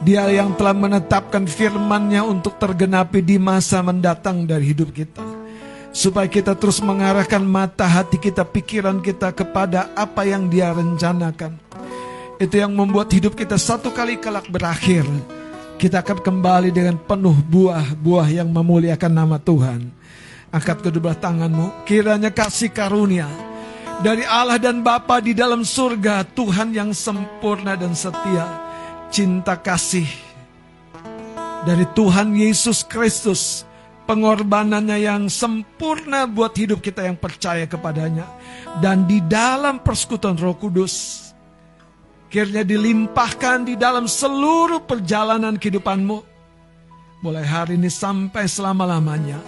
Dia 0.04 0.28
yang 0.28 0.52
telah 0.60 0.76
menetapkan 0.76 1.48
firman-Nya 1.48 2.28
untuk 2.28 2.60
tergenapi 2.60 3.24
di 3.24 3.40
masa 3.40 3.80
mendatang 3.80 4.44
dari 4.44 4.76
hidup 4.76 4.92
kita. 4.92 5.24
Supaya 5.96 6.28
kita 6.28 6.60
terus 6.60 6.84
mengarahkan 6.84 7.40
mata 7.40 7.88
hati 7.88 8.20
kita, 8.20 8.44
pikiran 8.44 9.00
kita 9.00 9.32
kepada 9.32 9.88
apa 9.96 10.28
yang 10.28 10.52
dia 10.52 10.76
rencanakan. 10.76 11.56
Itu 12.36 12.60
yang 12.60 12.76
membuat 12.76 13.14
hidup 13.16 13.40
kita 13.40 13.56
satu 13.56 13.96
kali 13.96 14.20
kelak 14.20 14.52
berakhir. 14.52 15.08
Kita 15.80 16.04
akan 16.04 16.20
kembali 16.20 16.76
dengan 16.76 17.00
penuh 17.00 17.38
buah-buah 17.48 18.28
yang 18.28 18.52
memuliakan 18.52 19.14
nama 19.14 19.38
Tuhan. 19.40 20.03
Angkat 20.54 20.86
kedua 20.86 21.18
tanganmu, 21.18 21.82
kiranya 21.90 22.30
kasih 22.30 22.70
karunia 22.70 23.26
dari 24.06 24.22
Allah 24.22 24.62
dan 24.62 24.86
Bapa 24.86 25.18
di 25.18 25.34
dalam 25.34 25.66
surga, 25.66 26.26
Tuhan 26.34 26.74
yang 26.78 26.94
sempurna 26.94 27.74
dan 27.74 27.98
setia, 27.98 28.46
cinta 29.10 29.58
kasih 29.58 30.06
dari 31.64 31.86
Tuhan 31.98 32.36
Yesus 32.38 32.84
Kristus, 32.86 33.66
pengorbanannya 34.06 34.98
yang 35.02 35.26
sempurna 35.32 36.30
buat 36.30 36.54
hidup 36.58 36.82
kita 36.82 37.06
yang 37.06 37.16
percaya 37.16 37.66
kepadanya, 37.70 38.28
dan 38.78 39.10
di 39.10 39.24
dalam 39.26 39.82
persekutuan 39.82 40.36
Roh 40.36 40.58
Kudus, 40.60 41.30
kiranya 42.28 42.68
dilimpahkan 42.68 43.70
di 43.70 43.74
dalam 43.80 44.10
seluruh 44.10 44.84
perjalanan 44.84 45.56
kehidupanmu, 45.56 46.33
mulai 47.24 47.48
hari 47.48 47.80
ini 47.80 47.88
sampai 47.88 48.52
selama-lamanya 48.52 49.40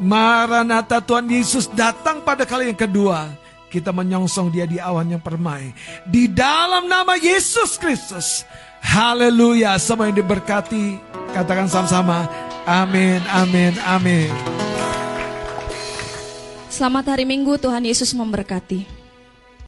Maranatha 0.00 0.98
Tuhan 1.04 1.28
Yesus 1.28 1.68
datang 1.68 2.24
pada 2.24 2.48
kali 2.48 2.72
yang 2.72 2.80
kedua. 2.80 3.28
Kita 3.68 3.92
menyongsong 3.92 4.48
dia 4.48 4.64
di 4.64 4.80
awan 4.80 5.14
yang 5.14 5.22
permai. 5.22 5.76
Di 6.08 6.26
dalam 6.26 6.88
nama 6.88 7.14
Yesus 7.20 7.76
Kristus. 7.76 8.42
Haleluya. 8.80 9.76
Semua 9.76 10.08
yang 10.08 10.18
diberkati. 10.18 10.98
Katakan 11.36 11.68
sama-sama. 11.68 12.26
Amin, 12.64 13.20
amin, 13.28 13.76
amin. 13.86 14.32
Selamat 16.72 17.14
hari 17.14 17.28
Minggu, 17.28 17.60
Tuhan 17.60 17.84
Yesus 17.84 18.10
memberkati. 18.16 18.99